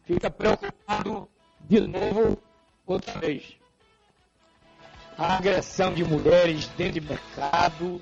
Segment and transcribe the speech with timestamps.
[0.05, 1.29] fica preocupado
[1.61, 2.43] de novo
[2.87, 3.55] outra vez.
[5.19, 8.01] A agressão de mulheres dentro de mercado,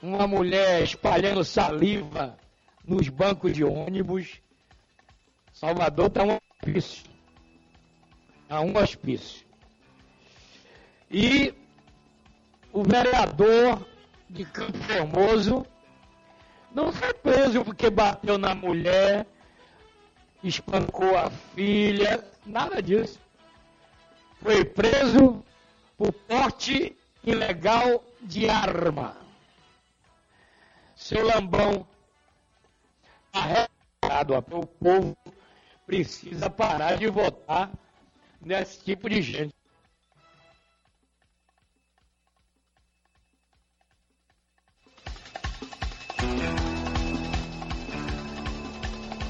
[0.00, 2.38] uma mulher espalhando saliva
[2.86, 4.40] nos bancos de ônibus.
[5.52, 7.10] Salvador está um hospício.
[8.44, 9.44] Está um hospício.
[11.10, 11.52] E
[12.72, 13.86] o vereador
[14.28, 15.66] de Campo Formoso
[16.74, 19.26] não foi preso porque bateu na mulher,
[20.42, 23.20] espancou a filha, nada disso.
[24.40, 25.44] Foi preso
[25.98, 29.16] por porte ilegal de arma.
[30.96, 31.86] Seu Lambão,
[33.32, 35.16] arrecado, o povo
[35.86, 37.70] precisa parar de votar
[38.40, 39.61] nesse tipo de gente.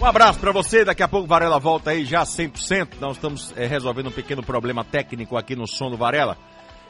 [0.03, 2.99] Um abraço pra você, daqui a pouco Varela volta aí já 100%.
[2.99, 6.37] Nós estamos eh, resolvendo um pequeno problema técnico aqui no som do Varela.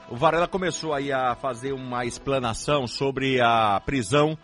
[0.09, 4.35] O Varela começou aí a fazer uma explanação sobre a prisão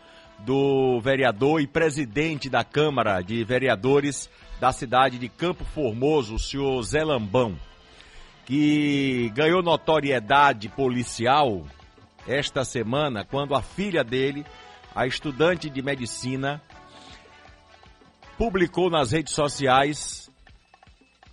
[0.40, 4.28] do vereador e presidente da Câmara de Vereadores
[4.60, 7.58] da cidade de Campo Formoso, o senhor Zé Lambão,
[8.44, 11.64] que ganhou notoriedade policial
[12.26, 14.44] esta semana quando a filha dele,
[14.94, 16.60] a estudante de medicina,
[18.38, 20.30] publicou nas redes sociais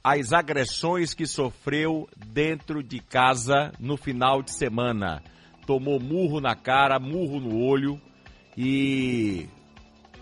[0.03, 5.21] as agressões que sofreu dentro de casa no final de semana.
[5.67, 8.01] Tomou murro na cara, murro no olho
[8.57, 9.47] e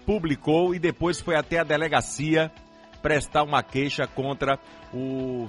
[0.06, 2.52] publicou e depois foi até a delegacia
[3.02, 4.60] prestar uma queixa contra
[4.94, 5.48] o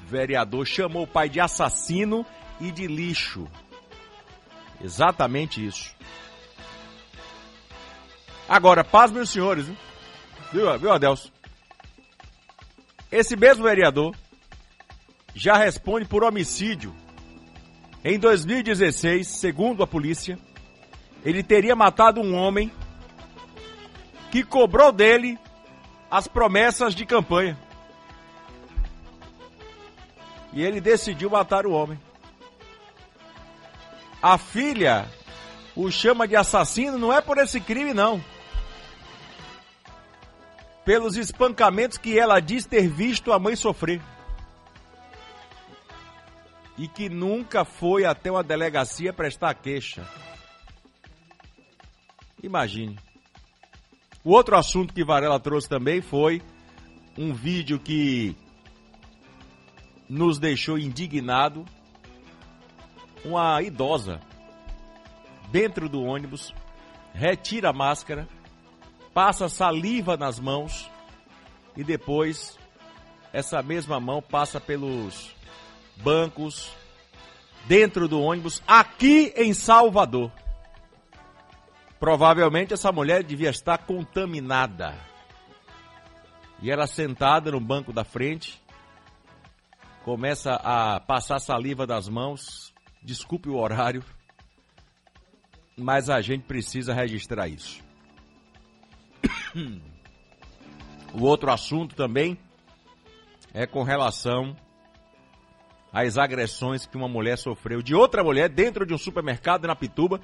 [0.00, 0.66] vereador.
[0.66, 2.26] Chamou o pai de assassino
[2.60, 3.46] e de lixo.
[4.80, 5.94] Exatamente isso.
[8.48, 9.76] Agora, paz, meus senhores, hein?
[10.56, 11.30] Viu, viu, Adelso?
[13.12, 14.16] Esse mesmo vereador
[15.34, 16.94] já responde por homicídio.
[18.02, 20.38] Em 2016, segundo a polícia,
[21.22, 22.72] ele teria matado um homem
[24.30, 25.38] que cobrou dele
[26.10, 27.58] as promessas de campanha.
[30.54, 32.00] E ele decidiu matar o homem.
[34.22, 35.06] A filha
[35.76, 38.24] o chama de assassino não é por esse crime, não
[40.86, 44.00] pelos espancamentos que ela diz ter visto a mãe sofrer.
[46.78, 50.06] E que nunca foi até uma delegacia prestar queixa.
[52.40, 52.96] Imagine.
[54.22, 56.40] O outro assunto que Varela trouxe também foi
[57.18, 58.36] um vídeo que
[60.08, 61.64] nos deixou indignado.
[63.24, 64.20] Uma idosa
[65.50, 66.54] dentro do ônibus
[67.12, 68.28] retira a máscara
[69.16, 70.90] passa saliva nas mãos
[71.74, 72.58] e depois
[73.32, 75.34] essa mesma mão passa pelos
[75.96, 76.70] bancos
[77.64, 80.30] dentro do ônibus aqui em Salvador.
[81.98, 84.94] Provavelmente essa mulher devia estar contaminada.
[86.60, 88.62] E ela sentada no banco da frente,
[90.04, 92.70] começa a passar saliva das mãos.
[93.02, 94.04] Desculpe o horário,
[95.74, 97.85] mas a gente precisa registrar isso.
[101.14, 102.36] O outro assunto também
[103.54, 104.54] é com relação
[105.92, 110.20] às agressões que uma mulher sofreu de outra mulher dentro de um supermercado na Pituba,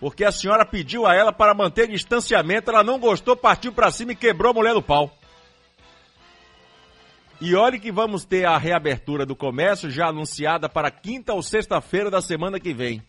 [0.00, 4.12] porque a senhora pediu a ela para manter distanciamento, ela não gostou, partiu para cima
[4.12, 5.14] e quebrou a mulher do pau.
[7.40, 12.10] E olhe que vamos ter a reabertura do comércio já anunciada para quinta ou sexta-feira
[12.10, 13.02] da semana que vem.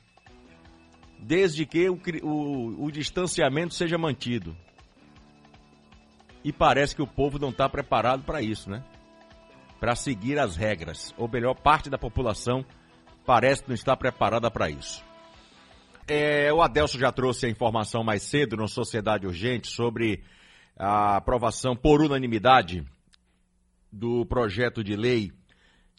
[1.24, 4.56] desde que o, o, o distanciamento seja mantido.
[6.44, 8.84] E parece que o povo não está preparado para isso, né?
[9.80, 11.14] Para seguir as regras.
[11.18, 12.66] Ou melhor, parte da população
[13.26, 15.04] parece não estar preparada para isso.
[16.08, 20.24] É, o Adelso já trouxe a informação mais cedo no Sociedade Urgente sobre
[20.78, 22.84] a aprovação por unanimidade
[23.92, 25.32] do projeto de lei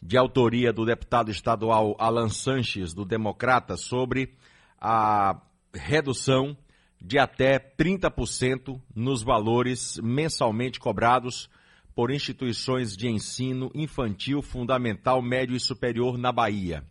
[0.03, 4.35] de autoria do deputado estadual Alan Sanches, do Democrata, sobre
[4.79, 5.41] a
[5.73, 6.55] redução
[7.01, 11.49] de até 30% nos valores mensalmente cobrados
[11.95, 16.83] por instituições de ensino infantil, fundamental, médio e superior na Bahia.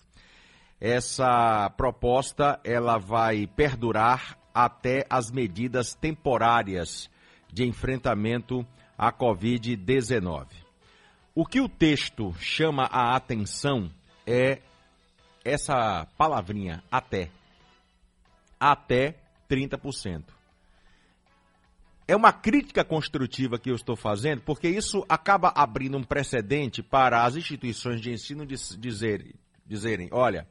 [0.81, 7.11] Essa proposta ela vai perdurar até as medidas temporárias
[7.53, 8.67] de enfrentamento
[8.97, 10.47] à Covid-19.
[11.35, 13.91] O que o texto chama a atenção
[14.27, 14.61] é
[15.45, 17.31] essa palavrinha até.
[18.59, 19.17] Até
[19.49, 20.25] 30%.
[22.07, 27.25] É uma crítica construtiva que eu estou fazendo, porque isso acaba abrindo um precedente para
[27.25, 29.33] as instituições de ensino dizerem,
[29.67, 30.47] dizerem olha,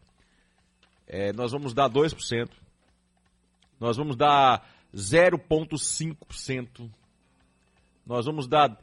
[1.06, 2.50] é, nós vamos dar 2%,
[3.80, 6.89] nós vamos dar 0,5%,
[8.06, 8.75] nós vamos dar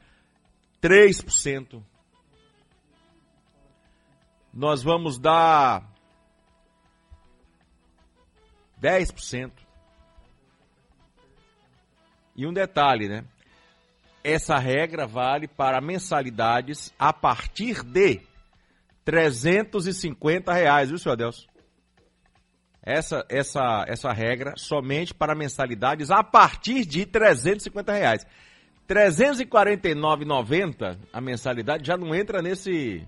[0.80, 1.82] 3%,
[4.52, 5.90] nós vamos dar
[8.80, 9.50] 10%.
[12.40, 13.22] E um detalhe, né?
[14.24, 18.22] Essa regra vale para mensalidades a partir de
[19.04, 21.46] 350 reais, viu, senhor Adelson?
[22.82, 28.26] Essa, essa, essa regra somente para mensalidades a partir de 350 reais.
[28.88, 33.06] 349,90 a mensalidade já não entra nesse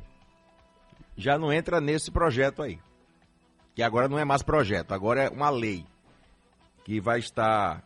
[1.16, 2.78] já não entra nesse projeto aí.
[3.74, 5.86] Que agora não é mais projeto, agora é uma lei
[6.84, 7.82] que vai estar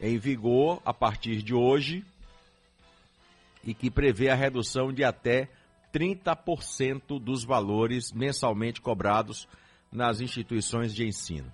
[0.00, 2.04] em vigor a partir de hoje
[3.62, 5.48] e que prevê a redução de até
[5.92, 9.46] 30% dos valores mensalmente cobrados
[9.92, 11.52] nas instituições de ensino.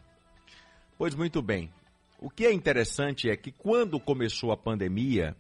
[0.96, 1.70] Pois muito bem.
[2.18, 5.36] O que é interessante é que quando começou a pandemia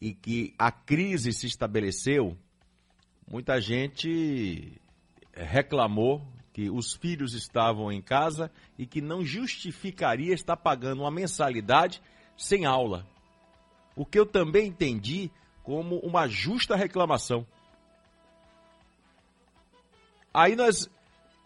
[0.00, 2.36] e que a crise se estabeleceu,
[3.30, 4.72] muita gente
[5.32, 12.02] reclamou que os filhos estavam em casa e que não justificaria estar pagando uma mensalidade
[12.38, 13.06] sem aula.
[13.94, 15.30] O que eu também entendi
[15.62, 17.46] como uma justa reclamação.
[20.32, 20.88] Aí nós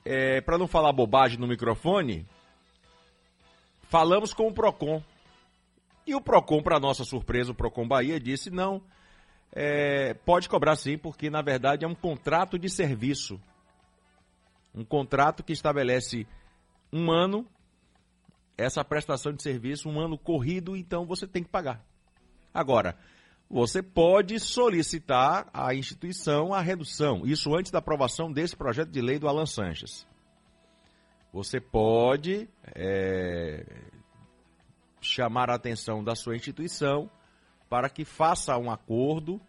[0.05, 2.27] é, para não falar bobagem no microfone,
[3.85, 5.03] falamos com o PROCON.
[6.07, 8.83] E o PROCON, para nossa surpresa, o PROCON Bahia disse: não,
[9.53, 13.41] é, pode cobrar sim, porque na verdade é um contrato de serviço.
[14.75, 16.27] Um contrato que estabelece
[16.93, 17.47] um ano,
[18.57, 21.85] essa prestação de serviço, um ano corrido, então você tem que pagar.
[22.53, 22.97] Agora,
[23.51, 27.27] você pode solicitar à instituição a redução.
[27.27, 30.07] Isso antes da aprovação desse projeto de lei do Alan Sanches.
[31.33, 33.65] Você pode é,
[35.01, 37.11] chamar a atenção da sua instituição
[37.69, 39.41] para que faça um acordo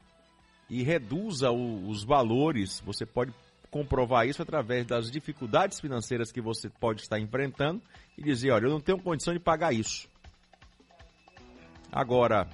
[0.69, 2.81] e reduza o, os valores.
[2.85, 3.33] Você pode
[3.73, 7.81] comprovar isso através das dificuldades financeiras que você pode estar enfrentando
[8.15, 10.07] e dizer: olha, eu não tenho condição de pagar isso.
[11.91, 12.47] Agora,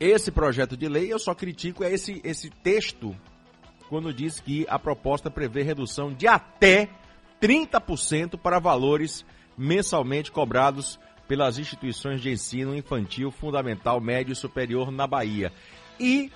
[0.00, 3.16] esse projeto de lei, eu só critico é esse, esse texto,
[3.88, 6.88] quando diz que a proposta prevê redução de até
[7.40, 9.24] 30% para valores
[9.56, 10.98] mensalmente cobrados
[11.28, 15.52] pelas instituições de ensino infantil, fundamental, médio e superior na Bahia.
[16.00, 16.32] E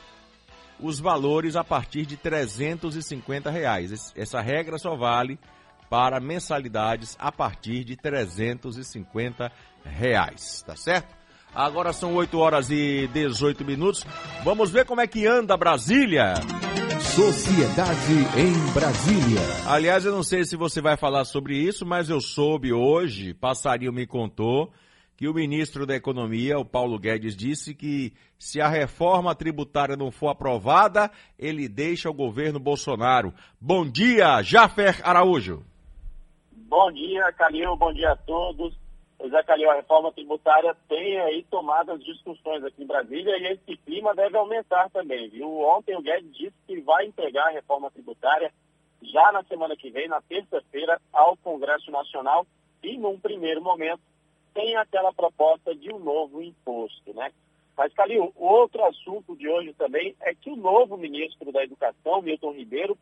[0.81, 4.13] os valores a partir de 350 reais.
[4.17, 5.39] Essa regra só vale
[5.89, 9.51] para mensalidades a partir de 350
[9.85, 11.15] reais, tá certo?
[11.55, 14.05] Agora são 8 horas e 18 minutos.
[14.45, 16.35] Vamos ver como é que anda Brasília.
[17.01, 19.41] Sociedade em Brasília.
[19.67, 23.93] Aliás, eu não sei se você vai falar sobre isso, mas eu soube hoje, passarinho
[23.93, 24.71] me contou,
[25.17, 30.11] que o ministro da Economia, o Paulo Guedes, disse que se a reforma tributária não
[30.11, 33.33] for aprovada, ele deixa o governo Bolsonaro.
[33.61, 35.65] Bom dia, Jafer Araújo.
[36.53, 38.77] Bom dia, Calil, bom dia a todos.
[39.31, 43.77] Zé Calil, a reforma tributária tem aí tomado as discussões aqui em Brasília e esse
[43.79, 45.49] clima deve aumentar também, viu?
[45.61, 48.53] Ontem o Guedes disse que vai entregar a reforma tributária
[49.03, 52.47] já na semana que vem, na terça-feira, ao Congresso Nacional
[52.83, 54.01] e, num primeiro momento,
[54.57, 57.31] tem aquela proposta de um novo imposto, né?
[57.77, 62.53] Mas, Calil, outro assunto de hoje também é que o novo ministro da Educação, Milton
[62.53, 62.97] Ribeiro,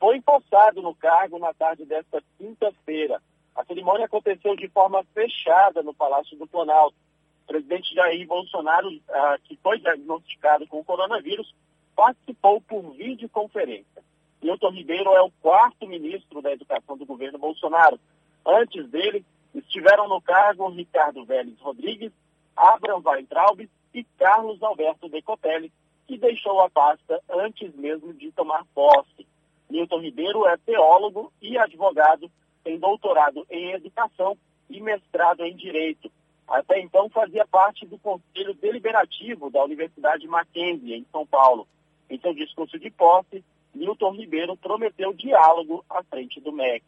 [0.00, 3.22] foi empossado no cargo na tarde desta quinta-feira.
[3.54, 6.96] A cerimônia aconteceu de forma fechada no Palácio do Planalto.
[7.44, 11.54] O presidente Jair Bolsonaro, ah, que foi diagnosticado com coronavírus,
[11.94, 14.02] participou por videoconferência.
[14.42, 17.98] Milton Ribeiro é o quarto ministro da Educação do governo Bolsonaro.
[18.44, 19.24] Antes dele,
[19.58, 22.12] estiveram no cargo Ricardo Vélez Rodrigues,
[22.56, 25.72] Abraham Weintraub e Carlos Alberto Decotelli,
[26.06, 29.26] que deixou a pasta antes mesmo de tomar posse.
[29.68, 32.30] Milton Ribeiro é teólogo e advogado,
[32.62, 34.36] tem doutorado em educação
[34.70, 36.10] e mestrado em direito.
[36.48, 41.66] Até então fazia parte do Conselho Deliberativo da Universidade Mackenzie, em São Paulo.
[42.08, 43.44] Em seu discurso de posse,
[43.74, 46.84] Milton Ribeiro prometeu diálogo à frente do MEC.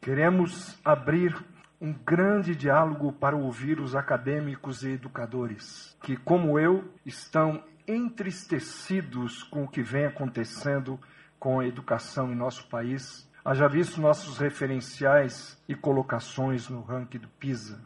[0.00, 1.34] Queremos abrir
[1.80, 9.64] um grande diálogo para ouvir os acadêmicos e educadores, que, como eu, estão entristecidos com
[9.64, 10.98] o que vem acontecendo
[11.38, 13.30] com a educação em nosso país.
[13.44, 17.80] Haja visto nossos referenciais e colocações no ranking do PISA.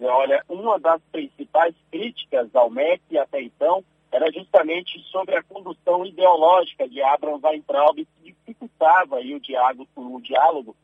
[0.00, 6.88] Olha, uma das principais críticas ao MEC até então era justamente sobre a condução ideológica
[6.88, 10.76] de Abraham Weintraub, que dificultava aí o, diálogo, o diálogo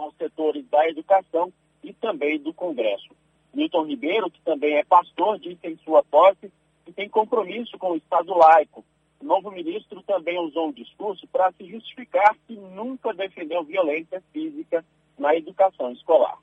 [0.00, 1.52] com os setores da educação
[1.84, 3.10] e também do Congresso.
[3.52, 6.50] Milton Ribeiro, que também é pastor, disse em sua posse
[6.86, 8.82] que tem compromisso com o Estado laico.
[9.20, 14.82] O novo ministro também usou o discurso para se justificar que nunca defendeu violência física
[15.18, 16.38] na educação escolar.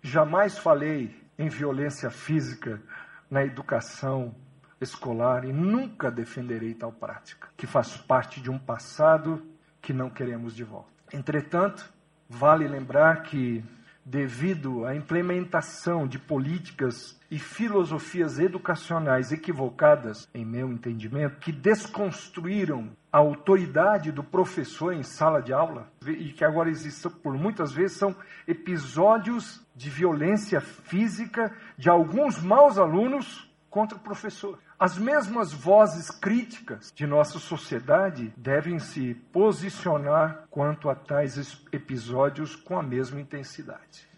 [0.00, 2.80] Jamais falei em violência física
[3.28, 4.32] na educação
[4.80, 9.44] escolar e nunca defenderei tal prática, que faz parte de um passado
[9.82, 10.92] que não queremos de volta.
[11.12, 11.93] Entretanto,
[12.28, 13.64] vale lembrar que,
[14.04, 23.18] devido à implementação de políticas e filosofias educacionais equivocadas, em meu entendimento, que desconstruíram a
[23.18, 28.14] autoridade do professor em sala de aula e que agora existem, por muitas vezes, são
[28.46, 34.58] episódios de violência física de alguns maus alunos contra o professor.
[34.78, 42.76] As mesmas vozes críticas de nossa sociedade devem se posicionar quanto a tais episódios com
[42.76, 44.08] a mesma intensidade.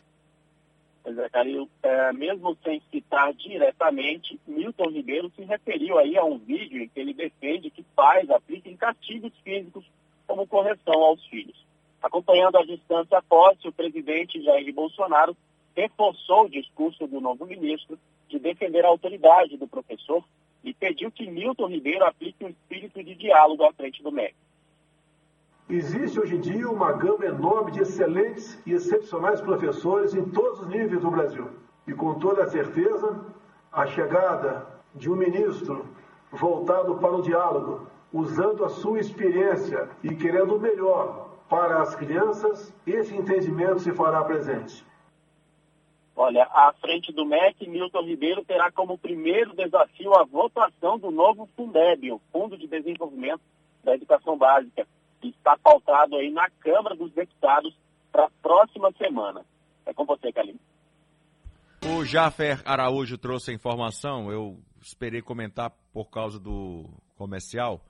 [1.05, 6.39] Pois é, Calil, é, mesmo sem citar diretamente, Milton Ribeiro se referiu aí a um
[6.39, 9.85] vídeo em que ele defende que pais apliquem castigos físicos
[10.27, 11.65] como correção aos filhos.
[12.03, 15.37] Acompanhando a distância após o presidente Jair Bolsonaro
[15.77, 17.99] reforçou o discurso do novo ministro
[18.29, 20.25] de defender a autoridade do professor
[20.67, 24.35] e pediu que Milton Ribeiro aplique um espírito de diálogo à frente do MEC.
[25.71, 30.69] Existe hoje em dia uma gama enorme de excelentes e excepcionais professores em todos os
[30.69, 31.49] níveis do Brasil.
[31.87, 33.25] E com toda certeza,
[33.73, 35.87] a chegada de um ministro
[36.31, 42.73] voltado para o diálogo, usando a sua experiência e querendo o melhor para as crianças,
[42.87, 44.86] esse entendimento se fará presente.
[46.19, 51.47] Olha, à frente do MEC, Milton Ribeiro terá como primeiro desafio a votação do novo
[51.55, 53.43] Fundeb, o Fundo de Desenvolvimento
[53.85, 54.89] da Educação Básica,
[55.21, 57.77] que está pautado aí na Câmara dos Deputados
[58.11, 59.45] para a próxima semana.
[59.85, 60.59] É com você, Calim.
[61.85, 67.85] O Jafer Araújo trouxe a informação, eu esperei comentar por causa do comercial.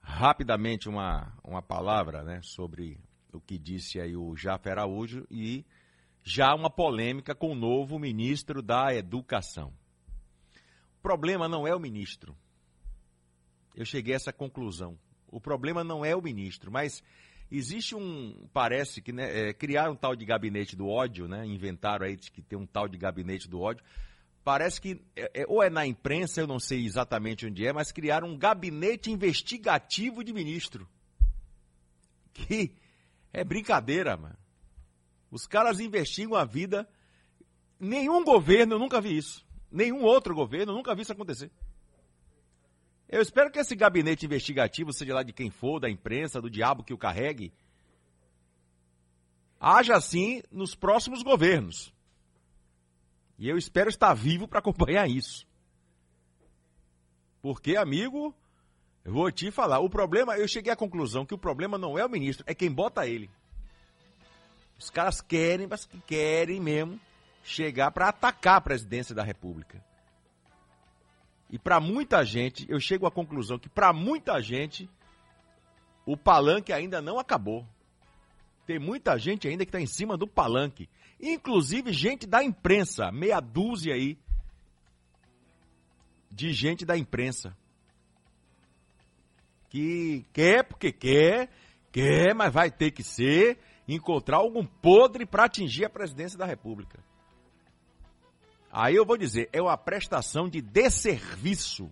[0.00, 3.00] Rapidamente uma, uma palavra né, sobre
[3.32, 5.66] o que disse aí o Jafer Araújo e
[6.28, 9.72] já uma polêmica com o novo ministro da Educação.
[10.98, 12.36] O problema não é o ministro.
[13.74, 14.98] Eu cheguei a essa conclusão.
[15.28, 17.02] O problema não é o ministro, mas
[17.50, 21.46] existe um, parece que né, é, criaram um tal de gabinete do ódio, né?
[21.46, 23.82] Inventaram aí que tem um tal de gabinete do ódio.
[24.44, 27.90] Parece que é, é, ou é na imprensa, eu não sei exatamente onde é, mas
[27.90, 30.86] criaram um gabinete investigativo de ministro.
[32.34, 32.74] Que
[33.32, 34.36] é brincadeira, mano.
[35.30, 36.88] Os caras investigam a vida.
[37.78, 39.46] Nenhum governo, eu nunca vi isso.
[39.70, 41.50] Nenhum outro governo, eu nunca vi isso acontecer.
[43.08, 46.84] Eu espero que esse gabinete investigativo, seja lá de quem for, da imprensa, do diabo
[46.84, 47.52] que o carregue,
[49.58, 51.92] haja assim nos próximos governos.
[53.38, 55.46] E eu espero estar vivo para acompanhar isso.
[57.40, 58.34] Porque, amigo,
[59.04, 62.04] eu vou te falar, o problema, eu cheguei à conclusão que o problema não é
[62.04, 63.30] o ministro, é quem bota ele.
[64.78, 67.00] Os caras querem, mas que querem mesmo
[67.42, 69.82] chegar para atacar a presidência da República.
[71.50, 74.88] E para muita gente, eu chego à conclusão que para muita gente
[76.06, 77.66] o palanque ainda não acabou.
[78.66, 80.88] Tem muita gente ainda que está em cima do palanque,
[81.20, 84.18] inclusive gente da imprensa, meia dúzia aí
[86.30, 87.56] de gente da imprensa
[89.68, 91.50] que quer porque quer,
[91.92, 93.58] quer, mas vai ter que ser
[93.94, 96.98] encontrar algum podre para atingir a presidência da República.
[98.70, 101.90] Aí eu vou dizer, é uma prestação de desserviço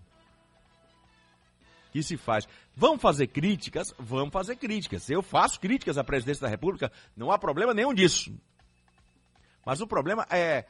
[1.91, 2.47] que se faz.
[2.75, 3.93] Vamos fazer críticas?
[3.97, 5.09] Vamos fazer críticas.
[5.09, 8.31] Eu faço críticas à presidência da República, não há problema nenhum disso.
[9.65, 10.65] Mas o problema é,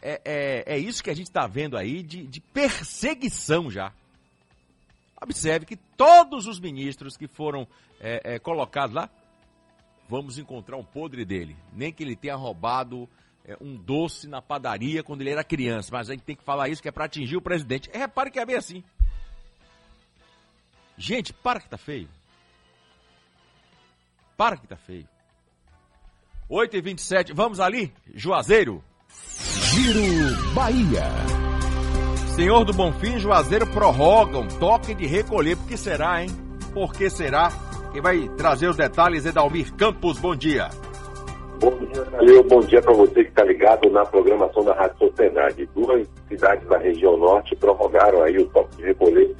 [0.00, 3.92] é, é, é isso que a gente está vendo aí de, de perseguição já.
[5.20, 7.68] Observe que todos os ministros que foram
[8.00, 9.10] é, é, colocados lá,
[10.10, 11.56] vamos encontrar um podre dele.
[11.72, 13.08] Nem que ele tenha roubado
[13.44, 15.88] é, um doce na padaria quando ele era criança.
[15.92, 17.88] Mas a gente tem que falar isso que é para atingir o presidente.
[17.94, 18.82] repare que é bem assim.
[20.98, 22.08] Gente, para que tá feio.
[24.36, 25.08] Para que tá feio.
[26.48, 27.94] 8 e 27 vamos ali?
[28.12, 28.82] Juazeiro.
[29.72, 31.04] Giro Bahia.
[32.34, 35.56] Senhor do Bonfim Juazeiro prorrogam toque de recolher.
[35.56, 36.30] Por que será, hein?
[36.72, 37.69] Por que será?
[37.92, 40.18] Quem vai trazer os detalhes é Dalmir Campos.
[40.18, 40.68] Bom dia.
[41.58, 42.44] Bom dia, Calil.
[42.44, 45.68] Bom dia para você que está ligado na programação da Rádio Sociedade.
[45.74, 49.34] Duas cidades da região norte prorrogaram aí o toque de recolher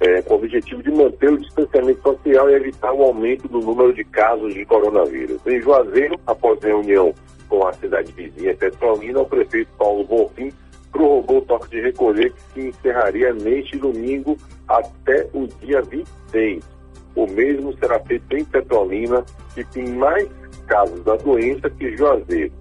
[0.00, 3.94] é, com o objetivo de manter o distanciamento social e evitar o aumento do número
[3.94, 5.40] de casos de coronavírus.
[5.46, 7.14] Em Juazeiro, após reunião
[7.48, 10.52] com a cidade vizinha Petrolina, o prefeito Paulo Bonfim
[10.90, 14.36] prorrogou o toque de recolher que se encerraria neste domingo
[14.68, 16.81] até o dia 26.
[17.14, 20.28] O mesmo será feito em Petrolina, que tem mais
[20.66, 22.52] casos da doença que Juazeiro.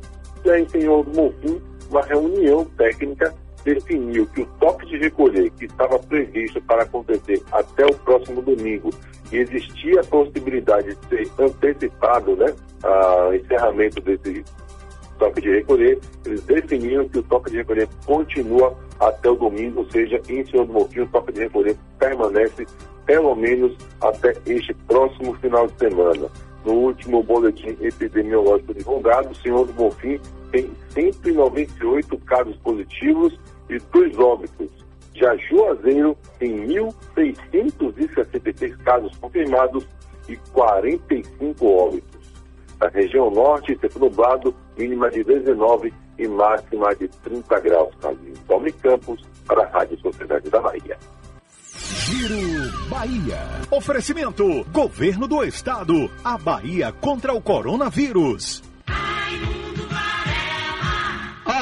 [0.43, 5.65] Já em Senhor do Bonfim, uma reunião técnica definiu que o toque de recolher que
[5.65, 8.89] estava previsto para acontecer até o próximo domingo
[9.31, 12.53] e existia a possibilidade de ser antecipado, né,
[13.29, 14.43] o encerramento desse
[15.20, 19.91] toque de recolher, eles definiram que o toque de recolher continua até o domingo, ou
[19.91, 22.65] seja, em Senhor do Montinho, o toque de recolher permanece
[23.12, 26.30] pelo menos até este próximo final de semana.
[26.63, 30.17] No último boletim epidemiológico divulgado, o Senhor do Bonfim
[30.50, 33.38] tem 198 casos positivos
[33.69, 34.71] e dois óbitos.
[35.13, 39.86] Já Juazeiro tem 1.663 casos confirmados
[40.30, 42.21] e 45 óbitos.
[42.80, 47.93] Na região norte, tempo nublado, mínima de 19 e máxima de 30 graus.
[48.47, 50.97] Tome Campos, para a Rádio Sociedade da Bahia.
[51.91, 53.38] Giro Bahia.
[53.69, 56.10] Oferecimento: Governo do Estado.
[56.23, 58.63] A Bahia contra o coronavírus.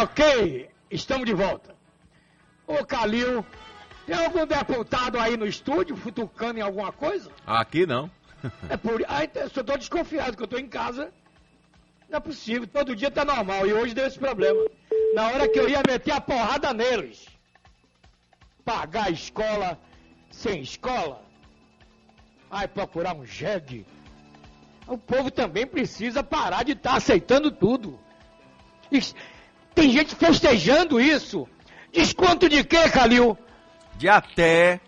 [0.01, 1.75] Ok, estamos de volta.
[2.67, 3.43] Ô Calil,
[4.05, 7.31] tem algum deputado aí no estúdio futucando em alguma coisa?
[7.45, 8.09] Aqui não.
[8.69, 9.03] É por.
[9.07, 11.11] Ah, então, eu tô desconfiado que eu tô em casa.
[12.09, 14.59] Não é possível, todo dia tá normal e hoje deu esse problema.
[15.13, 17.25] Na hora que eu ia meter a porrada neles.
[18.63, 19.77] Pagar a escola
[20.29, 21.21] sem escola.
[22.49, 23.85] Ai, procurar um jegue.
[24.87, 27.99] O povo também precisa parar de estar tá aceitando tudo.
[29.75, 31.47] Tem gente festejando isso.
[31.93, 33.37] Desconto de quê, Calil?
[33.97, 34.79] De até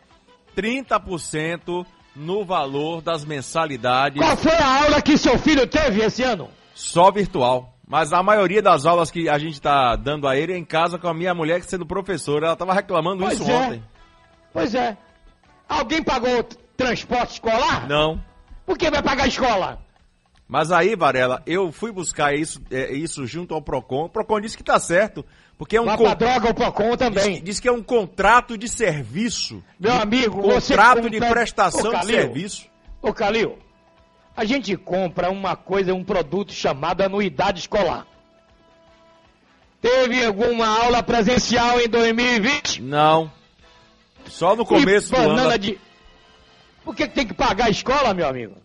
[0.56, 4.20] 30% no valor das mensalidades.
[4.20, 6.50] Qual foi a aula que seu filho teve esse ano?
[6.74, 7.74] Só virtual.
[7.88, 10.98] Mas a maioria das aulas que a gente está dando a ele é em casa
[10.98, 12.46] com a minha mulher que sendo professora.
[12.46, 13.54] Ela estava reclamando pois isso é.
[13.54, 13.84] ontem.
[14.54, 14.98] Pois é.
[15.72, 16.44] Alguém pagou
[16.76, 17.88] transporte escolar?
[17.88, 18.22] Não.
[18.66, 19.82] Por que vai pagar a escola?
[20.46, 24.04] Mas aí, Varela, eu fui buscar isso, é, isso junto ao PROCON.
[24.04, 25.26] O PROCON disse que está certo.
[25.58, 26.14] Porque é um Vai con...
[26.16, 27.36] droga o PROCON também.
[27.36, 29.64] Diz, diz, que é um contrato de serviço.
[29.80, 31.10] Meu de, amigo, contrato compra...
[31.10, 32.68] de prestação Ô, Calil, de serviço.
[33.02, 33.58] Ô, Calil,
[34.36, 38.06] a gente compra uma coisa, um produto chamado anuidade escolar.
[39.82, 42.82] Teve alguma aula presencial em 2020?
[42.82, 43.32] Não.
[44.28, 45.58] Só no começo e do ano.
[45.58, 45.80] De...
[46.84, 48.56] Por que tem que pagar a escola, meu amigo?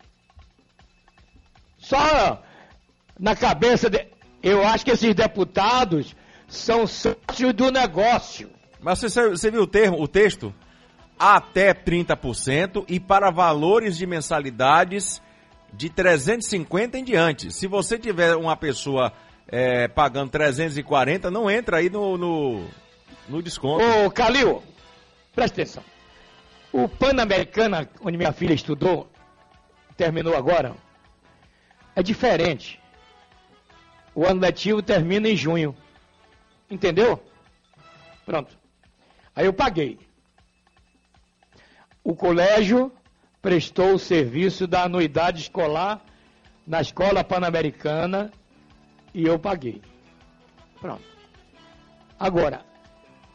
[1.79, 2.42] Só
[3.19, 4.07] na cabeça de.
[4.42, 6.14] Eu acho que esses deputados
[6.49, 8.51] são sócios do negócio.
[8.81, 10.55] Mas você, você viu o termo, o texto?
[11.19, 15.23] Até 30% e para valores de mensalidades
[15.73, 17.51] de 350 em diante.
[17.51, 19.12] Se você tiver uma pessoa
[19.49, 22.64] é, pagando 340, não entra aí no, no,
[23.29, 23.85] no desconto.
[23.85, 24.62] Ô, Calil,
[25.37, 25.85] presta atenção.
[26.72, 29.09] O Pan-Americana, onde minha filha estudou,
[29.96, 30.75] terminou agora,
[31.94, 32.81] é diferente.
[34.14, 35.77] O ano letivo termina em junho.
[36.70, 37.22] Entendeu?
[38.25, 38.59] Pronto.
[39.35, 39.99] Aí eu paguei.
[42.03, 42.90] O colégio
[43.42, 46.03] prestou o serviço da anuidade escolar
[46.66, 48.33] na escola pan-americana
[49.14, 49.83] e eu paguei.
[50.81, 51.05] Pronto.
[52.18, 52.66] Agora,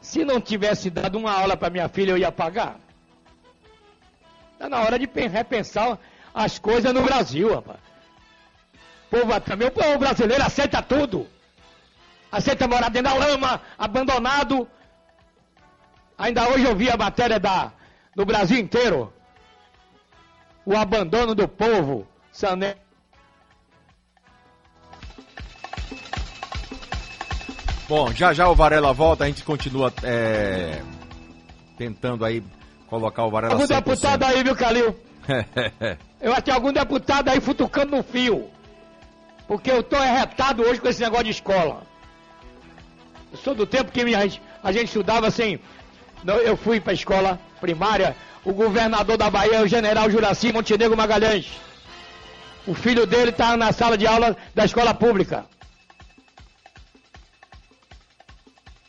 [0.02, 2.80] se não tivesse dado uma aula para minha filha, eu ia pagar?
[4.54, 5.98] Está na hora de repensar
[6.34, 7.80] as coisas no Brasil, rapaz.
[9.10, 11.28] povo também, o povo brasileiro aceita tudo.
[12.32, 14.68] Aceita morar dentro da lama, abandonado.
[16.18, 17.72] Ainda hoje eu vi a matéria da,
[18.16, 19.14] do Brasil inteiro.
[20.66, 22.08] O abandono do povo.
[22.32, 22.78] Sané.
[27.92, 30.82] Bom, já já o Varela volta, a gente continua é,
[31.78, 32.42] tentando aí
[32.88, 33.68] colocar o Varela Algum 100%.
[33.68, 34.96] deputado aí, viu, Calil?
[36.22, 38.48] Eu acho que algum deputado aí futucando no fio.
[39.46, 41.82] Porque eu tô arretado hoje com esse negócio de escola.
[43.30, 44.20] Eu sou do tempo que minha,
[44.64, 45.60] a gente estudava assim.
[46.46, 48.16] Eu fui pra escola primária.
[48.46, 51.60] O governador da Bahia, o general Juraci Montenegro Magalhães.
[52.66, 55.44] O filho dele tá na sala de aula da escola pública.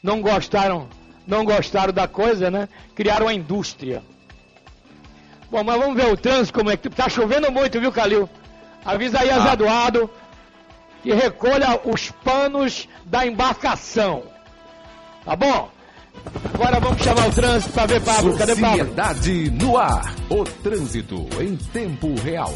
[0.03, 0.88] Não gostaram,
[1.27, 2.69] não gostaram da coisa, né?
[2.95, 4.03] Criaram a indústria.
[5.51, 8.29] Bom, mas vamos ver o trânsito como é que tá chovendo muito, viu, Calil?
[8.85, 9.53] Avisa aí Ah.
[9.53, 10.11] Eduardo
[11.03, 14.23] que recolha os panos da embarcação.
[15.25, 15.69] Tá bom?
[16.55, 18.37] Agora vamos chamar o trânsito para ver Pablo.
[18.37, 18.79] Cadê Pablo?
[18.79, 20.15] Sociedade no ar.
[20.29, 22.53] O trânsito em tempo real.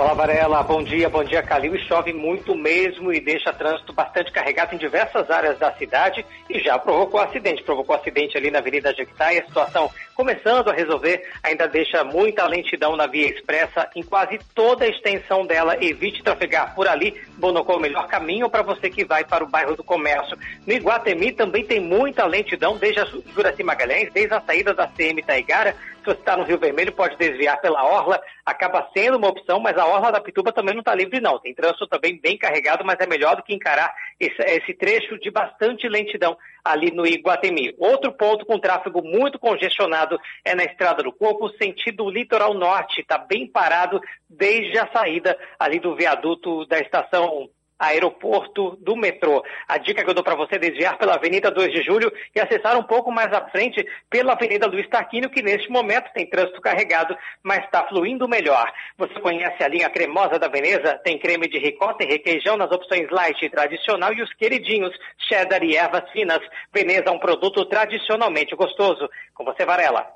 [0.00, 0.62] Olá, Varela.
[0.62, 1.76] Bom dia, bom dia, Calil.
[1.76, 6.58] E chove muito mesmo e deixa trânsito bastante carregado em diversas áreas da cidade e
[6.58, 7.62] já provocou acidente.
[7.62, 9.38] Provocou acidente ali na Avenida Jequitai.
[9.38, 14.86] A situação começando a resolver, ainda deixa muita lentidão na via expressa em quase toda
[14.86, 15.76] a extensão dela.
[15.78, 17.14] Evite trafegar por ali.
[17.36, 20.34] Bonocô é o melhor caminho para você que vai para o bairro do Comércio.
[20.66, 25.22] No Iguatemi também tem muita lentidão, desde a Juraci Magalhães, desde a saída da CM
[25.22, 25.76] Taigara.
[26.00, 29.76] Se você está no Rio Vermelho, pode desviar pela Orla, acaba sendo uma opção, mas
[29.76, 31.38] a Orla da Pituba também não está livre, não.
[31.38, 35.30] Tem trânsito também bem carregado, mas é melhor do que encarar esse, esse trecho de
[35.30, 37.74] bastante lentidão ali no Iguatemi.
[37.78, 43.02] Outro ponto com tráfego muito congestionado é na Estrada do Corpo, sentido litoral norte.
[43.02, 49.42] Está bem parado desde a saída ali do viaduto da estação aeroporto do metrô.
[49.66, 52.38] A dica que eu dou para você é desviar pela Avenida 2 de Julho e
[52.38, 56.60] acessar um pouco mais à frente pela Avenida Luiz Tarquínio, que neste momento tem trânsito
[56.60, 58.70] carregado, mas está fluindo melhor.
[58.98, 61.00] Você conhece a linha cremosa da Veneza?
[61.02, 64.94] Tem creme de ricota e requeijão nas opções light e tradicional e os queridinhos,
[65.28, 66.40] cheddar e ervas finas.
[66.72, 69.08] Veneza é um produto tradicionalmente gostoso.
[69.32, 70.06] Com você, Varela.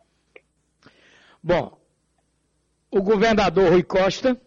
[1.42, 1.78] Bom,
[2.90, 4.38] o governador Rui Costa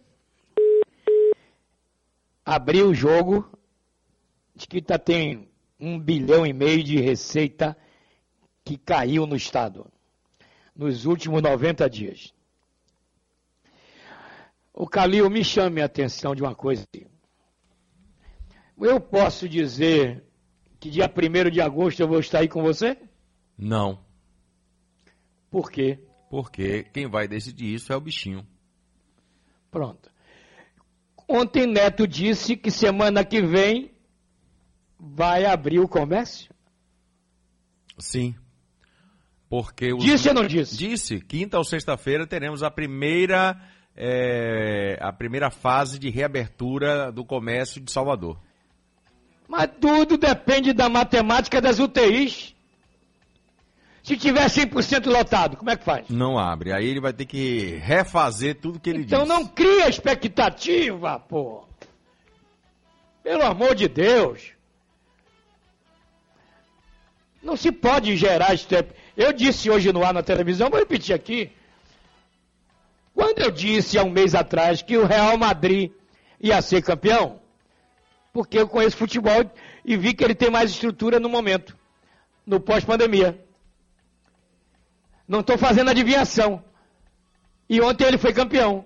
[2.47, 3.45] abriu o jogo,
[4.57, 7.77] que tá, tem um bilhão e meio de receita
[8.63, 9.85] que caiu no Estado
[10.73, 12.33] nos últimos 90 dias.
[14.73, 16.87] O Calil me chame a atenção de uma coisa.
[18.79, 20.23] Eu posso dizer
[20.79, 22.97] que dia 1 de agosto eu vou estar aí com você?
[23.57, 23.99] Não,
[25.49, 25.99] Por quê?
[26.29, 28.47] porque quem vai decidir isso é o bichinho.
[29.69, 30.16] Pronto.
[31.27, 33.91] Ontem Neto disse que semana que vem
[34.97, 36.49] vai abrir o comércio.
[37.97, 38.33] Sim.
[39.49, 40.03] Porque os...
[40.03, 40.77] Disse ou não disse?
[40.77, 41.19] Disse.
[41.19, 43.59] Quinta ou sexta-feira teremos a primeira
[43.95, 48.39] é, a primeira fase de reabertura do comércio de Salvador.
[49.47, 52.55] Mas tudo depende da matemática das UTIs.
[54.07, 56.07] Se tiver 100% lotado, como é que faz?
[56.07, 56.71] Não abre.
[56.71, 59.29] Aí ele vai ter que refazer tudo que ele Então disse.
[59.33, 61.65] não cria expectativa, pô.
[63.21, 64.53] Pelo amor de Deus.
[67.43, 68.95] Não se pode gerar expectativa.
[69.17, 71.51] Eu disse hoje no ar na televisão, vou repetir aqui.
[73.13, 75.91] Quando eu disse há um mês atrás que o Real Madrid
[76.39, 77.41] ia ser campeão,
[78.31, 79.51] porque eu conheço futebol
[79.83, 81.75] e vi que ele tem mais estrutura no momento,
[82.45, 83.45] no pós-pandemia.
[85.27, 86.63] Não estou fazendo adivinhação.
[87.69, 88.85] E ontem ele foi campeão.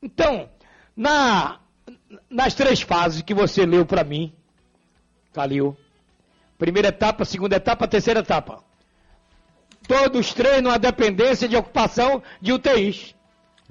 [0.00, 0.48] Então,
[0.96, 1.58] na,
[2.30, 4.32] nas três fases que você leu para mim,
[5.32, 5.76] Calil,
[6.56, 8.64] primeira etapa, segunda etapa, terceira etapa.
[9.86, 13.14] Todos três numa dependência de ocupação de UTIs.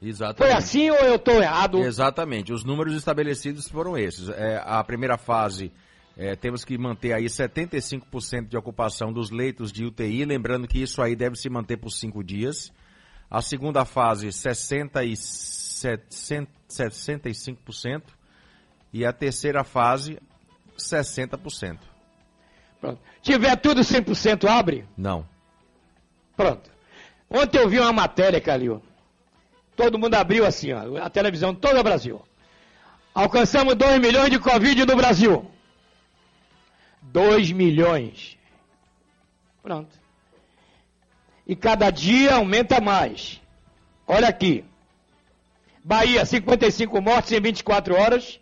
[0.01, 0.37] Exatamente.
[0.37, 1.79] Foi assim ou eu estou errado?
[1.79, 2.53] Exatamente.
[2.53, 4.29] Os números estabelecidos foram esses.
[4.29, 5.71] É, a primeira fase,
[6.17, 11.01] é, temos que manter aí 75% de ocupação dos leitos de UTI, lembrando que isso
[11.01, 12.71] aí deve se manter por cinco dias.
[13.29, 18.03] A segunda fase, 60 e 70, 65%.
[18.93, 20.17] E a terceira fase,
[20.77, 21.79] 60%.
[22.79, 23.01] Pronto.
[23.21, 24.85] Tiver tudo 100% abre?
[24.95, 25.27] Não.
[26.37, 26.71] Pronto.
[27.29, 28.81] Ontem eu vi uma matéria, Calil.
[29.75, 32.21] Todo mundo abriu assim, ó, a televisão todo o Brasil.
[33.13, 35.51] Alcançamos 2 milhões de Covid no Brasil.
[37.15, 38.37] 2 milhões.
[39.63, 39.97] Pronto.
[41.47, 43.41] E cada dia aumenta mais.
[44.05, 44.65] Olha aqui.
[45.81, 48.37] Bahia, 55 mortes em 24 horas.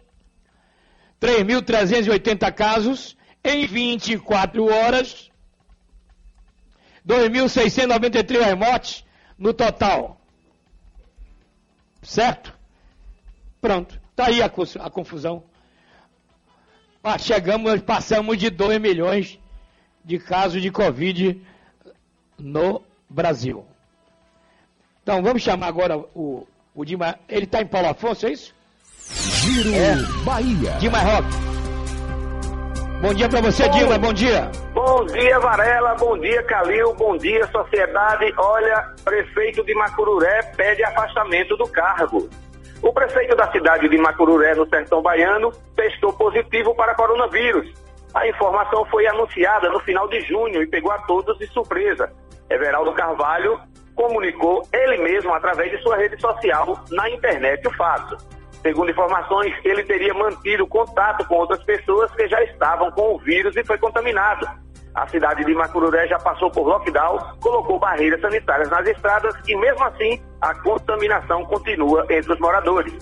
[1.22, 5.30] 3.380 casos em 24 horas.
[7.08, 9.06] 2.693 mortes
[9.38, 10.20] no total.
[12.02, 12.58] Certo?
[13.62, 14.02] Pronto.
[14.10, 15.44] Está aí a, a confusão.
[17.04, 19.38] Ah, chegamos, passamos de 2 milhões
[20.06, 21.42] de casos de Covid
[22.40, 23.66] no Brasil.
[25.02, 27.20] Então vamos chamar agora o, o Dima.
[27.28, 28.56] Ele está em Paulo Afonso, é isso?
[29.12, 29.96] Giro É.
[30.24, 30.72] Bahia.
[30.80, 31.28] Dima Rock.
[33.02, 33.98] Bom dia para você, Dima.
[33.98, 34.50] Bom dia.
[34.74, 35.96] Bom dia, Varela.
[35.96, 36.94] Bom dia, Calil.
[36.96, 38.34] Bom dia, sociedade.
[38.38, 42.30] Olha, prefeito de Macururé pede afastamento do cargo.
[42.84, 47.72] O prefeito da cidade de Macururé, no sertão baiano, testou positivo para coronavírus.
[48.14, 52.12] A informação foi anunciada no final de junho e pegou a todos de surpresa.
[52.50, 53.58] Everaldo Carvalho
[53.96, 58.18] comunicou ele mesmo através de sua rede social na internet o fato.
[58.62, 63.56] Segundo informações, ele teria mantido contato com outras pessoas que já estavam com o vírus
[63.56, 64.46] e foi contaminado.
[64.96, 69.84] A cidade de Macururé já passou por lockdown, colocou barreiras sanitárias nas estradas e, mesmo
[69.86, 72.94] assim, a contaminação continua entre os moradores.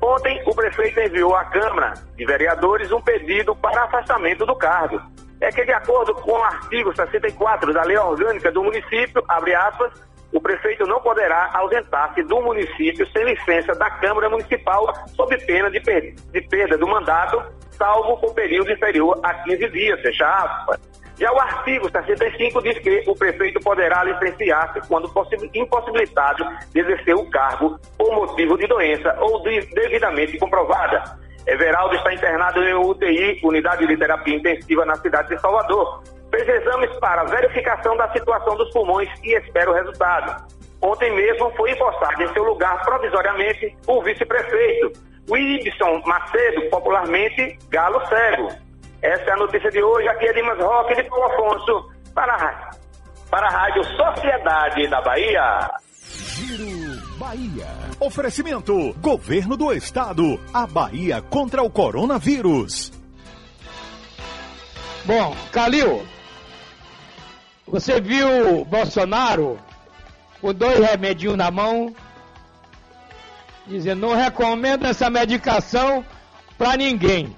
[0.00, 5.00] Ontem, o prefeito enviou à Câmara de Vereadores um pedido para afastamento do cargo.
[5.40, 9.92] É que, de acordo com o artigo 64 da Lei Orgânica do município, abre aspas,
[10.32, 15.80] o prefeito não poderá ausentar-se do município sem licença da Câmara Municipal, sob pena de,
[15.80, 20.80] per- de perda do mandato, salvo por período inferior a 15 dias, fecha aspas.
[21.18, 27.14] Já o artigo 65 diz que o prefeito poderá licenciar-se quando possi- impossibilitado de exercer
[27.14, 31.02] o cargo por motivo de doença ou de- devidamente comprovada.
[31.46, 36.02] Everaldo está internado em UTI, unidade de terapia intensiva na cidade de Salvador.
[36.30, 40.44] Fez exames para verificação da situação dos pulmões e espera o resultado.
[40.82, 44.92] Ontem mesmo foi empossado em seu lugar provisoriamente o vice-prefeito,
[45.30, 48.48] o Ibson Macedo, popularmente Galo Cego.
[49.04, 50.08] Essa é a notícia de hoje.
[50.08, 52.78] Aqui é Dimas Roque de Paulo Afonso, para a, Rádio-
[53.30, 55.70] para a Rádio Sociedade da Bahia.
[56.10, 57.66] Giro Bahia.
[58.00, 60.40] Oferecimento: Governo do Estado.
[60.54, 62.92] A Bahia contra o coronavírus.
[65.04, 66.02] Bom, Calil,
[67.66, 69.58] você viu o Bolsonaro
[70.40, 71.94] com dois remedinhos na mão,
[73.66, 76.02] dizendo não recomendo essa medicação
[76.56, 77.36] para ninguém.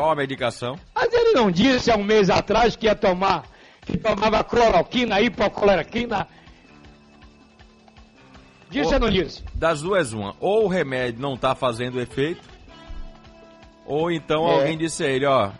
[0.00, 0.78] Qual a medicação?
[0.94, 3.44] Mas ele não disse há um mês atrás que ia tomar,
[3.84, 6.26] que tomava cloroquina, hipocloroquina.
[8.70, 9.44] Disse Ô, ou não disse?
[9.54, 10.34] Das duas, uma.
[10.40, 12.40] Ou o remédio não está fazendo efeito,
[13.84, 14.54] ou então É.
[14.54, 15.50] alguém disse a ele, ó,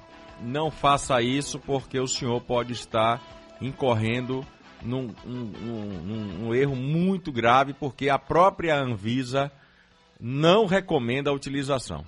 [0.40, 3.20] não faça isso porque o senhor pode estar
[3.60, 4.42] incorrendo
[4.80, 9.52] num, um- um- um erro muito grave, porque a própria Anvisa
[10.18, 12.06] não recomenda a utilização.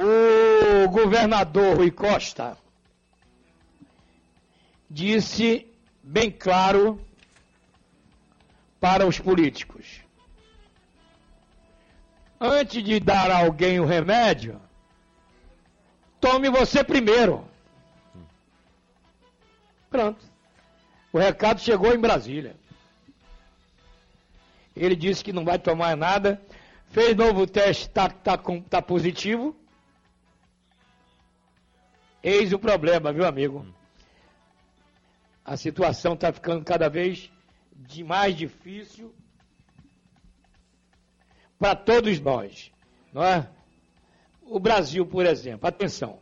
[0.00, 2.56] O governador Rui Costa
[4.88, 5.66] disse
[6.00, 7.04] bem claro
[8.78, 10.00] para os políticos:
[12.40, 14.60] antes de dar a alguém o remédio,
[16.20, 17.44] tome você primeiro.
[19.90, 20.24] Pronto.
[21.12, 22.54] O recado chegou em Brasília.
[24.76, 26.40] Ele disse que não vai tomar nada,
[26.90, 29.57] fez novo teste, está tá, com- tá positivo.
[32.22, 33.66] Eis o problema, meu amigo.
[35.44, 37.30] A situação está ficando cada vez
[37.72, 39.14] de mais difícil
[41.58, 42.70] para todos nós,
[43.12, 43.48] não é?
[44.42, 46.18] O Brasil, por exemplo, atenção.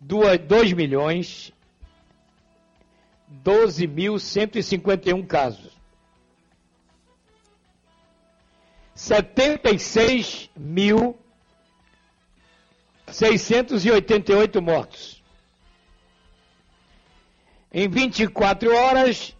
[0.00, 1.52] 2 milhões
[3.42, 5.72] 12.151 casos.
[8.94, 11.18] 76 mil
[13.08, 15.22] 688 mortos.
[17.72, 19.36] Em 24 horas,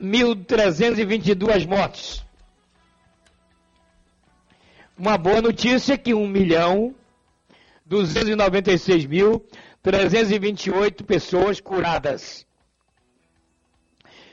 [0.00, 2.24] 1.322 mortes.
[4.96, 6.94] Uma boa notícia é que 1 milhão
[7.86, 9.44] 296 mil
[9.82, 12.46] 328 pessoas curadas.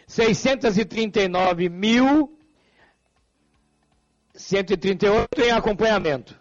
[0.08, 2.38] 639 mil
[4.34, 6.41] 138 em acompanhamento.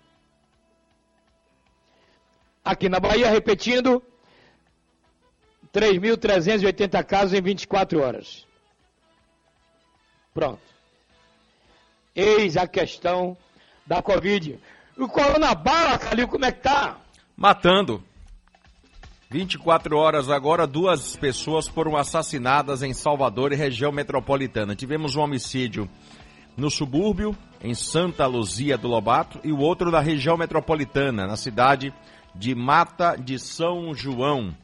[2.65, 4.03] Aqui na Bahia, repetindo,
[5.73, 8.47] 3.380 casos em 24 horas.
[10.35, 10.61] Pronto.
[12.15, 13.37] Eis a questão
[13.87, 14.59] da Covid.
[14.97, 16.99] O Corona Bala, Calil, como é que tá?
[17.37, 18.03] Matando.
[19.31, 24.75] 24 horas agora, duas pessoas foram assassinadas em Salvador e região metropolitana.
[24.75, 25.89] Tivemos um homicídio
[26.57, 31.91] no subúrbio, em Santa Luzia do Lobato, e o outro na região metropolitana, na cidade
[31.91, 31.95] de
[32.55, 34.55] Mata de São João.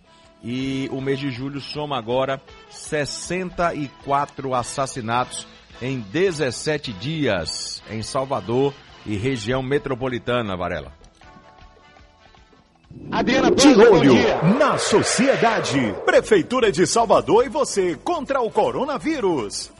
[0.42, 5.46] E o mês de julho soma agora 64 assassinatos
[5.80, 8.72] em 17 dias em Salvador
[9.04, 10.92] e região metropolitana, Varela.
[13.10, 14.14] Adriana De olho
[14.58, 15.94] na sociedade.
[16.04, 19.72] Prefeitura de Salvador e você contra o coronavírus.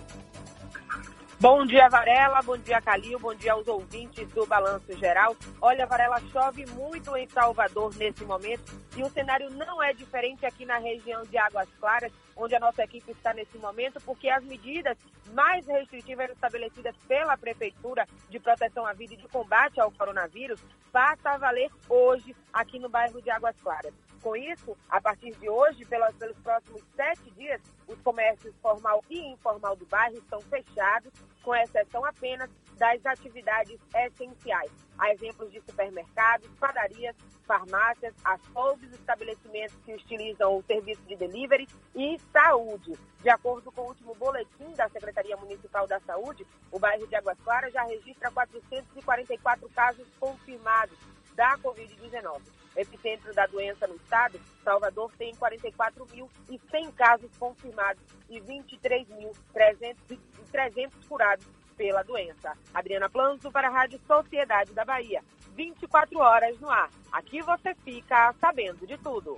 [1.39, 2.41] Bom dia, Varela.
[2.41, 3.19] Bom dia, Calil.
[3.19, 5.37] Bom dia aos ouvintes do Balanço Geral.
[5.61, 10.65] Olha, Varela, chove muito em Salvador nesse momento e o cenário não é diferente aqui
[10.65, 14.97] na região de Águas Claras, onde a nossa equipe está nesse momento, porque as medidas
[15.33, 20.61] mais restritivas estabelecidas pela Prefeitura de proteção à vida e de combate ao coronavírus
[20.93, 23.95] passam a valer hoje aqui no bairro de Águas Claras.
[24.23, 29.19] Com isso, a partir de hoje, pelos, pelos próximos sete dias, os comércios formal e
[29.33, 31.13] informal do bairro estão fechados,
[31.47, 34.73] com exceção apenas das atividades essenciais.
[34.99, 37.15] Há exemplos de supermercados, padarias,
[37.47, 42.95] farmácias, açougues, estabelecimentos que utilizam o serviço de delivery e saúde.
[43.23, 47.39] De acordo com o último boletim da Secretaria Municipal da Saúde, o bairro de Águas
[47.45, 50.99] Claras já registra 444 casos confirmados
[51.37, 61.47] da Covid-19 epicentro da doença no estado, Salvador tem 44.100 casos confirmados e 23.300 curados
[61.77, 62.53] pela doença.
[62.75, 65.23] Adriana Planzo para a Rádio Sociedade da Bahia.
[65.57, 66.91] 24 horas no ar.
[67.13, 69.37] Aqui você fica sabendo de tudo.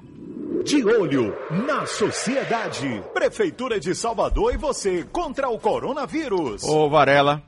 [0.64, 1.34] De olho
[1.66, 3.02] na sociedade.
[3.12, 6.64] Prefeitura de Salvador e você contra o coronavírus.
[6.64, 7.42] Ô Varela,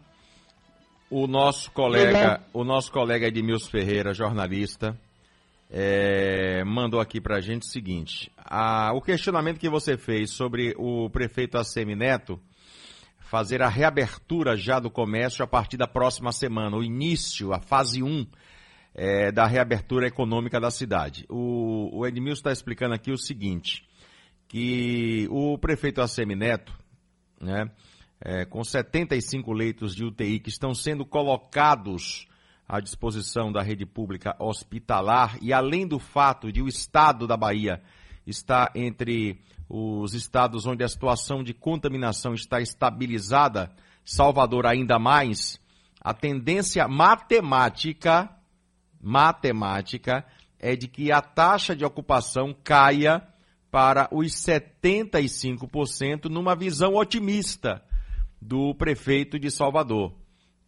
[1.10, 4.96] o nosso colega, o nosso colega Edmilson Ferreira, jornalista,
[5.70, 10.74] é, mandou aqui para a gente o seguinte: a, o questionamento que você fez sobre
[10.76, 12.40] o prefeito Assemineto
[13.20, 18.02] fazer a reabertura já do comércio a partir da próxima semana, o início, a fase
[18.02, 18.26] 1
[18.92, 21.24] é, da reabertura econômica da cidade.
[21.28, 23.86] O, o Edmilson está explicando aqui o seguinte:
[24.48, 26.76] que o prefeito Assemineto,
[27.40, 27.70] né,
[28.20, 32.26] é, com 75 leitos de UTI que estão sendo colocados
[32.70, 37.82] à disposição da rede pública hospitalar e além do fato de o estado da Bahia
[38.24, 43.72] estar entre os estados onde a situação de contaminação está estabilizada,
[44.04, 45.60] Salvador ainda mais,
[46.00, 48.30] a tendência matemática
[49.02, 50.24] matemática
[50.56, 53.20] é de que a taxa de ocupação caia
[53.68, 57.82] para os 75% numa visão otimista
[58.40, 60.14] do prefeito de Salvador.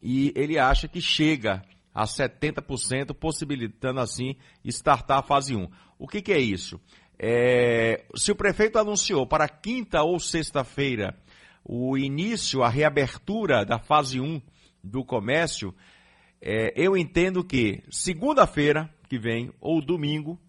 [0.03, 1.62] E ele acha que chega
[1.94, 5.68] a 70%, possibilitando assim startar a fase 1.
[5.98, 6.81] O que, que é isso?
[7.18, 11.16] É, se o prefeito anunciou para quinta ou sexta-feira
[11.64, 14.40] o início, a reabertura da fase 1
[14.83, 15.74] do comércio,
[16.40, 20.40] é, eu entendo que segunda-feira que vem ou domingo,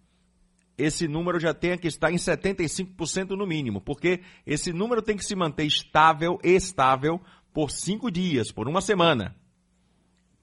[0.76, 5.24] esse número já tenha que estar em 75% no mínimo, porque esse número tem que
[5.24, 7.20] se manter estável, estável,
[7.52, 9.36] por cinco dias, por uma semana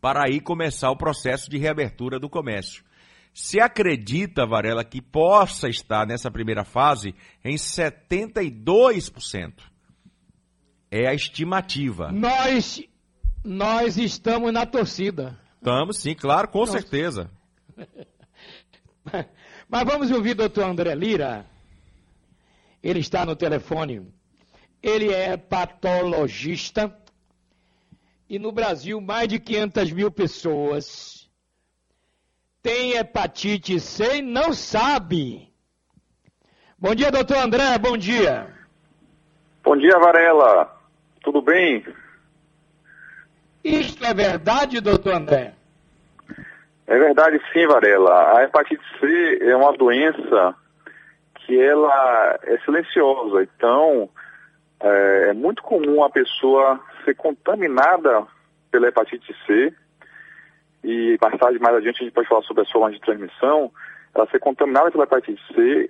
[0.02, 2.84] para aí começar o processo de reabertura do comércio.
[3.34, 9.54] Se acredita, Varela, que possa estar nessa primeira fase em 72%.
[10.90, 12.12] É a estimativa.
[12.12, 12.84] Nós,
[13.46, 15.40] nós estamos na torcida.
[15.56, 16.74] Estamos, sim, claro, com Nossa.
[16.74, 17.32] certeza.
[19.70, 21.46] Mas vamos ouvir o doutor André Lira.
[22.84, 24.06] Ele está no telefone.
[24.84, 26.90] Ele é patologista
[28.32, 31.30] e no Brasil mais de 500 mil pessoas
[32.64, 35.54] têm hepatite C e não sabe.
[36.80, 38.48] Bom dia, doutor André, bom dia.
[39.62, 40.80] Bom dia, Varela.
[41.22, 41.86] Tudo bem?
[43.66, 45.54] Isto é verdade, doutor André?
[46.88, 48.38] É verdade sim, Varela.
[48.38, 50.56] A hepatite C é uma doença
[51.36, 53.44] que ela é silenciosa.
[53.44, 54.10] Então,
[54.80, 58.26] é, é muito comum a pessoa ser contaminada
[58.72, 59.74] pela hepatite C,
[60.84, 63.72] e mais tarde, mais adiante, a gente pode falar sobre as formas de transmissão,
[64.14, 65.90] ela ser contaminada pela hepatite C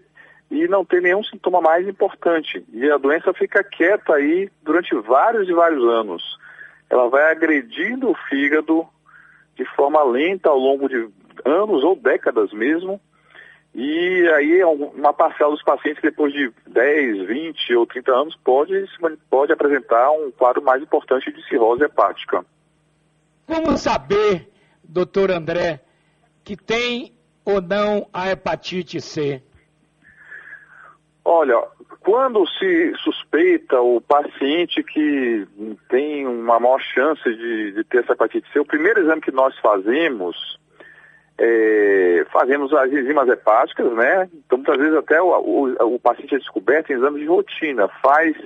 [0.50, 2.64] e não ter nenhum sintoma mais importante.
[2.74, 6.38] E a doença fica quieta aí durante vários e vários anos.
[6.90, 8.86] Ela vai agredindo o fígado
[9.56, 11.10] de forma lenta ao longo de
[11.46, 13.00] anos ou décadas mesmo,
[13.74, 18.86] e aí uma parcela dos pacientes depois de 10, 20 ou 30 anos pode,
[19.30, 22.46] pode apresentar um quadro mais importante de cirrose hepática.
[23.48, 24.50] Como saber,
[24.84, 25.82] doutor André,
[26.44, 27.14] que tem
[27.46, 29.42] ou não a hepatite C?
[31.24, 31.64] Olha,
[32.02, 35.48] quando se suspeita o paciente que
[35.88, 39.58] tem uma maior chance de, de ter essa hepatite C, o primeiro exame que nós
[39.60, 40.60] fazemos
[41.44, 44.30] é, fazemos as enzimas hepáticas, né?
[44.46, 48.38] Então, muitas vezes até o, o, o, paciente é descoberto em exames de rotina, faz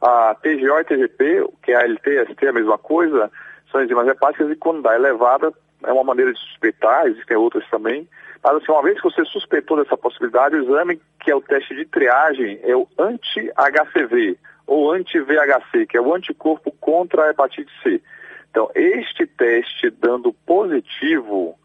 [0.00, 3.28] a TGO e TGP, que é a LT, ST, a mesma coisa,
[3.72, 8.08] são enzimas hepáticas e quando dá elevada, é uma maneira de suspeitar, existem outras também,
[8.42, 11.74] mas assim, uma vez que você suspeitou dessa possibilidade, o exame, que é o teste
[11.74, 18.00] de triagem, é o anti-HCV, ou anti-VHC, que é o anticorpo contra a hepatite C.
[18.48, 21.58] Então, este teste dando positivo,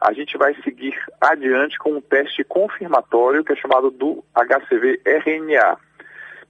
[0.00, 5.76] a gente vai seguir adiante com um teste confirmatório, que é chamado do HCV-RNA.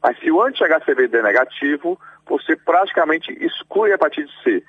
[0.03, 4.63] Mas se o anti-HCV der negativo, você praticamente exclui a hepatite C,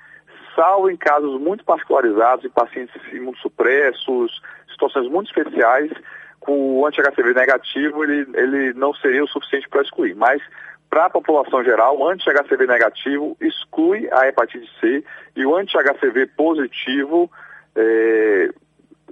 [0.56, 5.92] salvo em casos muito particularizados, em pacientes imunossupressos, situações muito especiais,
[6.40, 10.16] com o anti-HCV negativo, ele, ele não seria o suficiente para excluir.
[10.16, 10.42] Mas,
[10.90, 15.04] para a população geral, o anti-HCV negativo exclui a hepatite C
[15.36, 17.32] e o anti-HCV positivo
[17.76, 18.50] é,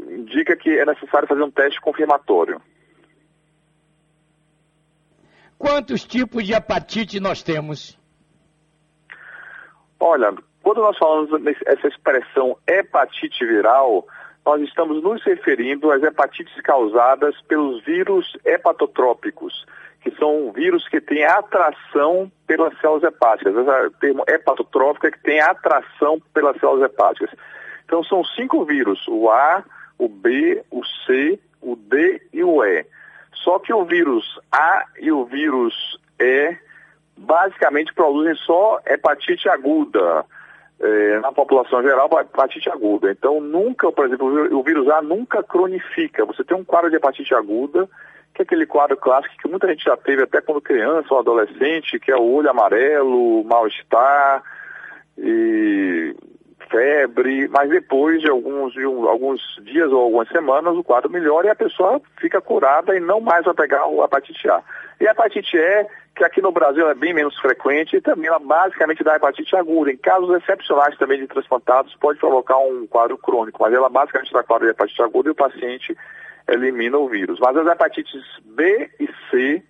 [0.09, 2.61] indica que é necessário fazer um teste confirmatório.
[5.57, 7.97] Quantos tipos de hepatite nós temos?
[9.99, 11.29] Olha, quando nós falamos
[11.65, 14.05] essa expressão hepatite viral,
[14.45, 19.65] nós estamos nos referindo às hepatites causadas pelos vírus hepatotrópicos,
[20.01, 23.55] que são vírus que têm atração pelas células hepáticas.
[23.55, 27.29] Esse termo hepatotrópico é que tem atração pelas células hepáticas.
[27.85, 29.63] Então são cinco vírus, o A,
[29.97, 32.85] o B, o C, o D e o E.
[33.33, 35.73] Só que o vírus A e o vírus
[36.19, 36.55] E
[37.17, 40.25] basicamente produzem só hepatite aguda.
[40.79, 43.11] É, na população geral, hepatite aguda.
[43.11, 44.27] Então, nunca, por exemplo,
[44.57, 46.25] o vírus A nunca cronifica.
[46.25, 47.87] Você tem um quadro de hepatite aguda,
[48.33, 51.99] que é aquele quadro clássico que muita gente já teve até quando criança ou adolescente,
[51.99, 54.43] que é o olho amarelo, mal-estar
[55.17, 56.15] e
[56.73, 61.45] febre, mas depois de alguns, de um, alguns dias ou algumas semanas o quadro melhora
[61.45, 64.59] e a pessoa fica curada e não mais vai pegar o hepatite A.
[64.99, 68.39] E a hepatite E, que aqui no Brasil é bem menos frequente, e também ela
[68.39, 69.91] basicamente dá hepatite aguda.
[69.91, 74.41] Em casos excepcionais também de transplantados, pode provocar um quadro crônico, mas ela basicamente dá
[74.41, 75.95] quadro de hepatite aguda e o paciente
[76.47, 77.39] elimina o vírus.
[77.39, 79.63] Mas as hepatites B e C,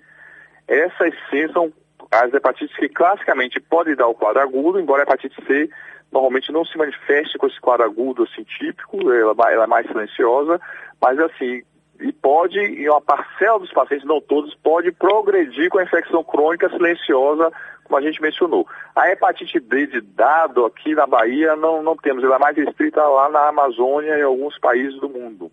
[0.70, 1.74] essas sim são
[2.12, 5.70] as hepatites que classicamente podem dar o quadro agudo, embora a hepatite C
[6.14, 10.62] normalmente não se manifeste com esse quadro agudo assim típico, ela, ela é mais silenciosa,
[11.02, 11.64] mas assim,
[12.00, 16.70] e pode, em uma parcela dos pacientes, não todos, pode progredir com a infecção crônica
[16.70, 17.52] silenciosa,
[17.84, 18.68] como a gente mencionou.
[18.96, 23.02] A hepatite D de dado aqui na Bahia não, não temos, ela é mais restrita
[23.04, 25.52] lá na Amazônia e em alguns países do mundo.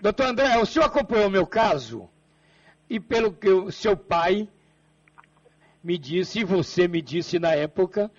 [0.00, 2.08] Doutor André, o senhor acompanhou o meu caso
[2.90, 4.48] e pelo que o seu pai
[5.82, 8.10] me disse, e você me disse na época,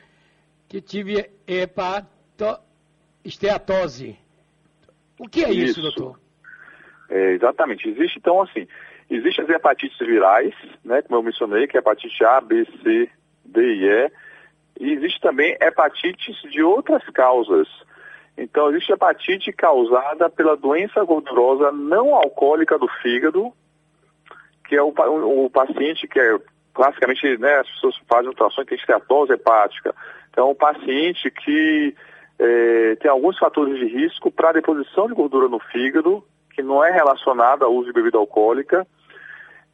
[0.73, 4.17] que tive hepatoesteatose.
[5.19, 6.19] O que é isso, isso doutor?
[7.11, 7.87] É, exatamente.
[7.87, 8.67] Existe, então, assim,
[9.07, 13.07] existem as hepatites virais, né, como eu mencionei, que é hepatite A, B, C,
[13.45, 14.11] D e E,
[14.79, 17.67] e existe também hepatites de outras causas.
[18.35, 23.53] Então, existe hepatite causada pela doença gordurosa não alcoólica do fígado,
[24.67, 26.39] que é o, o, o paciente que é,
[26.73, 29.93] classicamente, né, as pessoas fazem ultrassom e tem esteatose hepática.
[30.33, 31.95] Então, um paciente que
[32.39, 36.23] é, tem alguns fatores de risco para a deposição de gordura no fígado,
[36.55, 38.85] que não é relacionada ao uso de bebida alcoólica,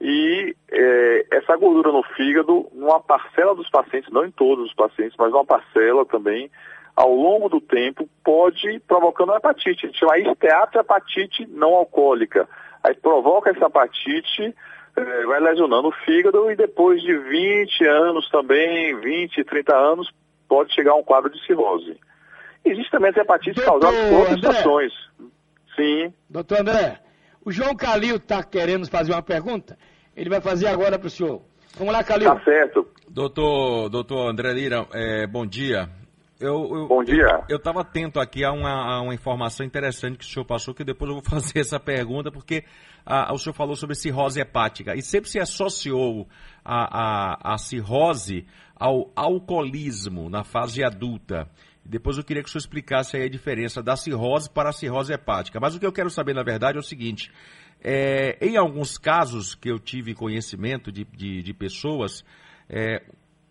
[0.02, 5.16] e é, essa gordura no fígado, numa parcela dos pacientes, não em todos os pacientes,
[5.18, 6.52] mas uma parcela também,
[6.94, 9.86] ao longo do tempo, pode provocando uma hepatite.
[9.86, 12.50] A gente chama esteatohepatite não alcoólica.
[12.84, 14.54] Aí provoca essa hepatite,
[14.98, 20.10] é, vai lesionando o fígado e depois de 20 anos também, 20, 30 anos,
[20.50, 21.98] pode chegar a um quadro de cirrose.
[22.66, 24.94] Existe também as hepatites causadas por outras situações.
[25.76, 26.14] Sim.
[26.30, 27.00] Doutor André,
[27.46, 29.78] o João Calil está querendo fazer uma pergunta.
[30.16, 31.42] Ele vai fazer agora para o senhor.
[31.78, 32.30] Vamos lá, Calil.
[32.34, 32.86] Tá certo.
[33.08, 35.90] Doutor, doutor André Lira, é, bom dia.
[36.40, 37.44] Eu, eu, Bom dia.
[37.50, 40.86] Eu estava atento aqui a uma, a uma, informação interessante que o senhor passou, que
[40.86, 42.64] depois eu vou fazer essa pergunta, porque
[43.06, 44.96] a, o senhor falou sobre cirrose hepática.
[44.96, 46.30] E sempre se associou
[46.64, 48.48] a, a, a cirrose
[48.80, 51.50] ao alcoolismo na fase adulta.
[51.84, 55.60] Depois eu queria que o senhor explicasse a diferença da cirrose para a cirrose hepática.
[55.60, 57.32] Mas o que eu quero saber, na verdade, é o seguinte:
[57.82, 62.24] é, em alguns casos que eu tive conhecimento de, de, de pessoas,
[62.70, 63.04] é,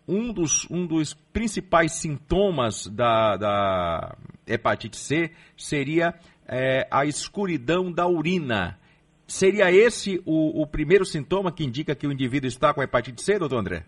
[0.07, 4.17] um, dos, um dos principais sintomas da, da
[4.47, 6.15] hepatite C seria
[6.47, 8.79] é, a escuridão da urina.
[9.27, 13.37] seria esse o, o primeiro sintoma que indica que o indivíduo está com hepatite C,
[13.37, 13.85] doutor André?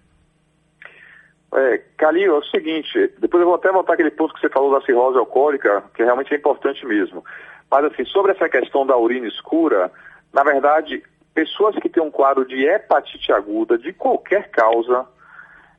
[1.53, 4.71] É, Calil, é o seguinte, depois eu vou até voltar aquele ponto que você falou
[4.71, 7.23] da cirrose alcoólica, que realmente é importante mesmo.
[7.69, 9.91] Mas assim, sobre essa questão da urina escura,
[10.33, 15.05] na verdade, pessoas que têm um quadro de hepatite aguda, de qualquer causa,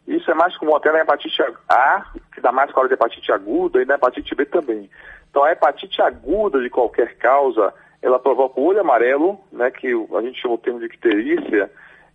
[0.07, 2.05] isso é mais comum até na hepatite A,
[2.35, 4.91] que dá mais quadro de hepatite aguda, e na hepatite B também.
[5.31, 10.21] Então, a hepatite aguda de qualquer causa, ela provoca o olho amarelo, né, que a
[10.21, 11.71] gente chama o termo de icterícia,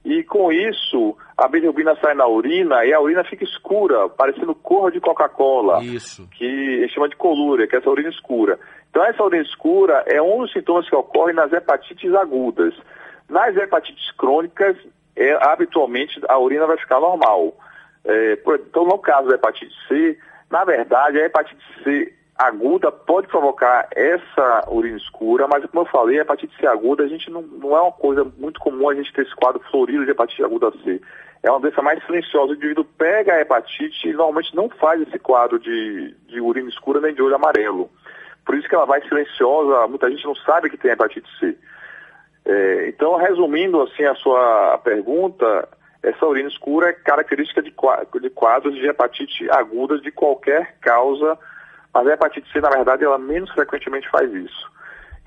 [0.07, 4.89] e com isso a bilirrubina sai na urina e a urina fica escura, parecendo cor
[4.89, 5.83] de Coca-Cola.
[5.83, 6.25] Isso.
[6.29, 8.57] Que chama de colúria, que é essa urina escura.
[8.89, 12.73] Então essa urina escura é um dos sintomas que ocorrem nas hepatites agudas.
[13.27, 14.77] Nas hepatites crônicas,
[15.13, 17.53] é, habitualmente a urina vai ficar normal.
[18.05, 18.39] É,
[18.69, 20.17] então no caso da hepatite C,
[20.49, 26.19] na verdade a hepatite C aguda pode provocar essa urina escura, mas como eu falei,
[26.19, 29.11] a hepatite C aguda, a gente não, não é uma coisa muito comum a gente
[29.11, 31.01] ter esse quadro florido de hepatite aguda C.
[31.41, 32.51] É uma doença mais silenciosa.
[32.51, 36.99] O indivíduo pega a hepatite e normalmente não faz esse quadro de, de urina escura
[36.99, 37.89] nem de olho amarelo.
[38.45, 41.57] Por isso que ela vai silenciosa, muita gente não sabe que tem hepatite C.
[42.45, 45.67] É, então, resumindo assim a sua pergunta,
[46.01, 47.73] essa urina escura é característica de,
[48.21, 51.37] de quadros de hepatite aguda de qualquer causa
[51.93, 54.77] mas a hepatite C, na verdade, ela menos frequentemente faz isso.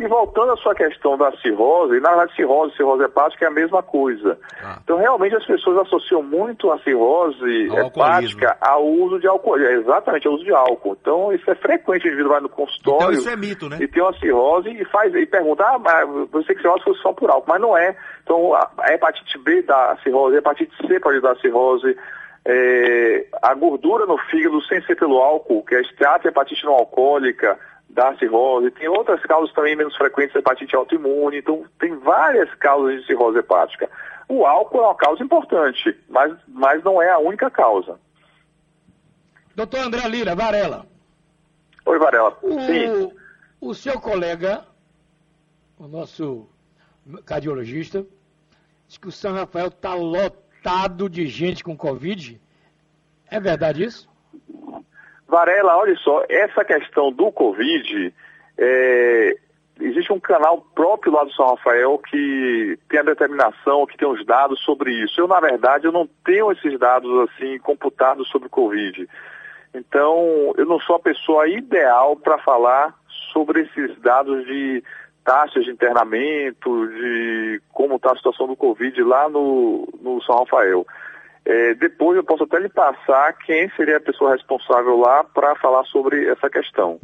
[0.01, 3.51] E voltando à sua questão da cirrose, na verdade, cirrose e cirrose hepática é a
[3.51, 4.39] mesma coisa.
[4.65, 4.79] Ah.
[4.83, 9.59] Então, realmente, as pessoas associam muito a cirrose ao hepática ao uso de álcool.
[9.59, 10.97] É, exatamente, ao uso de álcool.
[10.99, 12.07] Então, isso é frequente.
[12.07, 13.77] O indivíduo vai no consultório então, isso é mito, né?
[13.79, 17.13] e tem uma cirrose e, faz, e pergunta, ah, mas você que cirrose fosse só
[17.13, 17.51] por álcool.
[17.51, 17.95] Mas não é.
[18.23, 21.95] Então, a hepatite B dá cirrose, a hepatite C pode dar cirrose,
[22.45, 26.75] é, a gordura no fígado sem ser pelo álcool, que é a esteata hepatite não
[26.75, 33.01] alcoólica, da cirrose, tem outras causas também menos frequentes, hepatite autoimune, então tem várias causas
[33.01, 33.91] de cirrose hepática.
[34.29, 37.99] O álcool é uma causa importante, mas, mas não é a única causa.
[39.57, 40.87] Doutor André Lira, Varela.
[41.85, 42.39] Oi, Varela.
[42.43, 43.13] O, Sim.
[43.61, 44.65] O seu colega,
[45.77, 46.49] o nosso
[47.27, 48.07] cardiologista,
[48.87, 52.39] diz que o São Rafael está lotado lotado de gente com Covid.
[53.31, 54.09] É verdade isso?
[55.27, 58.13] Varela, olha só, essa questão do Covid,
[58.59, 59.37] é,
[59.81, 64.25] existe um canal próprio lá do São Rafael que tem a determinação, que tem os
[64.27, 65.21] dados sobre isso.
[65.21, 69.09] Eu, na verdade, eu não tenho esses dados assim computados sobre Covid.
[69.73, 72.95] Então, eu não sou a pessoa ideal para falar
[73.33, 74.83] sobre esses dados de
[75.25, 80.87] taxas de internamento, de como está a situação do Covid lá no, no São Rafael.
[81.45, 85.85] É, depois eu posso até lhe passar quem seria a pessoa responsável lá para falar
[85.85, 87.01] sobre essa questão.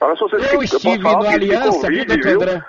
[0.00, 2.64] Agora, se vocês eu estive eu no Aliança, COVID, viu, André?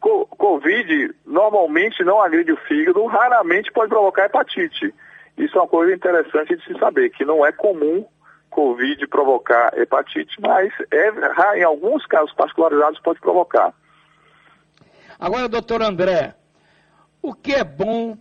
[0.00, 4.92] Covid normalmente não agride o fígado, raramente pode provocar hepatite.
[5.38, 8.04] Isso é uma coisa interessante de se saber, que não é comum
[8.52, 13.72] Covid provocar hepatite, mas é, em alguns casos particularizados pode provocar.
[15.18, 16.34] Agora, doutor André,
[17.20, 18.16] o que é bom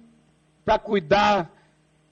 [0.63, 1.49] para cuidar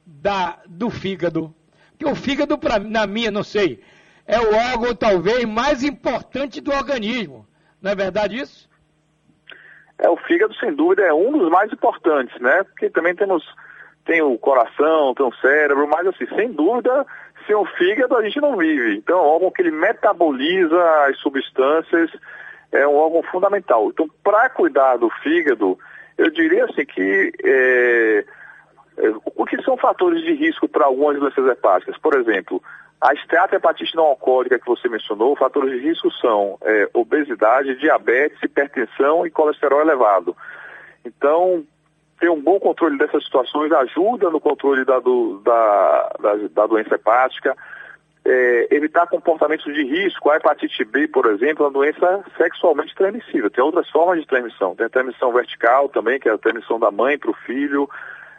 [0.05, 1.53] da, do fígado?
[1.91, 3.83] Porque o fígado, pra, na minha, não sei,
[4.25, 7.47] é o órgão talvez mais importante do organismo.
[7.81, 8.69] Não é verdade isso?
[9.97, 12.63] É, o fígado, sem dúvida, é um dos mais importantes, né?
[12.63, 13.43] Porque também temos,
[14.05, 17.05] tem o coração, tem o cérebro, mas assim, sem dúvida,
[17.49, 18.97] sem o fígado a gente não vive.
[18.97, 22.11] Então é um órgão que ele metaboliza as substâncias,
[22.71, 23.89] é um órgão fundamental.
[23.89, 25.77] Então, para cuidar do fígado,
[26.15, 28.25] eu diria assim que é,
[28.97, 31.97] é, o que são fatores de risco para algumas doenças hepáticas?
[31.97, 32.61] Por exemplo,
[33.01, 39.25] a esteatohepatite não alcoólica que você mencionou, fatores de risco são é, obesidade, diabetes, hipertensão
[39.25, 40.37] e colesterol elevado.
[41.03, 41.63] Então,
[42.19, 46.95] ter um bom controle dessas situações ajuda no controle da, do, da, da, da, doença
[46.95, 47.55] hepática.
[48.25, 50.29] É, evitar comportamentos de risco.
[50.29, 53.49] A hepatite B, por exemplo, é uma doença sexualmente transmissível.
[53.49, 54.75] Tem outras formas de transmissão.
[54.75, 57.89] Tem a transmissão vertical também, que é a transmissão da mãe para o filho.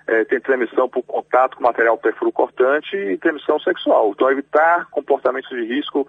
[0.07, 1.99] É, tem transmissão por contato com material
[2.33, 4.11] cortante e transmissão sexual.
[4.11, 6.07] Então, evitar comportamentos de risco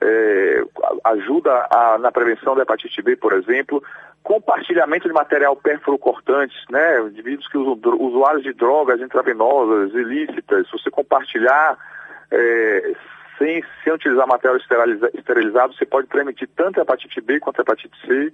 [0.00, 0.62] é,
[1.04, 3.82] ajuda a, na prevenção da hepatite B, por exemplo,
[4.22, 10.90] compartilhamento de material perfluorocortante, né, indivíduos que usam usuários de drogas intravenosas, ilícitas, se você
[10.90, 11.78] compartilhar
[12.30, 12.92] é,
[13.38, 14.58] sem, sem utilizar material
[15.14, 18.32] esterilizado, você pode transmitir tanto a hepatite B quanto a hepatite C.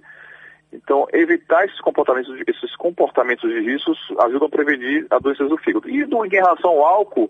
[0.71, 5.87] Então, evitar esses comportamentos, esses comportamentos de riscos ajudam a prevenir as doenças do fígado.
[5.87, 7.29] E do, em relação ao álcool,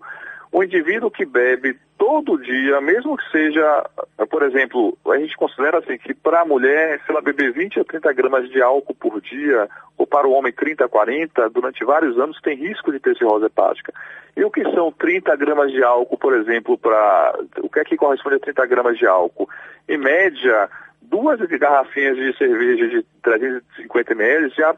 [0.54, 3.90] O indivíduo que bebe todo dia, mesmo que seja,
[4.30, 7.84] por exemplo, a gente considera assim que para a mulher, se ela beber 20 a
[7.84, 12.16] 30 gramas de álcool por dia, ou para o homem 30 a 40, durante vários
[12.20, 13.92] anos tem risco de ter cirrose hepática.
[14.36, 17.36] E o que são 30 gramas de álcool, por exemplo, para.
[17.58, 19.48] O que é que corresponde a 30 gramas de álcool?
[19.88, 20.70] Em média,
[21.02, 24.72] duas garrafinhas de cerveja de 350 ml já,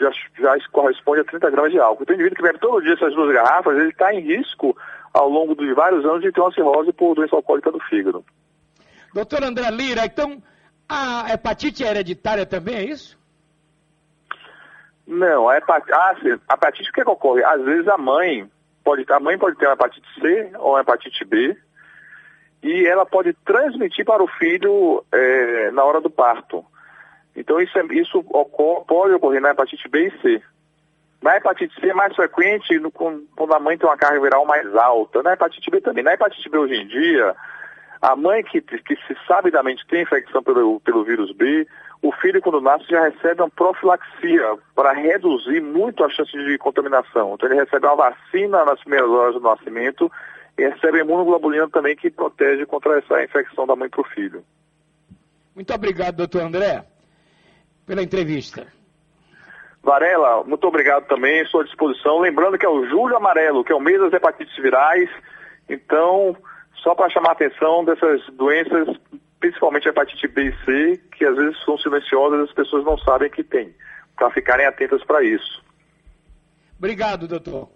[0.00, 0.10] já,
[0.40, 2.04] já corresponde a 30 gramas de álcool.
[2.04, 4.74] Então, o indivíduo que bebe todo dia essas duas garrafas, ele está em risco
[5.12, 8.24] ao longo de vários anos de ter uma cirrose por doença alcoólica do fígado.
[9.12, 10.42] Doutor André Lira, então
[10.88, 13.18] a hepatite é hereditária também, é isso?
[15.06, 16.14] Não, a hepatite, ah,
[16.50, 17.42] a hepatite o que, é que ocorre?
[17.42, 18.48] Às vezes a mãe
[18.84, 21.56] pode, a mãe pode ter uma hepatite C ou uma hepatite B
[22.62, 26.64] e ela pode transmitir para o filho é, na hora do parto.
[27.34, 30.42] Então isso, é, isso ocorre, pode ocorrer na hepatite B e C.
[31.20, 34.74] Na hepatite C é mais frequente no, quando a mãe tem uma carga viral mais
[34.76, 35.22] alta.
[35.22, 36.04] Na hepatite B também.
[36.04, 37.34] Na hepatite B hoje em dia,
[38.00, 41.66] a mãe que, que se sabidamente tem infecção pelo, pelo vírus B,
[42.00, 47.34] o filho quando nasce já recebe uma profilaxia para reduzir muito a chance de contaminação.
[47.34, 50.10] Então ele recebe uma vacina nas primeiras horas do nascimento
[50.56, 54.44] e recebe a imunoglobulina também que protege contra essa infecção da mãe para o filho.
[55.54, 56.84] Muito obrigado, doutor André,
[57.84, 58.77] pela entrevista.
[59.88, 62.18] Varela, muito obrigado também, estou à disposição.
[62.18, 65.08] Lembrando que é o Julho Amarelo, que é o mês das hepatites virais.
[65.66, 66.36] Então,
[66.82, 68.86] só para chamar a atenção dessas doenças,
[69.40, 72.98] principalmente a hepatite B e C, que às vezes são silenciosas e as pessoas não
[72.98, 73.74] sabem que tem,
[74.14, 75.64] para ficarem atentas para isso.
[76.76, 77.70] Obrigado, doutor.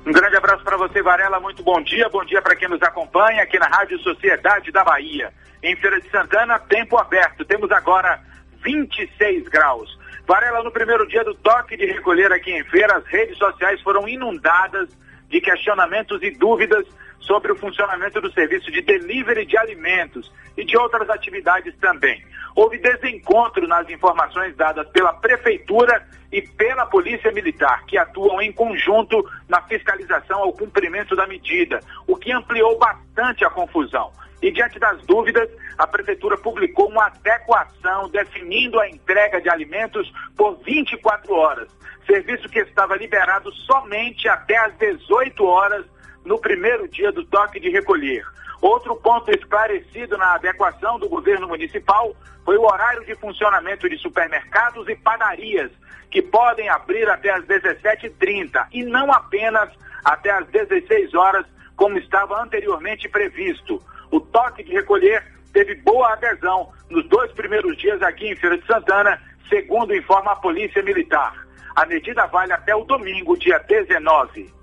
[0.05, 1.39] Um grande abraço para você, Varela.
[1.39, 2.07] Muito bom dia.
[2.09, 5.33] Bom dia para quem nos acompanha aqui na Rádio Sociedade da Bahia.
[5.63, 7.43] Em Feira de Santana, tempo aberto.
[7.43, 8.21] Temos agora
[8.63, 9.97] 26 graus.
[10.27, 14.07] Varela, no primeiro dia do toque de recolher aqui em Feira, as redes sociais foram
[14.07, 14.89] inundadas
[15.27, 16.85] de questionamentos e dúvidas
[17.25, 22.23] sobre o funcionamento do serviço de delivery de alimentos e de outras atividades também.
[22.55, 29.23] Houve desencontro nas informações dadas pela Prefeitura e pela Polícia Militar, que atuam em conjunto
[29.47, 34.11] na fiscalização ao cumprimento da medida, o que ampliou bastante a confusão.
[34.41, 40.57] E diante das dúvidas, a Prefeitura publicou uma adequação definindo a entrega de alimentos por
[40.63, 41.69] 24 horas,
[42.05, 45.85] serviço que estava liberado somente até às 18 horas
[46.25, 48.25] no primeiro dia do toque de recolher.
[48.61, 54.87] Outro ponto esclarecido na adequação do governo municipal foi o horário de funcionamento de supermercados
[54.89, 55.71] e padarias,
[56.09, 59.69] que podem abrir até às 17h30 e não apenas
[60.03, 61.45] até às 16 horas,
[61.75, 63.81] como estava anteriormente previsto.
[64.11, 68.65] O toque de recolher teve boa adesão nos dois primeiros dias aqui em Feira de
[68.65, 71.33] Santana, segundo informa a Polícia Militar.
[71.75, 74.53] A medida vale até o domingo, dia 19.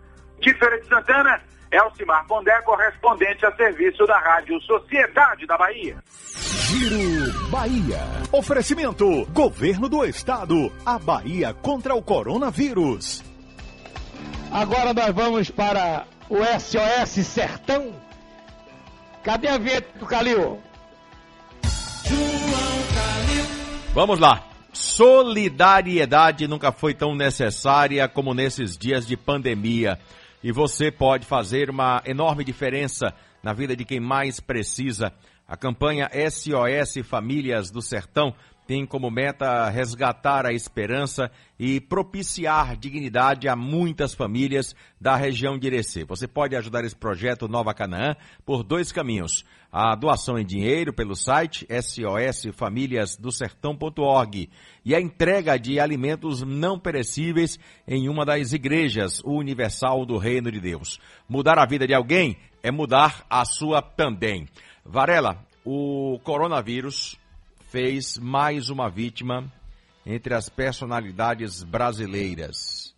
[0.41, 1.41] De Feira de Santana,
[1.73, 5.97] Elcimar Pondé, correspondente a serviço da Rádio Sociedade da Bahia.
[6.69, 7.99] Giro Bahia.
[8.31, 10.71] Oferecimento: Governo do Estado.
[10.85, 13.25] A Bahia contra o coronavírus.
[14.51, 17.95] Agora nós vamos para o SOS Sertão.
[19.25, 20.61] Cadê a vinheta do Calil?
[23.95, 24.43] Vamos lá.
[24.75, 29.99] Solidariedade nunca foi tão necessária como nesses dias de pandemia
[30.43, 35.13] e você pode fazer uma enorme diferença na vida de quem mais precisa.
[35.47, 38.35] A campanha SOS Famílias do Sertão
[38.67, 45.67] tem como meta resgatar a esperança e propiciar dignidade a muitas famílias da região de
[45.67, 46.05] Irecê.
[46.05, 49.45] Você pode ajudar esse projeto Nova Canaã por dois caminhos.
[49.71, 54.51] A doação em dinheiro pelo site sosfamiliasdosertão.org
[54.85, 57.59] e a entrega de alimentos não perecíveis
[57.89, 61.01] em uma das igrejas universal do Reino de Deus.
[61.27, 64.47] Mudar a vida de alguém é mudar a sua também.
[64.85, 67.17] Varela, o coronavírus
[67.73, 69.51] fez mais uma vítima
[70.05, 72.95] entre as personalidades brasileiras.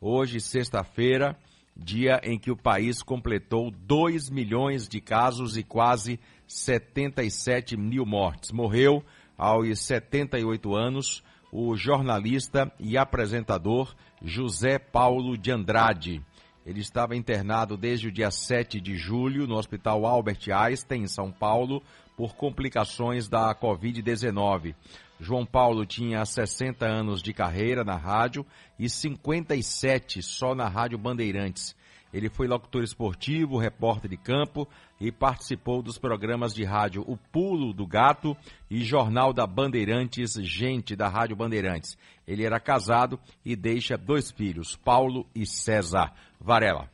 [0.00, 1.38] Hoje, sexta-feira,
[1.76, 8.50] dia em que o país completou 2 milhões de casos e quase 77 mil mortes.
[8.50, 9.04] Morreu
[9.36, 16.20] aos 78 anos o jornalista e apresentador José Paulo de Andrade.
[16.66, 21.30] Ele estava internado desde o dia 7 de julho no Hospital Albert Einstein, em São
[21.30, 21.80] Paulo,
[22.18, 24.74] por complicações da Covid-19.
[25.20, 28.44] João Paulo tinha 60 anos de carreira na rádio
[28.76, 31.76] e 57 só na Rádio Bandeirantes.
[32.12, 34.66] Ele foi locutor esportivo, repórter de campo
[35.00, 38.36] e participou dos programas de rádio O Pulo do Gato
[38.68, 41.96] e Jornal da Bandeirantes Gente da Rádio Bandeirantes.
[42.26, 46.90] Ele era casado e deixa dois filhos, Paulo e César Varela.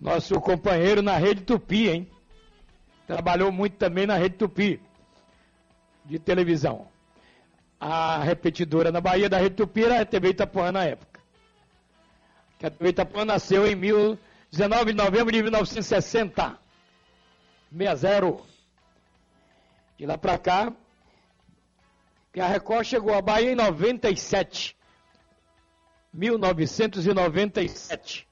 [0.00, 2.15] Nosso companheiro na Rede Tupi, hein?
[3.06, 4.80] Trabalhou muito também na Rede Tupi,
[6.04, 6.88] de televisão.
[7.78, 11.20] A repetidora na Bahia da Rede Tupi era a TV Itapuã na época.
[12.58, 16.58] Que a TV Itapuã nasceu em 19 de novembro de 1960.
[17.70, 18.42] 60.
[19.98, 20.72] De lá para cá,
[22.32, 24.76] que a Record chegou à Bahia em 97.
[26.12, 28.26] 1997.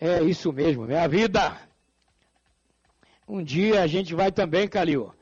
[0.00, 1.65] É isso mesmo, minha vida.
[3.28, 5.12] Um dia a gente vai também, Calil.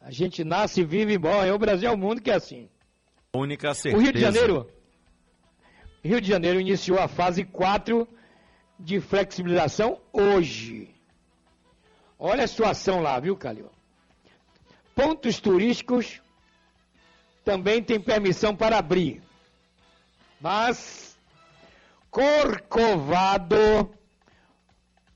[0.00, 1.50] A gente nasce, vive e morre.
[1.50, 2.68] O Brasil é o mundo que é assim.
[3.34, 3.96] Única certeza.
[3.96, 4.70] O Rio de Janeiro,
[6.02, 8.08] Rio de Janeiro iniciou a fase 4
[8.78, 10.94] de flexibilização hoje.
[12.18, 13.70] Olha a situação lá, viu, Calil?
[14.94, 16.22] Pontos turísticos
[17.44, 19.22] também tem permissão para abrir.
[20.40, 21.18] Mas
[22.10, 23.90] Corcovado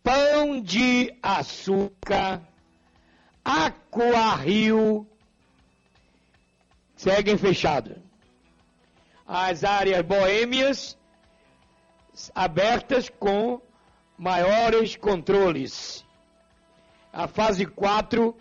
[0.02, 2.42] Pão de Açúcar,
[3.44, 5.06] Aquarrio,
[6.96, 7.96] seguem fechados.
[9.26, 10.98] As áreas boêmias
[12.34, 13.60] abertas com
[14.18, 16.04] maiores controles.
[17.12, 18.36] A fase 4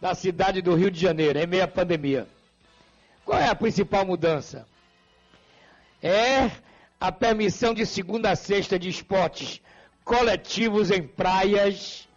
[0.00, 2.28] da cidade do Rio de Janeiro, em meio à pandemia.
[3.24, 4.66] Qual é a principal mudança?
[6.02, 6.50] É
[7.00, 9.60] a permissão de segunda a sexta de esportes
[10.04, 12.08] coletivos em praias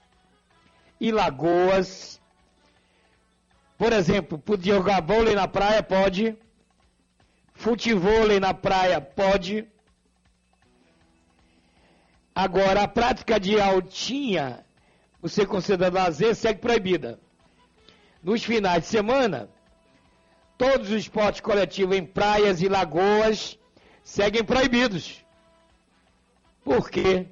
[0.99, 2.21] e lagoas.
[3.77, 5.83] Por exemplo, podia jogar vôlei na praia?
[5.83, 6.37] Pode.
[7.53, 8.99] Futevôlei na praia?
[9.01, 9.67] Pode.
[12.33, 14.65] Agora, a prática de altinha,
[15.21, 17.19] você considera lazer, segue proibida.
[18.21, 19.49] Nos finais de semana,
[20.57, 23.57] todos os esportes coletivos em praias e lagoas
[24.03, 25.23] seguem proibidos.
[26.63, 27.27] Por quê?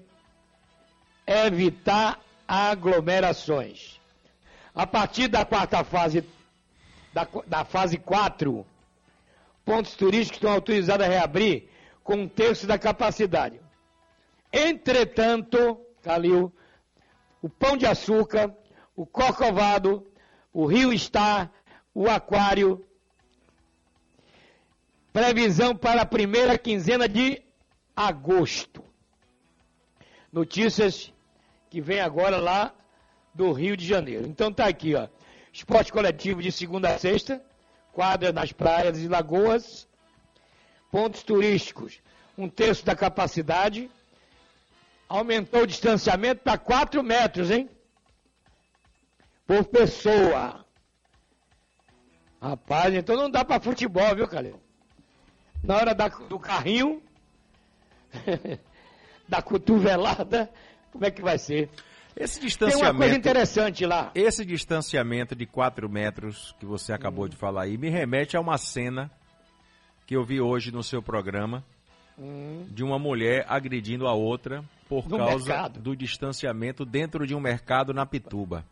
[1.25, 3.99] Evitar aglomerações.
[4.75, 6.27] A partir da quarta fase,
[7.13, 8.65] da, da fase 4,
[9.63, 11.69] pontos turísticos estão autorizados a reabrir
[12.03, 13.59] com um terço da capacidade.
[14.51, 16.51] Entretanto, Calil,
[17.41, 18.53] o Pão de Açúcar,
[18.95, 20.05] o Corcovado,
[20.51, 21.51] o Rio Star,
[21.93, 22.85] o Aquário,
[25.11, 27.41] previsão para a primeira quinzena de
[27.95, 28.83] agosto.
[30.31, 31.12] Notícias
[31.73, 32.71] que vem agora lá
[33.33, 34.27] do Rio de Janeiro.
[34.27, 35.07] Então tá aqui, ó.
[35.51, 37.43] Esporte coletivo de segunda a sexta,
[37.91, 39.87] quadra nas praias e lagoas,
[40.91, 41.99] pontos turísticos,
[42.37, 43.89] um terço da capacidade,
[45.09, 47.67] aumentou o distanciamento para 4 metros, hein?
[49.47, 50.63] Por pessoa.
[52.39, 54.61] Rapaz, então não dá para futebol, viu, Calil?
[55.63, 57.01] Na hora da, do carrinho,
[59.27, 60.51] da cotovelada,
[60.93, 61.69] como é que vai ser?
[62.15, 62.85] Esse distanciamento.
[62.85, 64.11] Tem uma coisa interessante lá.
[64.13, 67.29] Esse distanciamento de 4 metros que você acabou hum.
[67.29, 69.11] de falar aí me remete a uma cena
[70.05, 71.63] que eu vi hoje no seu programa
[72.17, 72.67] hum.
[72.69, 75.79] de uma mulher agredindo a outra por no causa mercado.
[75.79, 78.63] do distanciamento dentro de um mercado na Pituba.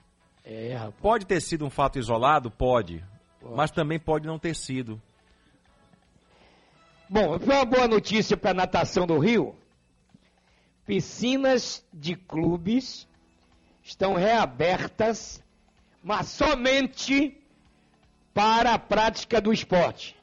[0.45, 0.77] É.
[1.01, 2.51] Pode ter sido um fato isolado?
[2.51, 3.03] Pode.
[3.39, 3.55] pode.
[3.55, 5.01] Mas também pode não ter sido.
[7.09, 9.55] Bom, foi uma boa notícia para a natação do Rio
[10.85, 13.07] piscinas de clubes
[13.83, 15.41] estão reabertas
[16.03, 17.37] mas somente
[18.33, 20.15] para a prática do esporte.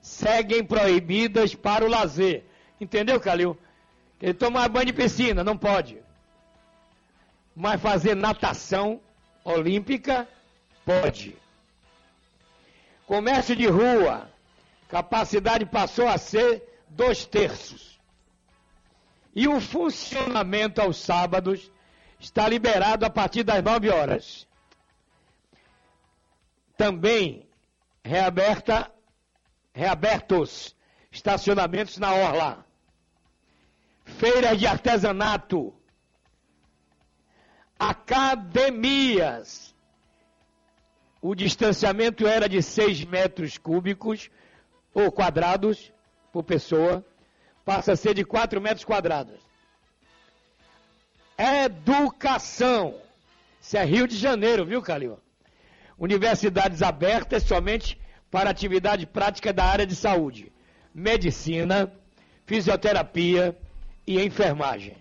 [0.00, 2.44] Seguem proibidas para o lazer.
[2.80, 3.58] Entendeu, Calil?
[4.20, 5.98] Ele tomar banho de piscina, não pode.
[7.56, 9.00] Mas fazer natação
[9.44, 10.28] olímpica,
[10.84, 11.36] pode.
[13.06, 14.30] Comércio de rua,
[14.88, 17.89] capacidade passou a ser dois terços.
[19.40, 21.72] E o funcionamento aos sábados
[22.18, 24.46] está liberado a partir das 9 horas.
[26.76, 27.48] Também
[28.04, 28.92] reaberta,
[29.72, 30.76] reabertos
[31.10, 32.66] estacionamentos na orla.
[34.04, 35.74] Feiras de artesanato.
[37.78, 39.74] Academias.
[41.22, 44.30] O distanciamento era de 6 metros cúbicos
[44.92, 45.90] ou quadrados
[46.30, 47.02] por pessoa,
[47.64, 49.38] passa a ser de 4 metros quadrados.
[51.38, 52.94] Educação.
[53.60, 55.18] Isso é Rio de Janeiro, viu, Calil?
[55.98, 57.98] Universidades abertas somente
[58.30, 60.52] para atividade prática da área de saúde,
[60.94, 61.92] medicina,
[62.46, 63.56] fisioterapia
[64.06, 64.96] e enfermagem.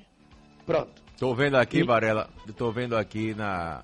[0.65, 1.01] Pronto.
[1.17, 3.83] Tô vendo aqui, Varela, tô vendo aqui na,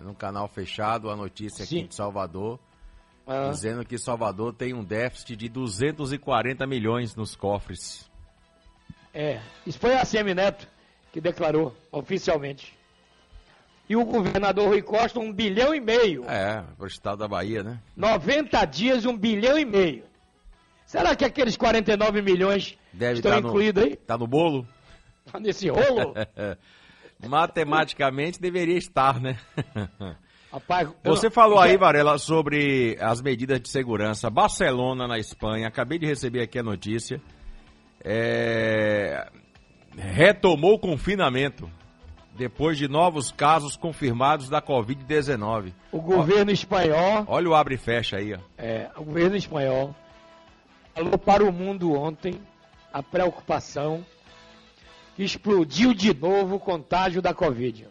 [0.00, 1.86] no canal fechado a notícia aqui Sim.
[1.86, 2.58] de Salvador,
[3.26, 3.50] Ah.
[3.50, 8.10] dizendo que Salvador tem um déficit de 240 milhões nos cofres.
[9.14, 10.66] É, isso foi a Semineto
[11.12, 12.76] que declarou oficialmente.
[13.88, 16.24] E o governador Rui Costa, um bilhão e meio.
[16.28, 17.78] É, pro estado da Bahia, né?
[17.96, 20.04] 90 dias, um bilhão e meio.
[20.86, 23.96] Será que aqueles 49 milhões Deve estão tá incluídos aí?
[23.96, 24.66] Tá no bolo?
[25.30, 26.14] Tá nesse rolo?
[27.28, 29.38] Matematicamente deveria estar, né?
[30.52, 34.28] Rapaz, Você não- falou aí, Varela, sobre as medidas de segurança.
[34.28, 37.22] Barcelona, na Espanha, acabei de receber aqui a notícia.
[38.04, 39.28] É,
[39.96, 41.70] Retomou o confinamento
[42.34, 45.72] depois de novos casos confirmados da Covid-19.
[45.92, 48.38] O governo espanhol, Olha o abre e fecha aí, ó.
[48.56, 49.94] é, o governo espanhol
[50.94, 52.40] falou para o mundo ontem
[52.92, 54.04] a preocupação
[55.14, 57.86] que explodiu de novo o contágio da Covid.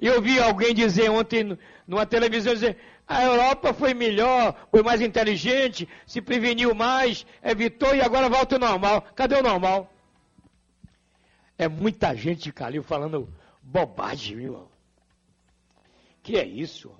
[0.00, 2.78] E eu vi alguém dizer ontem numa televisão dizer
[3.08, 8.60] a Europa foi melhor, foi mais inteligente, se preveniu mais, evitou e agora volta ao
[8.60, 9.02] normal.
[9.16, 9.90] Cadê o normal?
[11.56, 13.28] É muita gente, Calil, falando
[13.62, 14.68] bobagem, viu?
[16.22, 16.92] Que é isso?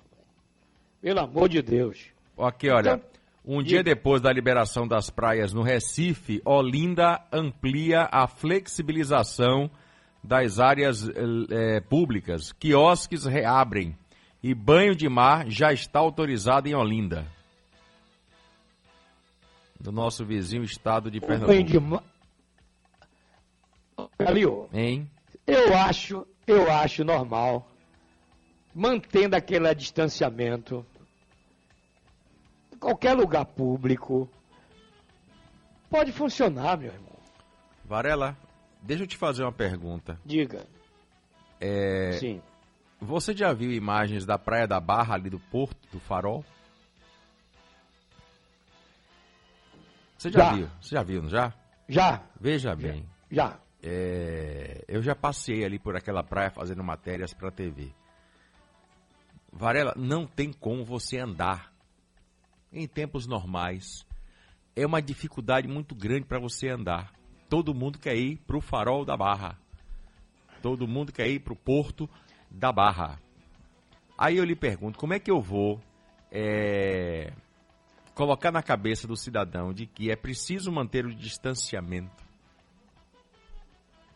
[0.99, 2.07] Pelo amor de Deus.
[2.37, 2.93] Aqui, olha.
[2.95, 3.01] Então,
[3.45, 9.69] Um dia depois da liberação das praias no Recife, Olinda amplia a flexibilização
[10.23, 12.51] das áreas eh, públicas.
[12.51, 13.95] Quiosques reabrem
[14.41, 17.25] e banho de mar já está autorizado em Olinda.
[19.79, 21.69] Do nosso vizinho estado de o banho Pernambuco.
[21.71, 22.03] de ma-
[24.17, 25.09] Calil, Hein?
[25.45, 27.67] eu acho, eu acho normal,
[28.73, 30.85] mantendo aquele distanciamento,
[32.73, 34.29] em qualquer lugar público,
[35.89, 37.09] pode funcionar, meu irmão.
[37.83, 38.37] Varela,
[38.81, 40.17] deixa eu te fazer uma pergunta.
[40.25, 40.65] Diga.
[41.59, 42.41] É, Sim.
[43.01, 46.43] Você já viu imagens da Praia da Barra ali do Porto, do Farol?
[50.17, 50.53] Você já, Já.
[50.53, 50.69] viu?
[50.81, 51.53] Você já viu, não já?
[51.87, 53.05] Já, Veja bem.
[53.31, 53.57] já.
[53.81, 57.93] é, eu já passei ali por aquela praia fazendo matérias para TV.
[59.51, 61.73] Varela, não tem como você andar
[62.71, 64.05] em tempos normais.
[64.75, 67.11] É uma dificuldade muito grande para você andar.
[67.49, 69.57] Todo mundo quer ir para o farol da Barra.
[70.61, 72.07] Todo mundo quer ir para o porto
[72.49, 73.19] da Barra.
[74.17, 75.79] Aí eu lhe pergunto, como é que eu vou
[76.31, 77.31] é,
[78.13, 82.23] colocar na cabeça do cidadão de que é preciso manter o distanciamento?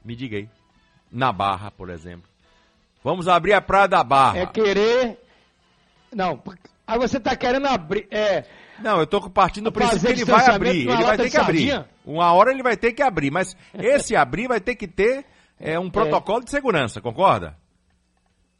[0.04, 0.50] Me diga aí.
[1.12, 2.30] Na Barra, por exemplo.
[3.04, 4.40] Vamos abrir a Praia da Barra.
[4.40, 5.20] É querer.
[6.14, 6.42] Não,
[6.86, 8.08] aí você está querendo abrir.
[8.12, 8.46] É,
[8.80, 10.90] Não, eu tô partindo do princípio que ele vai abrir.
[10.90, 11.86] Ele vai ter que abrir.
[12.06, 15.26] Uma hora ele vai ter que abrir, mas esse abrir vai ter que ter
[15.60, 17.58] é, um protocolo de segurança, concorda?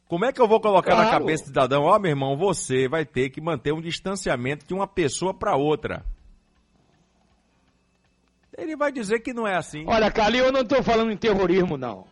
[0.08, 1.18] Como é que eu vou colocar na Claro.
[1.20, 4.86] cabeça do cidadão, ó, meu irmão, você vai ter que manter um distanciamento de uma
[4.86, 6.04] pessoa para outra.
[8.56, 9.84] Ele vai dizer que não é assim.
[9.86, 12.06] Olha, Calil, eu não estou falando em terrorismo, não.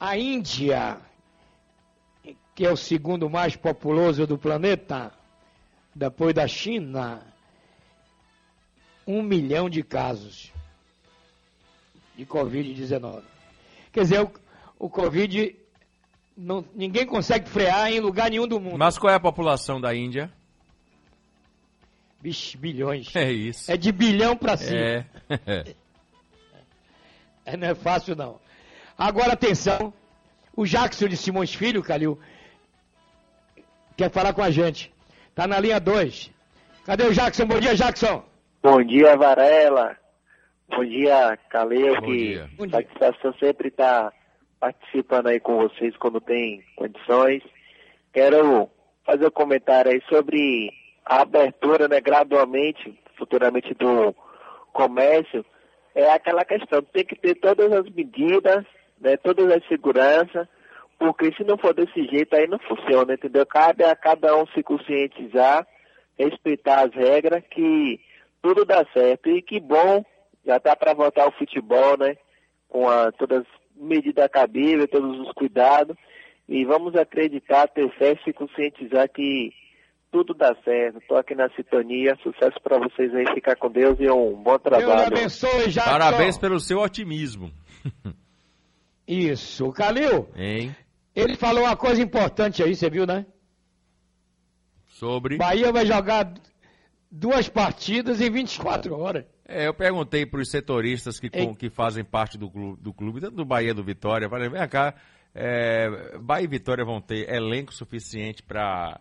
[0.00, 0.98] A Índia,
[2.54, 5.12] que é o segundo mais populoso do planeta,
[5.94, 7.22] depois da China,
[9.06, 10.52] um milhão de casos
[12.16, 13.22] de Covid-19.
[13.92, 14.32] Quer dizer, o,
[14.78, 15.56] o Covid,
[16.36, 18.78] não- ninguém consegue frear em lugar nenhum do mundo.
[18.78, 20.30] Mas qual é a população da Índia?
[22.20, 23.14] Vixe, bilhões.
[23.14, 23.70] É isso.
[23.70, 24.78] É de bilhão para cima.
[24.78, 25.04] É.
[27.46, 28.40] É, não é fácil, não.
[28.96, 29.92] Agora, atenção.
[30.56, 32.18] O Jackson de Simões Filho, Calil,
[33.98, 34.90] quer falar com a gente.
[35.34, 36.30] Tá na linha 2.
[36.86, 37.44] Cadê o Jackson?
[37.44, 38.24] Bom dia, Jackson.
[38.62, 39.94] Bom dia, Varela.
[40.70, 42.50] Bom dia, Caleu, Bom que dia.
[42.70, 44.10] Satisfação sempre estar
[44.64, 47.42] participando aí com vocês quando tem condições.
[48.14, 48.70] Quero
[49.04, 50.72] fazer um comentário aí sobre
[51.04, 54.14] a abertura, né, gradualmente, futuramente do
[54.72, 55.44] comércio.
[55.94, 58.64] É aquela questão, tem que ter todas as medidas,
[58.98, 60.48] né, todas as seguranças,
[60.98, 63.44] porque se não for desse jeito aí não funciona, entendeu?
[63.44, 65.66] Cabe a cada um se conscientizar,
[66.18, 68.00] respeitar as regras, que
[68.40, 69.28] tudo dá certo.
[69.28, 70.02] E que bom,
[70.46, 72.16] já tá para voltar ao futebol, né?
[72.66, 75.96] Com a, todas as medidas cabíveis, todos os cuidados.
[76.48, 79.50] E vamos acreditar, ter fé e se conscientizar que
[80.12, 81.00] tudo dá certo.
[81.08, 82.16] Tô aqui na sintonia.
[82.22, 83.24] Sucesso para vocês aí.
[83.34, 85.06] Ficar com Deus e um bom Deus trabalho.
[85.06, 85.90] abençoe, Jackson.
[85.90, 87.50] Parabéns pelo seu otimismo.
[89.08, 89.70] Isso.
[89.72, 90.74] Calil, Hein?
[91.14, 93.26] ele falou uma coisa importante aí, você viu, né?
[94.86, 95.36] Sobre.
[95.36, 96.32] Bahia vai jogar
[97.10, 99.24] duas partidas em 24 horas.
[99.46, 103.20] É, eu perguntei para os setoristas que, com- que fazem parte do clube, do clube,
[103.20, 104.94] tanto do Bahia do Vitória, falei, vem cá,
[105.34, 108.98] é, Bahia e Vitória vão ter elenco suficiente para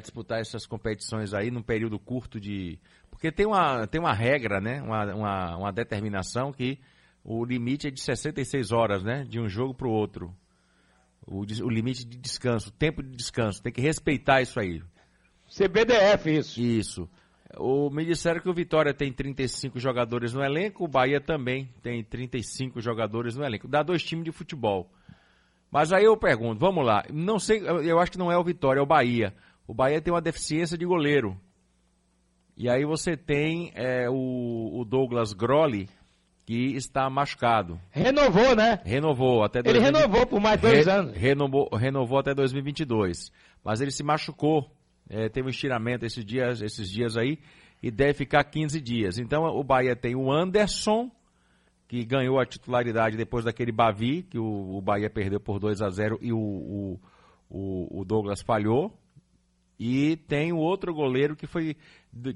[0.00, 2.78] disputar essas competições aí num período curto de.
[3.10, 4.80] Porque tem uma, tem uma regra, né?
[4.82, 6.78] Uma, uma, uma determinação que
[7.24, 9.24] o limite é de 66 horas, né?
[9.28, 10.32] De um jogo para o outro.
[11.26, 13.60] O, o limite de descanso, o tempo de descanso.
[13.60, 14.82] Tem que respeitar isso aí.
[15.48, 16.60] CBDF, isso.
[16.60, 17.10] Isso.
[17.56, 22.04] O, me disseram que o Vitória tem 35 jogadores no elenco, o Bahia também tem
[22.04, 23.66] 35 jogadores no elenco.
[23.66, 24.90] Dá dois times de futebol.
[25.70, 28.80] Mas aí eu pergunto, vamos lá, não sei, eu acho que não é o Vitória,
[28.80, 29.34] é o Bahia.
[29.66, 31.38] O Bahia tem uma deficiência de goleiro.
[32.56, 35.88] E aí você tem é, o, o Douglas Grolli,
[36.44, 37.78] que está machucado.
[37.90, 38.80] Renovou, né?
[38.84, 41.16] Renovou até Ele 2020 renovou por mais dois Re- anos.
[41.16, 43.30] Renovou, renovou até 2022.
[43.62, 44.70] Mas ele se machucou.
[45.08, 47.38] É, teve um estiramento esses dias, esses dias aí.
[47.82, 49.18] E deve ficar 15 dias.
[49.18, 51.10] Então o Bahia tem o Anderson,
[51.86, 55.88] que ganhou a titularidade depois daquele Bavi, que o, o Bahia perdeu por 2 a
[55.88, 57.00] 0 e o, o,
[57.48, 58.92] o- o Douglas falhou.
[59.78, 61.76] E tem o outro goleiro que foi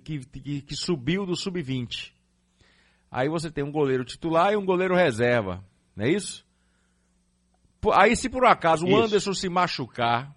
[0.05, 2.13] que, que, que subiu do sub-20.
[3.11, 5.63] Aí você tem um goleiro titular e um goleiro reserva.
[5.97, 6.47] Não é isso?
[7.95, 9.03] Aí se por acaso o Isso.
[9.03, 10.35] Anderson se machucar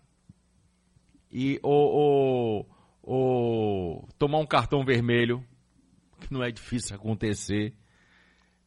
[1.36, 2.69] e ou, ou,
[3.03, 5.45] ou tomar um cartão vermelho,
[6.21, 7.73] que não é difícil acontecer,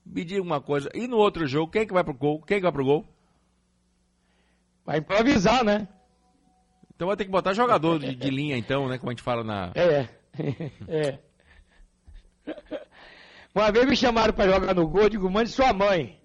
[0.04, 2.42] me diga uma coisa, e no outro jogo, quem é que vai pro gol?
[2.42, 3.06] Quem é que vai pro gol?
[4.84, 5.88] Vai improvisar, né?
[6.94, 8.98] Então vai ter que botar jogador de, de linha então, né?
[8.98, 9.72] Como a gente fala na...
[9.74, 10.06] É.
[10.88, 11.18] é.
[13.54, 16.20] Uma vez me chamaram para jogar no gol, eu digo, mande sua mãe.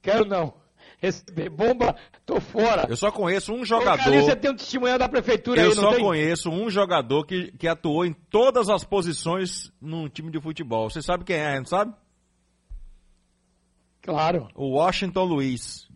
[0.00, 0.54] Quero não.
[1.00, 2.86] Receber bomba, tô fora.
[2.88, 4.02] Eu só conheço um Ô, jogador...
[4.02, 6.00] Calil, você tem um testemunho da prefeitura Eu aí, só tem?
[6.00, 10.88] conheço um jogador que, que atuou em todas as posições num time de futebol.
[10.88, 11.94] Você sabe quem é, não sabe?
[14.02, 14.48] Claro.
[14.54, 15.88] O Washington Luiz.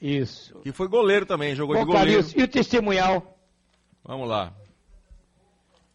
[0.00, 0.58] Isso.
[0.60, 2.22] Que foi goleiro também, jogou de goleiro.
[2.22, 3.38] Calil, e o testemunhal?
[4.04, 4.52] Vamos lá.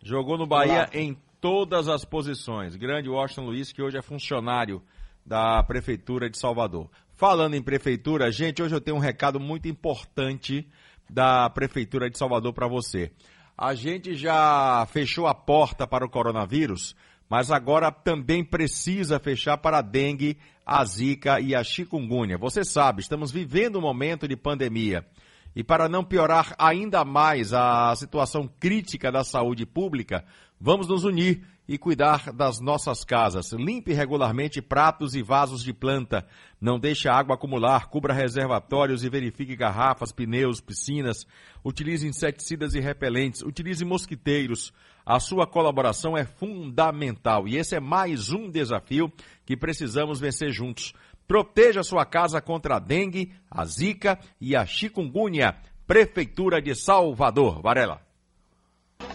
[0.01, 2.75] Jogou no Bahia em todas as posições.
[2.75, 4.81] Grande Washington Luiz, que hoje é funcionário
[5.25, 6.89] da Prefeitura de Salvador.
[7.19, 10.65] Falando em Prefeitura, gente, hoje eu tenho um recado muito importante
[11.09, 13.11] da Prefeitura de Salvador para você.
[13.57, 16.95] A gente já fechou a porta para o coronavírus,
[17.29, 22.37] mas agora também precisa fechar para a dengue, a zika e a chikungunya.
[22.37, 25.05] Você sabe, estamos vivendo um momento de pandemia.
[25.53, 30.23] E para não piorar ainda mais a situação crítica da saúde pública,
[30.57, 33.51] vamos nos unir e cuidar das nossas casas.
[33.51, 36.25] Limpe regularmente pratos e vasos de planta.
[36.59, 37.89] Não deixe a água acumular.
[37.89, 41.27] Cubra reservatórios e verifique garrafas, pneus, piscinas.
[41.63, 43.43] Utilize inseticidas e repelentes.
[43.43, 44.73] Utilize mosquiteiros.
[45.05, 47.47] A sua colaboração é fundamental.
[47.47, 49.13] E esse é mais um desafio
[49.45, 50.95] que precisamos vencer juntos.
[51.27, 55.55] Proteja sua casa contra a dengue, a zika e a chikungunya.
[55.85, 57.61] Prefeitura de Salvador.
[57.61, 58.01] Varela.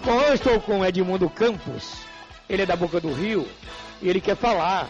[0.05, 2.14] Bom, eu estou com Edmundo Campos.
[2.55, 3.45] Ele é da Boca do Rio
[4.01, 4.89] e ele quer falar.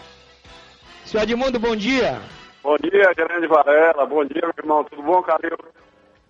[1.03, 2.21] Senhor Edmundo, bom dia.
[2.61, 4.05] Bom dia, grande Varela.
[4.05, 4.83] Bom dia, meu irmão.
[4.83, 5.57] Tudo bom, Calil?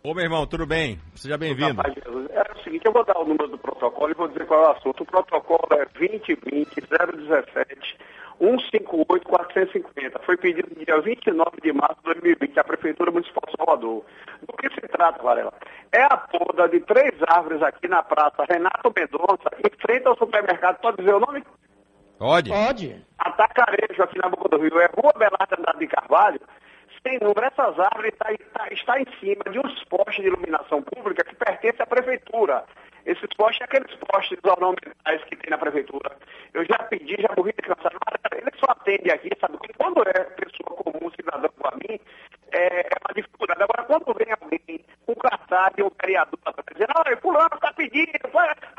[0.01, 0.97] Ô, meu irmão, tudo bem?
[1.13, 1.81] Seja bem-vindo.
[1.81, 4.67] É o seguinte, eu vou dar o número do protocolo e vou dizer qual é
[4.69, 5.03] o assunto.
[5.03, 7.97] O protocolo é 2020-017
[8.41, 10.21] 158-450.
[10.25, 14.03] Foi pedido no dia 29 de março de 2020 à Prefeitura Municipal de Salvador.
[14.41, 15.53] Do que se trata, Varela?
[15.91, 20.79] É a poda de três árvores aqui na Praça Renato Mendonça, em frente ao supermercado.
[20.79, 21.43] Pode dizer o nome?
[22.17, 22.49] Pode.
[22.49, 23.05] Pode.
[23.17, 24.79] Atacarejo aqui na Boca do Rio.
[24.79, 26.39] É Rua Belardo Andrade de Carvalho.
[27.05, 27.45] sem número.
[27.45, 31.81] Essas árvores tá, tá, está em cima de uns postes de iluminação pública que pertencem
[31.81, 32.63] à prefeitura.
[33.05, 36.15] Esses postes, aqueles postes ornamentais que tem na prefeitura.
[36.53, 37.95] Eu já pedi, já morri de cansado.
[38.05, 39.57] Mas ele só atende aqui, sabe?
[39.57, 41.99] Porque quando é pessoa comum, cidadão para mim,
[42.51, 43.61] é, é uma dificuldade.
[43.61, 48.11] Agora, quando vem alguém com cartaz e um vereador tá dizendo, olha, fulano está pedindo.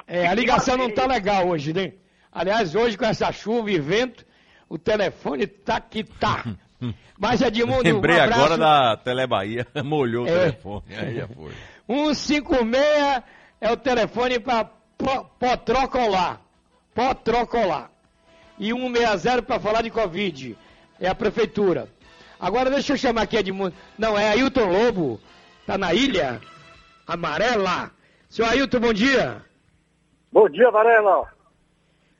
[0.08, 1.92] É, a ligação não tá legal hoje, né?
[2.32, 4.26] Aliás, hoje com essa chuva e vento,
[4.68, 6.42] o telefone tá que tá.
[7.18, 8.40] Mas Edmundo, Lembrei um abraço.
[8.42, 10.32] agora da Telebahia, molhou o É.
[10.50, 10.82] telefone.
[10.98, 11.52] Aí já foi.
[11.86, 13.22] 156
[13.66, 14.64] é o telefone para
[15.38, 16.40] Potrocolar.
[16.94, 17.90] Potrocolar.
[18.58, 20.56] E 160 para falar de Covid.
[21.00, 21.88] É a prefeitura.
[22.40, 23.74] Agora deixa eu chamar aqui Edmundo.
[23.98, 25.20] Não, é Ailton Lobo.
[25.66, 26.40] Tá na ilha
[27.06, 27.90] amarela.
[28.28, 29.42] Seu Ailton, bom dia.
[30.32, 31.22] Bom dia, Varela.
[31.22, 31.26] O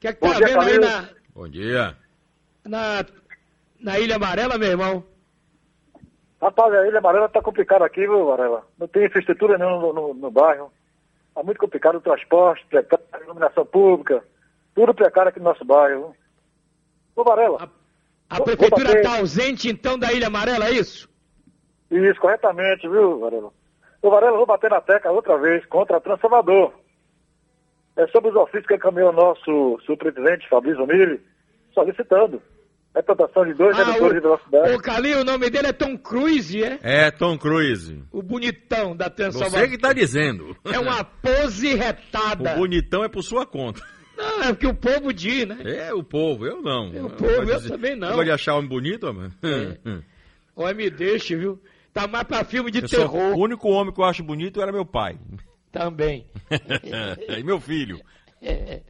[0.01, 0.87] que é que Bom tá dia, vendo aí Camilo.
[0.87, 1.97] na, Bom dia.
[2.65, 3.05] na,
[3.81, 5.05] na Ilha Amarela, meu irmão?
[6.41, 8.67] Rapaz, a Ilha Amarela tá complicada aqui, viu, Varela?
[8.79, 10.73] Não tem infraestrutura nenhuma no, no, no bairro.
[11.37, 14.25] Tá muito complicado o transporte, precário, iluminação pública,
[14.75, 16.17] tudo precário aqui no nosso bairro.
[17.15, 17.71] Ô, Varela.
[18.31, 21.07] A vou- prefeitura está ausente, então, da Ilha Amarela, é isso?
[21.91, 23.53] Isso, corretamente, viu, Varela?
[24.01, 26.73] Ô, Varela, vou bater na tecla outra vez contra a Transformador.
[27.97, 31.21] É sobre os ofícios que encaminhou o nosso superintendente, Fabrício Mille,
[31.75, 32.41] solicitando
[32.97, 34.75] a implantação de dois Ah, redutores de velocidade.
[34.75, 36.79] Ô, Calil, o nome dele é Tom Cruise, é?
[36.83, 38.03] É Tom Cruise.
[38.11, 39.61] O bonitão da Transformador.
[39.61, 40.57] Você que tá dizendo.
[40.65, 42.55] É uma pose retada.
[42.55, 43.83] O bonitão é por sua conta.
[44.17, 45.59] Não, é o que o povo diz, né?
[45.89, 46.91] É o povo, eu não.
[46.95, 48.09] É o povo, eu também não.
[48.09, 49.31] Você gosta de achar homem bonito, mano?
[50.57, 51.61] Olha, me deixa, viu?
[51.93, 54.61] Tá mais pra filme de Eu sou- terror o único homem que eu acho bonito
[54.63, 55.19] era meu pai.
[55.71, 56.27] também.
[57.39, 58.01] e meu filho.
[58.41, 58.81] É.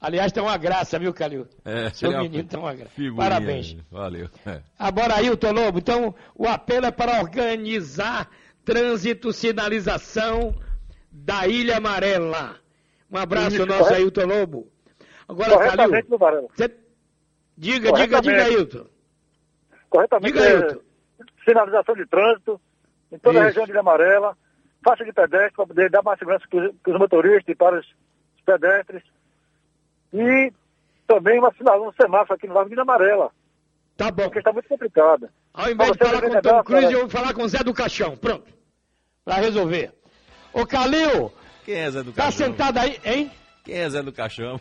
[0.00, 1.46] Aliás, tá uma graça, viu, Calil?
[1.64, 2.90] É, Seu menino tá uma graça.
[2.90, 3.16] figurinha.
[3.16, 3.76] Parabéns.
[3.90, 4.28] Valeu.
[4.44, 4.60] É.
[4.78, 8.28] Agora, Ailton Lobo, então o apelo é para organizar
[8.64, 10.54] trânsito, sinalização
[11.10, 12.56] da Ilha Amarela.
[13.10, 14.00] Um abraço, Isso, nosso correto.
[14.20, 14.68] Ailton Lobo.
[15.28, 15.90] Agora, Calil,
[16.54, 16.76] você-
[17.56, 18.44] diga, diga, diga.
[18.44, 18.86] Ailton.
[19.88, 20.80] Corretamente, Diga, é, Ailton.
[21.44, 22.60] sinalização de trânsito
[23.10, 23.46] em toda a Isso.
[23.48, 24.36] região de Ilha Amarela,
[24.84, 27.86] faixa de pedestre para poder dar mais segurança para os motoristas e para os
[28.44, 29.02] pedestres.
[30.12, 30.52] E
[31.06, 33.30] também uma sinalização um semáforo aqui no Largo Amarela.
[33.96, 34.24] Tá bom.
[34.24, 35.28] Porque está muito complicado.
[35.54, 36.94] Ao invés de falar com o Tom Cruise, cara.
[36.94, 38.16] eu vou falar com o Zé do Caixão.
[38.16, 38.52] Pronto.
[39.24, 39.92] Pra resolver.
[40.52, 41.32] Ô, Calil,
[41.64, 42.46] Quem é Zé do tá Caixão?
[42.46, 43.30] sentado aí, hein?
[43.64, 44.60] Quem é Zé do Caixão?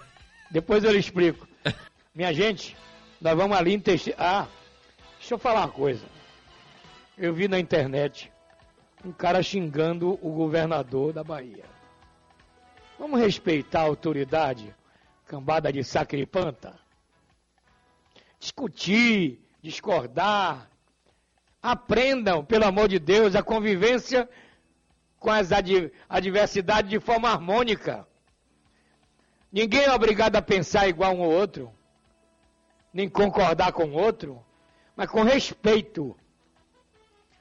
[0.49, 1.47] Depois eu lhe explico.
[2.15, 2.77] Minha gente,
[3.19, 3.83] nós vamos ali em.
[4.17, 4.47] Ah,
[5.19, 6.05] deixa eu falar uma coisa.
[7.17, 8.31] Eu vi na internet
[9.03, 11.63] um cara xingando o governador da Bahia.
[12.97, 14.73] Vamos respeitar a autoridade,
[15.25, 16.77] cambada de sacripanta?
[18.39, 20.69] Discutir, discordar.
[21.61, 24.29] Aprendam, pelo amor de Deus, a convivência
[25.19, 28.07] com as ad- adversidades de forma harmônica.
[29.51, 31.71] Ninguém é obrigado a pensar igual um ao outro,
[32.93, 34.43] nem concordar com o outro,
[34.95, 36.15] mas com respeito.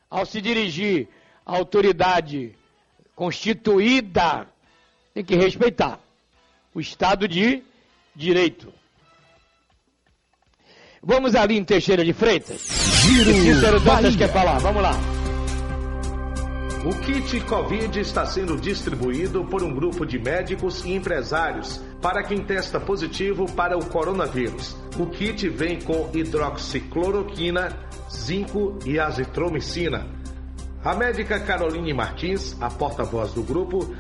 [0.09, 1.09] Ao se dirigir
[1.45, 2.57] à autoridade
[3.15, 4.49] constituída,
[5.13, 6.01] tem que respeitar
[6.73, 7.63] o Estado de
[8.15, 8.73] Direito.
[11.03, 12.63] Vamos ali em Teixeira de Freitas.
[13.03, 14.19] Giro Cícero Dantas Bahia.
[14.19, 14.93] quer falar, vamos lá.
[16.85, 22.45] O kit Covid está sendo distribuído por um grupo de médicos e empresários para quem
[22.45, 24.77] testa positivo para o coronavírus.
[24.99, 27.75] O kit vem com hidroxicloroquina,
[28.11, 30.07] zinco e azitromicina.
[30.85, 33.95] A médica Caroline Martins, a porta-voz do grupo,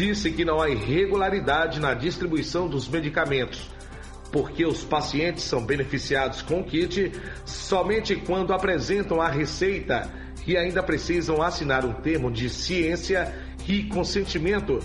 [0.00, 3.70] disse que não há irregularidade na distribuição dos medicamentos,
[4.32, 7.12] porque os pacientes são beneficiados com o kit
[7.44, 10.10] somente quando apresentam a receita
[10.46, 13.30] e ainda precisam assinar um termo de ciência
[13.68, 14.78] e consentimento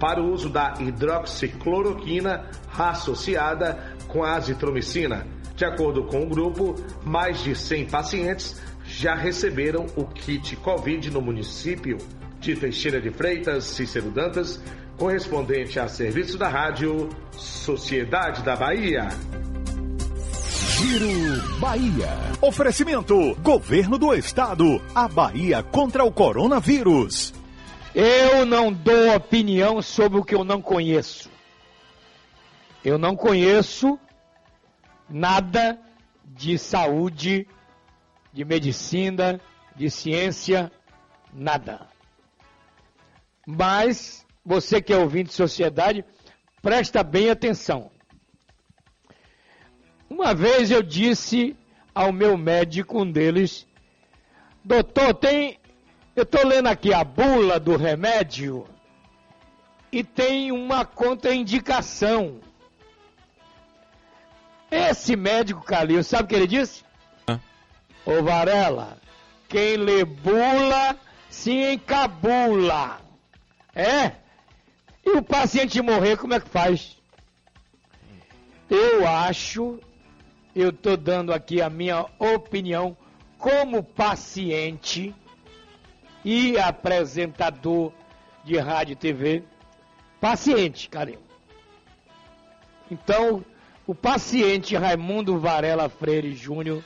[0.00, 2.48] para o uso da hidroxicloroquina
[2.78, 5.26] associada com a azitromicina.
[5.54, 11.20] De acordo com o grupo, mais de 100 pacientes já receberam o kit Covid no
[11.20, 11.98] município
[12.42, 14.60] de Teixeira de Freitas, Cícero Dantas,
[14.98, 19.08] correspondente a serviço da rádio Sociedade da Bahia.
[20.76, 22.08] Giro Bahia.
[22.40, 24.82] Oferecimento: Governo do Estado.
[24.92, 27.32] A Bahia contra o coronavírus.
[27.94, 31.30] Eu não dou opinião sobre o que eu não conheço.
[32.84, 33.96] Eu não conheço
[35.08, 35.78] nada
[36.24, 37.46] de saúde,
[38.32, 39.40] de medicina,
[39.76, 40.72] de ciência,
[41.32, 41.91] nada.
[43.46, 46.04] Mas você que é ouvinte de sociedade,
[46.60, 47.90] presta bem atenção.
[50.08, 51.56] Uma vez eu disse
[51.94, 53.66] ao meu médico, um deles,
[54.64, 55.58] Doutor, tem.
[56.14, 58.66] Eu estou lendo aqui a bula do remédio
[59.90, 62.38] e tem uma contraindicação.
[64.70, 66.84] Esse médico Calil, sabe o que ele disse?
[68.04, 68.98] Ô Varela,
[69.48, 70.96] quem lê bula
[71.28, 73.00] se encabula.
[73.74, 74.12] É?
[75.04, 76.96] E o paciente morrer, como é que faz?
[78.70, 79.80] Eu acho,
[80.54, 82.96] eu estou dando aqui a minha opinião
[83.38, 85.14] como paciente
[86.24, 87.92] e apresentador
[88.44, 89.44] de rádio e TV.
[90.20, 91.20] Paciente, carinho.
[92.90, 93.44] Então,
[93.86, 96.84] o paciente Raimundo Varela Freire Júnior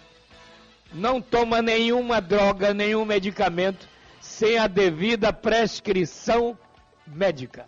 [0.92, 3.88] não toma nenhuma droga, nenhum medicamento
[4.20, 6.56] sem a devida prescrição
[7.06, 7.66] médica.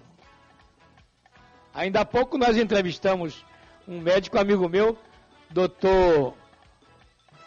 [1.73, 3.44] Ainda há pouco nós entrevistamos
[3.86, 4.98] um médico amigo meu,
[5.51, 6.35] doutor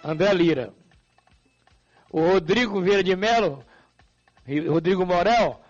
[0.03, 0.73] André Lira.
[2.09, 3.63] O Rodrigo Vieira de Mello,
[4.67, 5.61] Rodrigo Morel,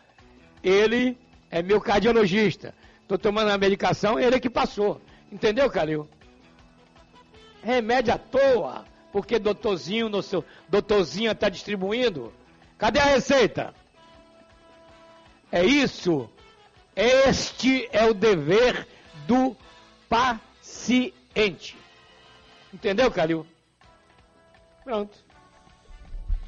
[0.64, 1.18] ele
[1.50, 2.74] é meu cardiologista.
[3.02, 5.02] Estou tomando a medicação, ele é que passou.
[5.32, 6.08] Entendeu, Calil?
[7.64, 12.34] Remédio à toa, porque doutorzinho, no seu, doutorzinha está distribuindo.
[12.78, 13.74] Cadê a receita?
[15.52, 16.30] É isso.
[16.96, 18.88] Este é o dever
[19.28, 19.56] do
[20.08, 21.78] paciente.
[22.74, 23.46] Entendeu, Calil?
[24.84, 25.18] Pronto.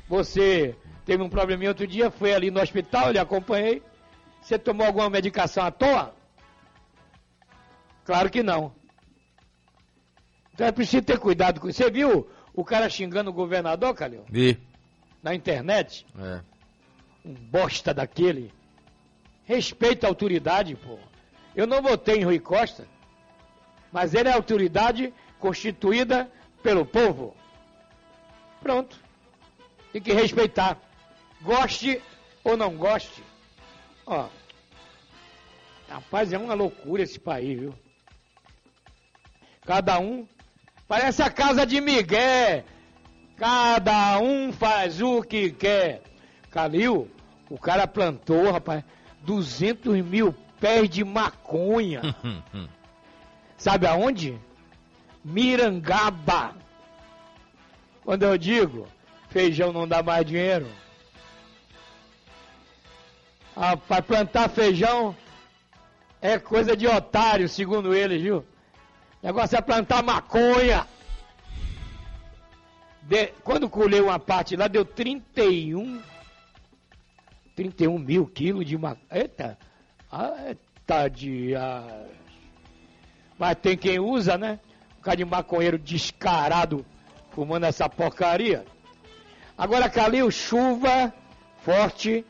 [0.07, 0.75] Você
[1.05, 3.81] teve um probleminha outro dia, foi ali no hospital, eu lhe acompanhei.
[4.41, 6.13] Você tomou alguma medicação à toa?
[8.05, 8.73] Claro que não.
[10.53, 11.81] Então é preciso ter cuidado com isso.
[11.81, 14.23] Você viu o cara xingando o governador, Calil?
[14.29, 14.59] Vi.
[15.21, 16.05] Na internet?
[16.19, 16.41] É.
[17.25, 18.51] Um bosta daquele.
[19.45, 20.97] Respeita a autoridade, pô.
[21.55, 22.87] Eu não votei em Rui Costa,
[23.91, 27.35] mas ele é autoridade constituída pelo povo.
[28.61, 28.97] Pronto.
[29.91, 30.79] Tem que respeitar.
[31.41, 32.01] Goste
[32.43, 33.23] ou não goste.
[34.05, 34.27] Ó.
[35.89, 37.75] Rapaz, é uma loucura esse país, viu?
[39.65, 40.27] Cada um.
[40.87, 42.63] Parece a casa de Miguel.
[43.37, 46.01] Cada um faz o que quer.
[46.49, 47.09] Calil,
[47.49, 48.83] o cara plantou, rapaz,
[49.23, 52.01] 200 mil pés de maconha.
[53.57, 54.39] Sabe aonde?
[55.23, 56.55] Mirangaba.
[58.03, 58.87] Quando eu digo
[59.33, 60.67] feijão não dá mais dinheiro.
[63.55, 65.15] Ah, para plantar feijão
[66.21, 68.37] é coisa de otário, segundo eles, viu?
[68.37, 70.87] O negócio é plantar maconha.
[73.01, 76.01] De, quando colhei uma parte lá, deu 31,
[77.55, 79.05] 31 mil quilos de maconha.
[79.11, 79.57] Eita,
[80.47, 81.55] eita de...
[81.55, 82.05] Ah.
[83.37, 84.59] Mas tem quem usa, né?
[84.99, 86.85] Um cara de maconheiro descarado
[87.31, 88.65] fumando essa porcaria.
[89.57, 91.13] Agora, Calil, chuva
[91.63, 92.25] forte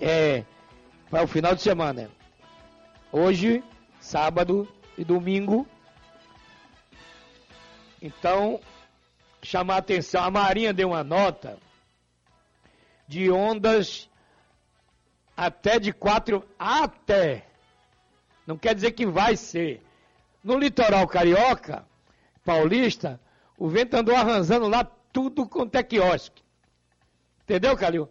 [0.00, 0.44] é,
[1.10, 2.10] para o final de semana.
[3.10, 3.62] Hoje,
[4.00, 5.66] sábado e domingo.
[8.00, 8.60] Então,
[9.42, 10.22] chamar a atenção.
[10.22, 11.58] A Marinha deu uma nota
[13.06, 14.08] de ondas
[15.38, 16.44] até de 4.
[16.58, 17.46] Até.
[18.44, 19.80] Não quer dizer que vai ser.
[20.42, 21.86] No litoral carioca,
[22.44, 23.20] paulista,
[23.56, 24.82] o vento andou arranjando lá
[25.12, 26.42] tudo quanto é quiosque.
[27.44, 28.08] Entendeu, Calil?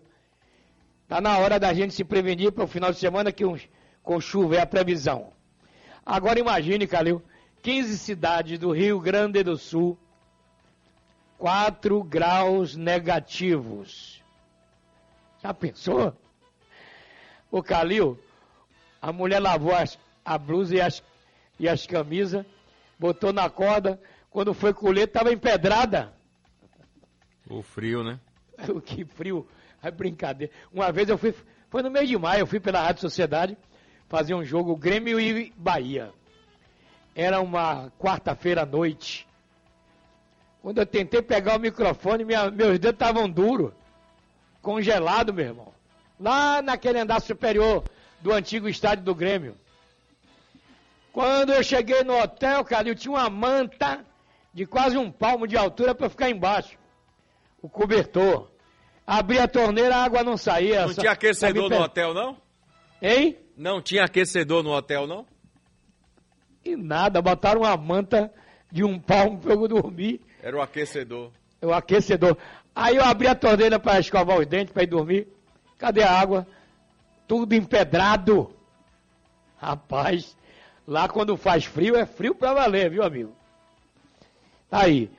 [1.06, 3.68] Tá na hora da gente se prevenir para o final de semana que uns,
[4.02, 5.34] com chuva é a previsão.
[6.06, 7.22] Agora imagine, Calil,
[7.62, 9.98] 15 cidades do Rio Grande do Sul,
[11.38, 14.22] 4 graus negativos.
[15.42, 16.16] Já pensou?
[17.52, 18.20] O Calil,
[19.02, 21.04] a mulher lavou as, a blusa e as,
[21.60, 22.46] e as camisas,
[23.00, 24.00] botou na corda,
[24.30, 26.14] quando foi colher estava empedrada.
[27.50, 28.20] O frio, né?
[28.86, 29.48] que frio.
[29.82, 30.52] É brincadeira.
[30.74, 31.34] Uma vez eu fui,
[31.70, 33.58] foi no mês de maio, eu fui pela Rádio Sociedade
[34.08, 36.12] fazer um jogo Grêmio e Bahia.
[37.16, 39.28] Era uma quarta-feira à noite.
[40.62, 43.72] Quando eu tentei pegar o microfone, minha, meus dedos estavam duros,
[44.62, 45.77] congelado, meu irmão.
[46.20, 47.84] Lá naquele andar superior
[48.22, 49.56] do antigo estádio do Grêmio.
[51.14, 54.06] Quando eu cheguei no hotel, cara, eu tinha uma manta
[54.54, 56.78] de quase um palmo de altura para ficar embaixo
[57.62, 58.50] o cobertor.
[59.06, 60.86] Abria a torneira, a água não saía.
[60.86, 62.38] Não tinha aquecedor no hotel, não?
[63.02, 63.38] Hein?
[63.56, 65.26] Não tinha aquecedor no hotel, não?
[66.64, 68.32] E nada, botaram uma manta
[68.72, 70.22] de um palmo para eu dormir.
[70.42, 71.32] Era o aquecedor.
[71.62, 72.38] O aquecedor.
[72.76, 75.28] Aí eu abri a torneira para escovar os dentes, para ir dormir.
[75.78, 76.48] Cadê a água?
[77.28, 78.52] Tudo empedrado.
[79.60, 80.36] Rapaz,
[80.88, 83.34] lá quando faz frio, é frio para valer, viu, amigo?
[84.70, 85.10] Tá aí.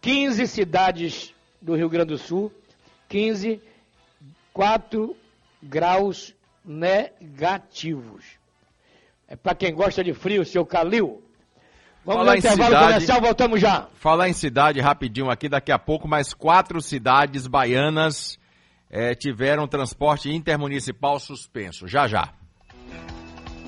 [0.00, 2.52] 15 cidades do Rio Grande do Sul,
[3.08, 3.60] 15,
[4.52, 5.16] 4
[5.62, 6.34] graus
[6.64, 8.24] negativos.
[9.26, 11.22] É para quem gosta de frio, seu Calil.
[12.04, 13.88] Vamos Falar em intervalo cidade- comercial, voltamos já.
[13.96, 18.37] Falar em cidade rapidinho aqui, daqui a pouco, mais quatro cidades baianas
[18.90, 21.86] eh, tiveram transporte intermunicipal suspenso.
[21.86, 22.32] Já já.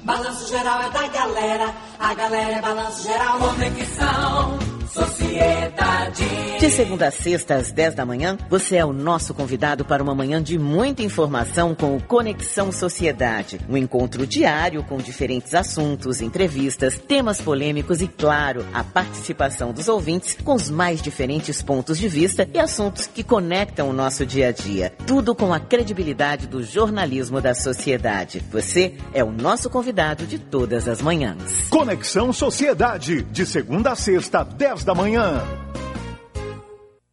[0.02, 3.38] Balanço geral é da galera, a galera é balanço geral.
[3.38, 4.58] Conexão,
[4.92, 6.24] sociedade.
[6.58, 10.14] De segunda a sexta, às 10 da manhã, você é o nosso convidado para uma
[10.14, 13.58] manhã de muita informação com o Conexão Sociedade.
[13.68, 20.36] Um encontro diário com diferentes assuntos, entrevistas, temas polêmicos e, claro, a participação dos ouvintes
[20.44, 24.52] com os mais diferentes pontos de vista e assuntos que conectam o nosso dia a
[24.52, 24.92] dia.
[25.06, 28.42] Tudo com a credibilidade do jornalismo da sociedade.
[28.52, 31.68] Você é o nosso convidado de todas as manhãs.
[31.70, 35.42] Conexão Sociedade, de segunda a sexta, 10 da manhã.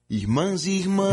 [0.10, 1.08] Irmãs e irmãos,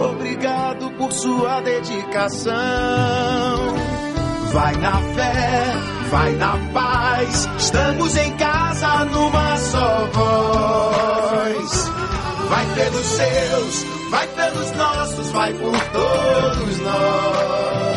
[0.00, 2.52] obrigado por sua dedicação.
[4.52, 5.74] Vai na fé,
[6.10, 11.90] vai na paz, estamos em casa numa só voz.
[12.48, 17.91] Vai pelos seus, vai pelos nossos, vai por todos nós.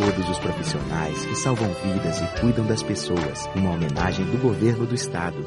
[0.00, 4.94] Todos os profissionais que salvam vidas e cuidam das pessoas, uma homenagem do governo do
[4.94, 5.46] estado.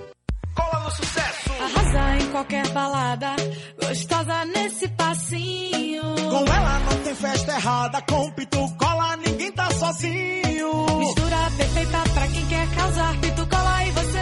[1.60, 3.36] Arrasar em qualquer balada,
[3.82, 6.04] gostosa nesse passinho.
[6.30, 11.00] Com ela não tem festa errada, com pitu cola ninguém tá sozinho.
[11.00, 13.18] Mistura perfeita pra quem quer causar.
[13.22, 14.13] Pito cola e você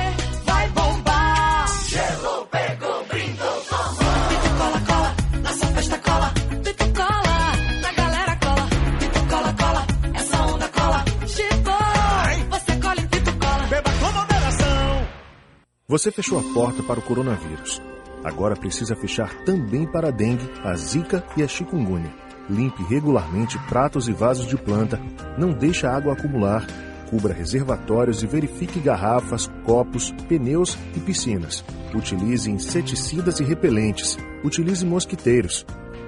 [15.91, 17.81] Você fechou a porta para o coronavírus.
[18.23, 22.13] Agora precisa fechar também para a dengue, a zika e a chikungunya.
[22.49, 24.97] Limpe regularmente pratos e vasos de planta,
[25.37, 26.65] não deixe a água acumular,
[27.09, 31.61] cubra reservatórios e verifique garrafas, copos, pneus e piscinas.
[31.93, 34.17] Utilize inseticidas e repelentes.
[34.45, 35.65] Utilize mosquiteiros.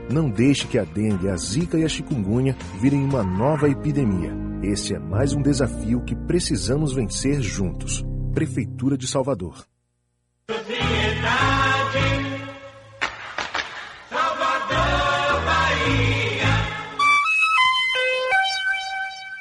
[0.09, 4.31] Não deixe que a dengue, a zika e a chikungunya virem uma nova epidemia.
[4.63, 8.01] Esse é mais um desafio que precisamos vencer juntos.
[8.33, 9.72] Prefeitura de Salvador.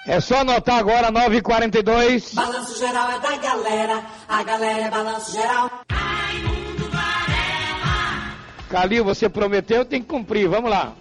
[0.06, 2.34] É só anotar agora, 9h42.
[2.34, 5.70] Balanço geral é da galera, a galera é balanço geral.
[8.70, 10.48] Calil, você prometeu, tem que cumprir.
[10.48, 10.92] Vamos lá.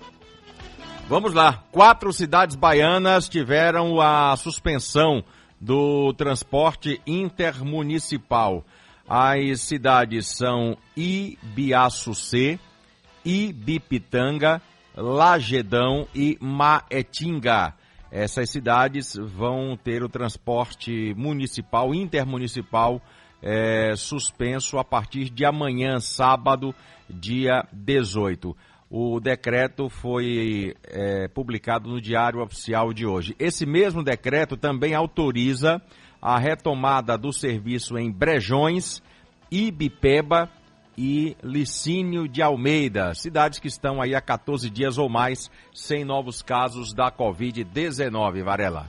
[1.08, 1.64] Vamos lá.
[1.72, 5.24] Quatro cidades baianas tiveram a suspensão
[5.60, 8.66] do transporte intermunicipal.
[9.14, 12.58] As cidades são Ibiaçucê,
[13.26, 14.62] Ibipitanga,
[14.96, 17.74] Lagedão e Maetinga.
[18.10, 23.02] Essas cidades vão ter o transporte municipal, intermunicipal,
[23.42, 26.74] eh, suspenso a partir de amanhã, sábado,
[27.10, 28.56] dia 18.
[28.90, 33.36] O decreto foi eh, publicado no Diário Oficial de hoje.
[33.38, 35.82] Esse mesmo decreto também autoriza
[36.22, 39.02] a retomada do serviço em Brejões,
[39.50, 40.50] Ibipeba
[40.98, 46.42] e Licínio de Almeida, cidades que estão aí há 14 dias ou mais sem novos
[46.42, 48.88] casos da Covid-19, Varela.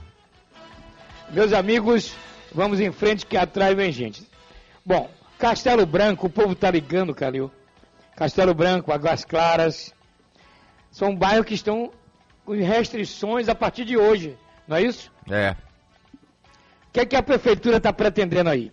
[1.31, 2.15] Meus amigos,
[2.53, 4.27] vamos em frente que atrás vem gente.
[4.85, 7.49] Bom, Castelo Branco, o povo tá ligando, Calil.
[8.15, 9.93] Castelo Branco, Águas Claras,
[10.91, 11.91] são bairros que estão
[12.45, 14.37] com restrições a partir de hoje,
[14.67, 15.11] não é isso?
[15.29, 15.55] É.
[16.93, 18.71] O que, é que a prefeitura está pretendendo aí?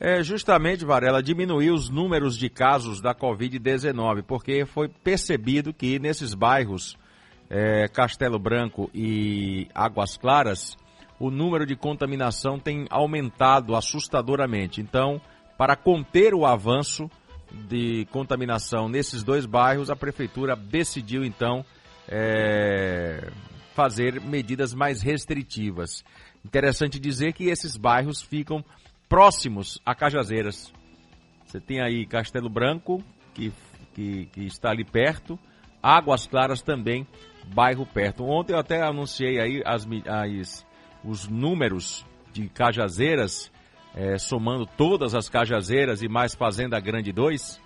[0.00, 6.32] É justamente, Varela, diminuir os números de casos da Covid-19, porque foi percebido que nesses
[6.32, 6.96] bairros,
[7.50, 10.74] é, Castelo Branco e Águas Claras,
[11.20, 14.80] o número de contaminação tem aumentado assustadoramente.
[14.80, 15.20] Então,
[15.58, 17.10] para conter o avanço
[17.68, 21.62] de contaminação nesses dois bairros, a prefeitura decidiu então
[22.08, 23.30] é,
[23.76, 26.02] fazer medidas mais restritivas.
[26.42, 28.64] Interessante dizer que esses bairros ficam
[29.06, 30.72] próximos a Cajazeiras.
[31.44, 33.04] Você tem aí Castelo Branco,
[33.34, 33.52] que,
[33.94, 35.38] que, que, está ali perto,
[35.82, 37.06] Águas Claras também,
[37.54, 38.24] bairro perto.
[38.24, 40.66] Ontem eu até anunciei aí as, as
[41.04, 43.52] os números de Cajazeiras,
[43.94, 47.60] é, somando todas as Cajazeiras e mais Fazenda Grande 2,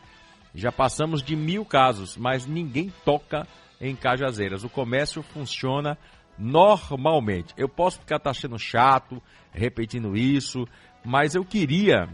[0.57, 3.47] já passamos de mil casos, mas ninguém toca
[3.81, 4.65] em Cajazeiras.
[4.65, 5.97] O comércio funciona
[6.39, 7.55] normalmente.
[7.57, 10.67] Eu posso ficar achando chato, repetindo isso,
[11.05, 12.09] mas eu queria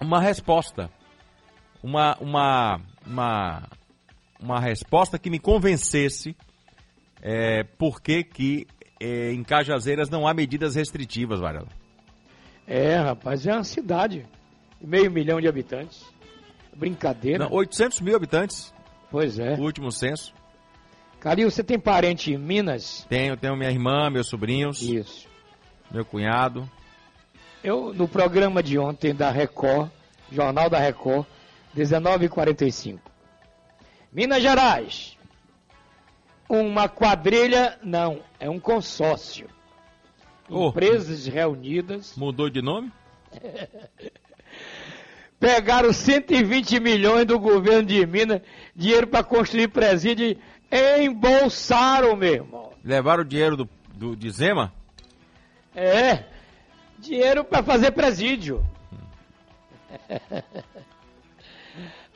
[0.00, 0.90] uma resposta.
[1.82, 3.68] Uma, uma, uma,
[4.40, 6.34] uma resposta que me convencesse
[7.20, 8.66] é, por que, que
[9.00, 11.68] é, em Cajazeiras não há medidas restritivas, Varela.
[12.66, 14.26] É, rapaz, é uma cidade.
[14.80, 16.04] Meio milhão de habitantes.
[16.74, 17.44] Brincadeira.
[17.44, 18.74] Não, 800 mil habitantes.
[19.10, 19.54] Pois é.
[19.54, 20.34] O último censo.
[21.24, 23.06] Calil, você tem parente em Minas?
[23.08, 24.82] Tenho, tenho minha irmã, meus sobrinhos.
[24.82, 25.26] Isso.
[25.90, 26.70] Meu cunhado.
[27.62, 29.90] Eu, no programa de ontem da Record,
[30.30, 31.26] Jornal da Record,
[31.74, 32.98] 19h45.
[34.12, 35.16] Minas Gerais.
[36.46, 39.48] Uma quadrilha, não, é um consórcio.
[40.46, 40.68] Oh.
[40.68, 42.92] Empresas reunidas Mudou de nome?
[45.44, 48.40] pegaram 120 milhões do governo de Minas,
[48.74, 50.38] dinheiro para construir presídio,
[51.02, 52.72] embolsaram, meu irmão.
[52.84, 54.72] Levaram o dinheiro do, do, de Zema?
[55.74, 56.24] É,
[56.98, 58.64] dinheiro para fazer presídio.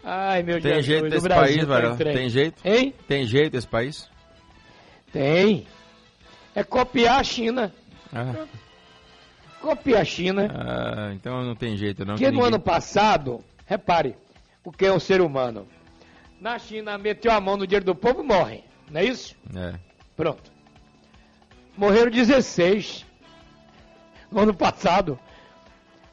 [0.02, 2.14] Ai, meu Tem Jesus, jeito desse Brasil país, tá trem.
[2.16, 2.62] Tem jeito?
[2.64, 2.94] Hein?
[3.06, 4.08] Tem jeito esse país?
[5.12, 5.66] Tem.
[6.54, 7.72] É copiar a China.
[8.12, 8.46] Ah,
[9.60, 10.48] Copiar a China.
[10.54, 12.14] ah, então não tem jeito não.
[12.14, 14.16] Porque que no ninguém- ano passado, repare,
[14.64, 15.66] o que é o ser humano?
[16.40, 18.62] Na China, meteu a mão no dinheiro do povo morre.
[18.90, 19.34] Não é isso?
[19.54, 19.74] É.
[20.16, 20.50] Pronto.
[21.76, 23.04] Morreram 16
[24.30, 25.18] no ano passado.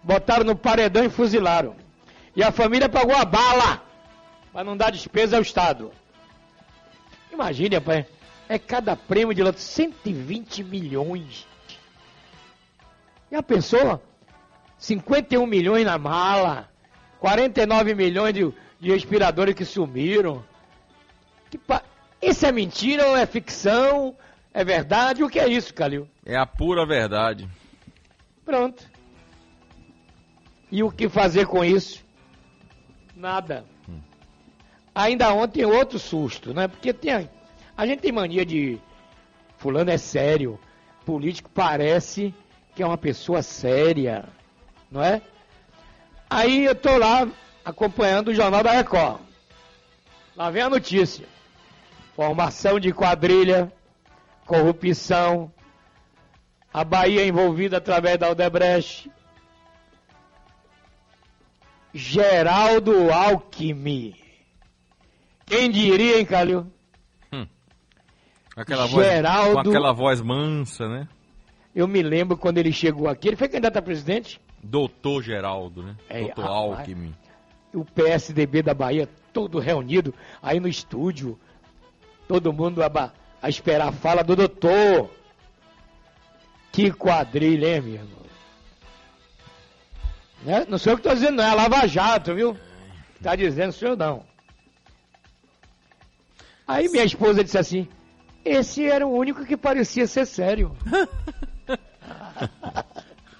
[0.04, 1.76] Botaram no paredão e fuzilaram.
[2.36, 3.82] E a família pagou a bala
[4.52, 5.92] para não dar despesa ao Estado.
[7.32, 8.06] Imagine, rapaz.
[8.48, 11.48] É cada prêmio de lote 120 milhões.
[13.32, 14.02] Já pensou?
[14.78, 16.70] 51 milhões na mala.
[17.20, 20.44] 49 milhões de, de respiradores que sumiram.
[21.50, 21.84] Que pa...
[22.22, 24.16] Isso é mentira ou é ficção?
[24.54, 25.24] É verdade?
[25.24, 26.08] O que é isso, Calil?
[26.26, 27.48] É a pura verdade.
[28.44, 28.84] Pronto.
[30.72, 32.04] E o que fazer com isso?
[33.16, 33.66] Nada.
[34.94, 36.68] Ainda ontem outro susto, né?
[36.68, 37.28] Porque tem a,
[37.76, 38.80] a gente tem mania de
[39.58, 40.60] fulano é sério,
[41.06, 42.34] político parece
[42.74, 44.26] que é uma pessoa séria,
[44.92, 45.22] não é?
[46.30, 47.28] Aí eu tô lá
[47.66, 49.20] acompanhando o Jornal da Record.
[50.36, 51.28] Lá vem a notícia.
[52.16, 53.72] Formação de quadrilha,
[54.46, 55.52] corrupção,
[56.74, 59.10] a Bahia envolvida através da Odebrecht.
[61.94, 64.16] Geraldo Alckmin.
[65.46, 66.72] Quem diria, hein, Calil?
[68.54, 71.08] Com aquela, voz, Geraldo- com aquela voz mansa, né?
[71.76, 74.40] Eu me lembro quando ele chegou aqui, ele foi candidato a presidente.
[74.64, 75.96] Doutor Geraldo, né?
[76.10, 76.80] É, Doutor rapaz.
[76.80, 77.14] Alckmin.
[77.76, 81.38] O PSDB da Bahia todo reunido aí no estúdio.
[82.28, 83.12] Todo mundo a,
[83.42, 85.10] a esperar a fala do doutor.
[86.72, 88.26] Que quadrilha, hein, meu irmão?
[90.44, 90.66] Né?
[90.68, 91.44] Não sou eu que estou dizendo, não.
[91.44, 92.58] É Lava Jato, viu?
[93.22, 94.24] Tá dizendo, sou eu não.
[96.68, 97.88] Aí minha esposa disse assim:
[98.44, 100.76] esse era o único que parecia ser sério.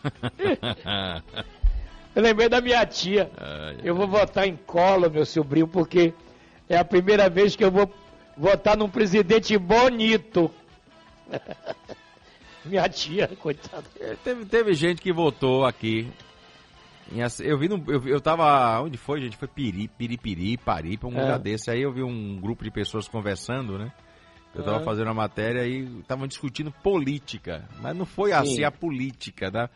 [2.16, 3.30] Eu lembrei da minha tia.
[3.84, 6.14] Eu vou votar em Collor, meu sobrinho, porque
[6.70, 7.92] é a primeira vez que eu vou
[8.38, 10.50] votar num presidente bonito.
[12.64, 13.84] minha tia, coitada.
[14.00, 16.10] É, Teve, teve gente que votou aqui.
[17.44, 18.82] Eu vi no, eu, eu tava.
[18.82, 19.38] Onde foi, gente?
[19.38, 21.22] Foi Piri, Piripiri, Paripa, um É.
[21.22, 21.70] lugar desse.
[21.70, 23.92] Aí eu vi um grupo de pessoas conversando, né?
[24.56, 24.84] Eu tava É.
[24.84, 27.68] fazendo a matéria e estavam discutindo política.
[27.80, 28.64] Mas não foi assim Sim.
[28.64, 29.70] a política, né?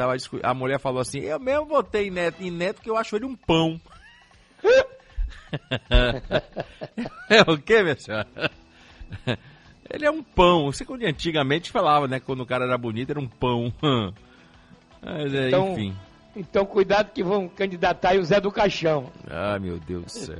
[0.00, 2.96] Tava discu- a mulher falou assim: Eu mesmo votei em Neto, em Neto que eu
[2.96, 3.78] acho ele um pão.
[7.28, 8.26] é o que, minha senhora?
[9.90, 10.72] Ele é um pão.
[10.72, 12.18] Você quando antigamente falava, né?
[12.18, 13.70] Quando o cara era bonito, era um pão.
[15.02, 15.94] Mas, é, Então, enfim.
[16.34, 19.12] Então, cuidado que vão candidatar aí o Zé do Caixão.
[19.30, 20.38] Ah, meu Deus do céu.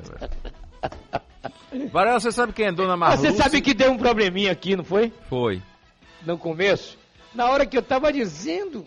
[1.92, 3.26] Varela, você sabe quem é Dona Marluce?
[3.26, 5.12] Você sabe que deu um probleminha aqui, não foi?
[5.28, 5.60] Foi.
[6.24, 6.96] No começo?
[7.34, 8.86] Na hora que eu tava dizendo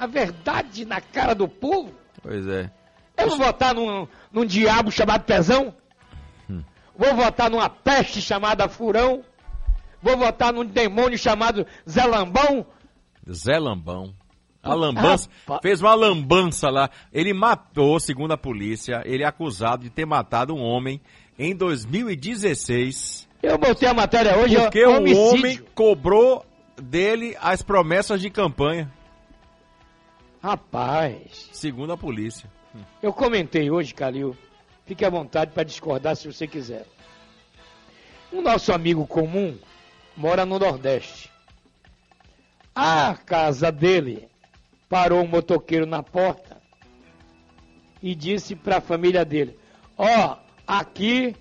[0.00, 2.70] a verdade na cara do povo, Pois é.
[3.18, 5.74] eu vou votar num, num diabo chamado Pezão?
[6.48, 6.62] Hum.
[6.96, 9.22] Vou votar numa peste chamada Furão?
[10.02, 12.64] Vou votar num demônio chamado Zé Lambão?
[13.30, 14.14] Zé Lambão.
[14.62, 15.28] A lambança.
[15.62, 16.90] Fez uma lambança lá.
[17.12, 21.00] Ele matou, segundo a polícia, ele é acusado de ter matado um homem
[21.38, 23.26] em 2016.
[23.42, 25.22] Eu botei a matéria hoje, Porque o homicídio.
[25.22, 26.44] homem cobrou
[26.76, 28.90] dele as promessas de campanha.
[30.42, 31.50] Rapaz.
[31.52, 32.50] Segundo a polícia.
[33.02, 34.36] Eu comentei hoje, Calil.
[34.86, 36.86] Fique à vontade para discordar se você quiser.
[38.32, 39.56] O nosso amigo comum
[40.16, 41.30] mora no Nordeste.
[42.74, 44.28] A casa dele
[44.88, 46.60] parou um motoqueiro na porta
[48.02, 49.58] e disse para a família dele:
[49.98, 50.36] Ó,
[50.66, 51.36] aqui,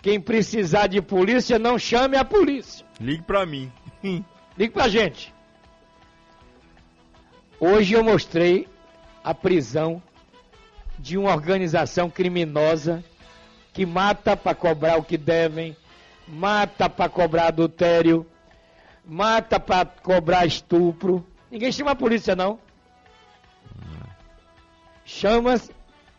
[0.00, 2.86] quem precisar de polícia, não chame a polícia.
[3.00, 3.70] Ligue pra mim.
[4.56, 5.34] Ligue pra gente.
[7.64, 8.66] Hoje eu mostrei
[9.22, 10.02] a prisão
[10.98, 13.04] de uma organização criminosa
[13.72, 15.76] que mata para cobrar o que devem,
[16.26, 18.26] mata para cobrar adultério,
[19.04, 21.24] mata para cobrar estupro.
[21.52, 22.58] Ninguém chama a polícia, não.
[25.04, 25.54] Chama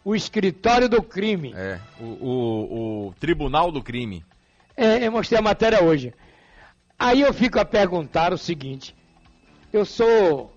[0.06, 1.52] o escritório do crime.
[1.58, 4.24] É, o, o, o Tribunal do Crime.
[4.78, 6.14] É, eu mostrei a matéria hoje.
[6.98, 8.96] Aí eu fico a perguntar o seguinte:
[9.74, 10.53] eu sou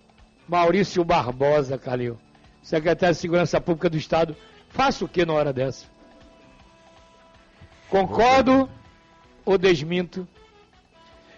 [0.48, 2.18] Maurício Barbosa, Calil,
[2.62, 4.36] secretário de Segurança Pública do Estado,
[4.68, 5.86] faço o que na hora dessa?
[7.88, 8.68] Concordo
[9.44, 10.26] ou desminto?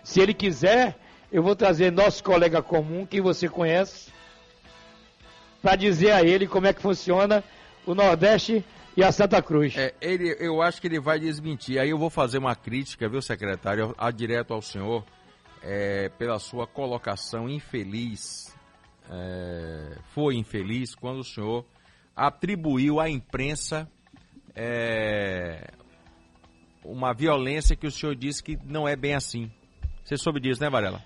[0.03, 0.99] Se ele quiser,
[1.31, 4.11] eu vou trazer nosso colega comum, que você conhece,
[5.61, 7.45] para dizer a ele como é que funciona
[7.85, 8.65] o Nordeste
[8.97, 9.77] e a Santa Cruz.
[9.77, 11.79] É, ele, eu acho que ele vai desmentir.
[11.79, 15.05] Aí eu vou fazer uma crítica, viu, secretário, a, direto ao senhor,
[15.63, 18.58] é, pela sua colocação infeliz.
[19.11, 21.65] É, foi infeliz quando o senhor
[22.15, 23.89] atribuiu à imprensa
[24.55, 25.71] é,
[26.85, 29.51] uma violência que o senhor disse que não é bem assim.
[30.05, 31.03] Você soube disso, né, Varela?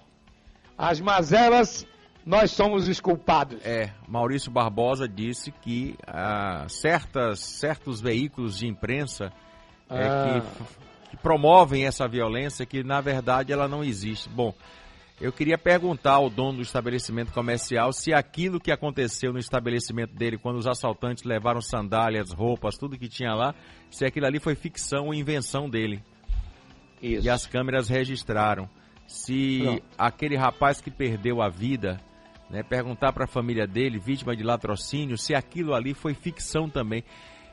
[0.78, 1.86] As mazelas,
[2.24, 3.58] nós somos os culpados.
[3.64, 9.32] É, Maurício Barbosa disse que ah, certas, certos veículos de imprensa
[9.90, 10.40] é, Ah.
[11.04, 14.28] que, que promovem essa violência que na verdade ela não existe.
[14.28, 14.54] Bom,
[15.22, 20.36] eu queria perguntar ao dono do estabelecimento comercial se aquilo que aconteceu no estabelecimento dele
[20.36, 23.54] quando os assaltantes levaram sandálias, roupas, tudo que tinha lá,
[23.88, 26.02] se aquilo ali foi ficção ou invenção dele.
[27.00, 27.24] Isso.
[27.24, 28.68] E as câmeras registraram.
[29.06, 29.82] Se Pronto.
[29.96, 32.00] aquele rapaz que perdeu a vida,
[32.50, 37.04] né, perguntar para a família dele, vítima de latrocínio, se aquilo ali foi ficção também.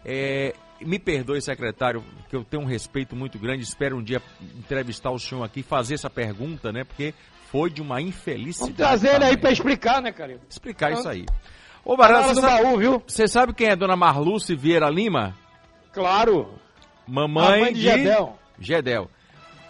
[0.03, 3.61] É, me perdoe, secretário, que eu tenho um respeito muito grande.
[3.61, 4.19] Espero um dia
[4.57, 6.83] entrevistar o senhor aqui, fazer essa pergunta, né?
[6.83, 7.13] Porque
[7.51, 8.73] foi de uma infelicidade.
[8.73, 10.39] Vamos trazer ele aí para explicar, né, Calil?
[10.49, 11.25] explicar isso aí.
[11.83, 13.03] Ô, Barão, você sabe, baú, viu?
[13.07, 15.35] você sabe quem é Dona Marluce Vieira Lima?
[15.91, 16.53] Claro.
[17.07, 18.37] Mamãe A mãe de Gedel.
[18.59, 19.09] Gedel.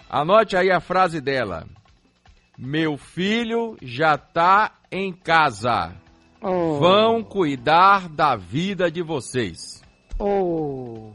[0.09, 1.65] Anote aí a frase dela.
[2.57, 5.93] Meu filho já tá em casa.
[6.41, 6.79] Oh.
[6.79, 9.81] Vão cuidar da vida de vocês.
[10.17, 11.11] Oh.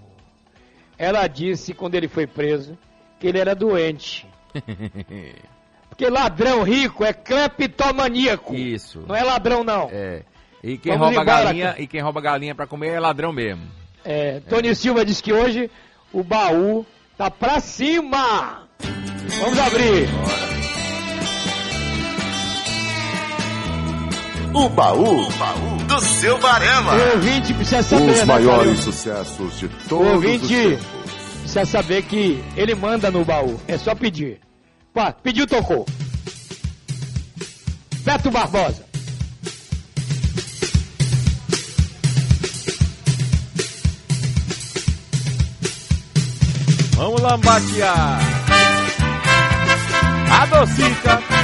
[0.96, 2.78] Ela disse quando ele foi preso
[3.20, 4.26] que ele era doente.
[5.94, 8.52] Porque ladrão rico é cleptomaníaco.
[8.52, 9.04] Isso.
[9.06, 9.88] Não é ladrão, não.
[9.92, 10.22] É.
[10.60, 11.80] E quem Vamos rouba embora, galinha cara.
[11.82, 13.62] e quem rouba galinha para comer é ladrão mesmo.
[14.04, 15.70] É, Tony Silva disse que hoje
[16.12, 16.84] o baú
[17.16, 18.66] tá pra cima.
[19.40, 20.08] Vamos abrir.
[24.52, 25.28] O baú,
[25.86, 26.94] do seu Varela.
[26.96, 30.86] O ouvinte precisa saber, Os né, maiores sucessos de O todos os ouvinte tempos.
[31.40, 33.60] precisa saber que ele manda no baú.
[33.68, 34.40] É só pedir.
[35.22, 35.84] Pediu, tocou.
[38.04, 38.84] Beto Barbosa.
[46.96, 48.20] Vamos lambatear.
[50.30, 51.43] A docica.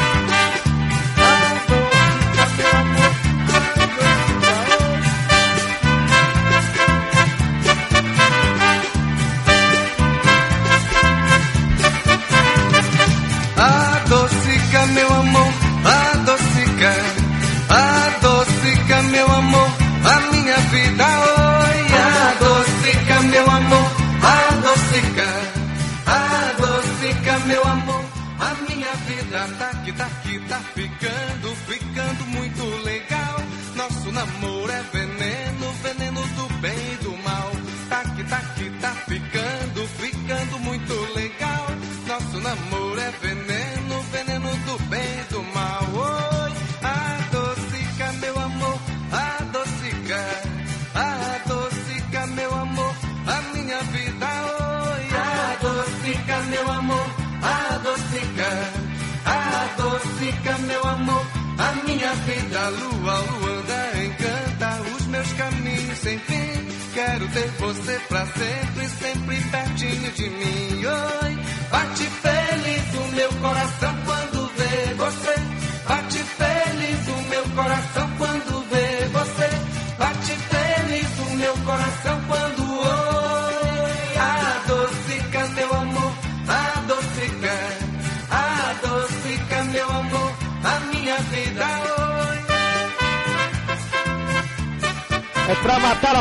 [29.49, 30.49] Minha vida.
[30.49, 30.80] Tá que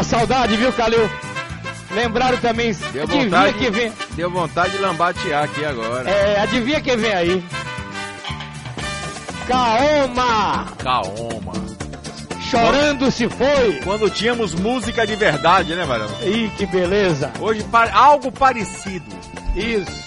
[0.10, 1.10] saudade, viu, Calil?
[1.92, 3.92] Lembraram também, Deu adivinha vontade, que vem.
[4.12, 6.10] deu vontade de lambatear aqui agora.
[6.10, 7.44] É, adivinha quem vem aí?
[9.48, 10.68] Kaoma!
[10.78, 11.54] Kaoma.
[12.42, 13.80] Chorando se foi.
[13.84, 16.12] Quando tínhamos música de verdade, né, Varela?
[16.24, 17.32] Ih, que beleza.
[17.40, 17.64] Hoje,
[17.94, 19.06] algo parecido.
[19.56, 19.99] Isso.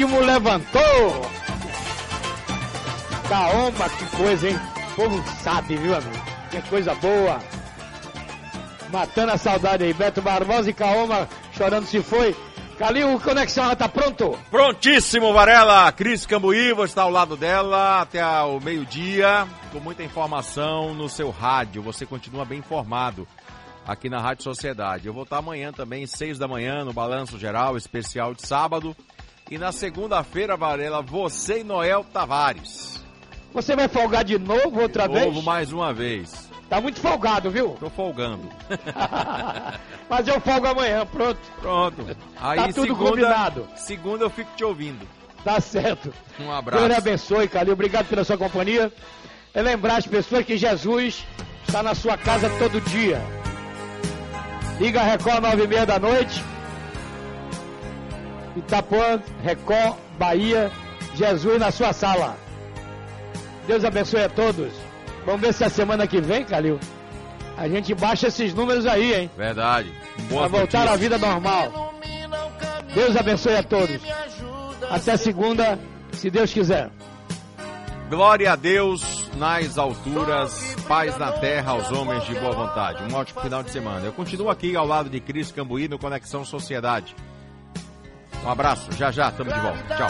[0.00, 1.30] O ritmo levantou!
[3.28, 4.58] Caomba, que coisa, hein?
[4.92, 6.24] O povo sabe, viu, amigo?
[6.50, 7.38] Que coisa boa!
[8.90, 9.92] Matando a saudade aí.
[9.92, 12.34] Beto Barbosa e Caoma chorando se foi.
[12.78, 14.38] Calil, o Conexão já tá pronto?
[14.50, 15.92] Prontíssimo, Varela.
[15.92, 21.82] Cris Cambuíva está ao lado dela até o meio-dia, com muita informação no seu rádio.
[21.82, 23.28] Você continua bem informado
[23.86, 25.06] aqui na Rádio Sociedade.
[25.06, 28.96] Eu vou estar amanhã também, seis da manhã, no Balanço Geral, especial de sábado.
[29.50, 33.02] E na segunda-feira, Varela, você e Noel Tavares.
[33.52, 35.26] Você vai folgar de novo outra De vez?
[35.26, 36.48] novo, mais uma vez.
[36.68, 37.76] Tá muito folgado, viu?
[37.80, 38.48] Tô folgando.
[40.08, 41.40] Mas eu folgo amanhã, pronto.
[41.60, 42.16] Pronto.
[42.40, 43.68] Aí, tá tudo segunda, combinado.
[43.74, 45.04] Segunda eu fico te ouvindo.
[45.42, 46.14] Tá certo.
[46.38, 46.86] Um Deus abraço.
[46.86, 47.72] lhe abençoe, Calil.
[47.72, 48.92] Obrigado pela sua companhia.
[49.52, 51.26] É lembrar as pessoas que Jesus
[51.66, 53.20] está na sua casa todo dia.
[54.78, 56.40] Liga a Record 9 e meia da noite.
[58.60, 60.70] Itapuã, Record, Bahia,
[61.14, 62.36] Jesus na sua sala.
[63.66, 64.72] Deus abençoe a todos.
[65.26, 66.78] Vamos ver se a semana que vem, Calil,
[67.56, 69.30] a gente baixa esses números aí, hein?
[69.36, 69.92] Verdade.
[70.16, 71.94] Pra Boas voltar à vida normal.
[72.94, 74.00] Deus abençoe a todos.
[74.90, 75.78] Até segunda,
[76.12, 76.90] se Deus quiser.
[78.08, 83.04] Glória a Deus nas alturas, paz na terra aos homens de boa vontade.
[83.04, 84.04] Um ótimo final de semana.
[84.04, 87.14] Eu continuo aqui ao lado de Cris Cambuí no Conexão Sociedade.
[88.44, 89.94] Um abraço, já já, tamo de volta.
[89.96, 90.08] Tchau.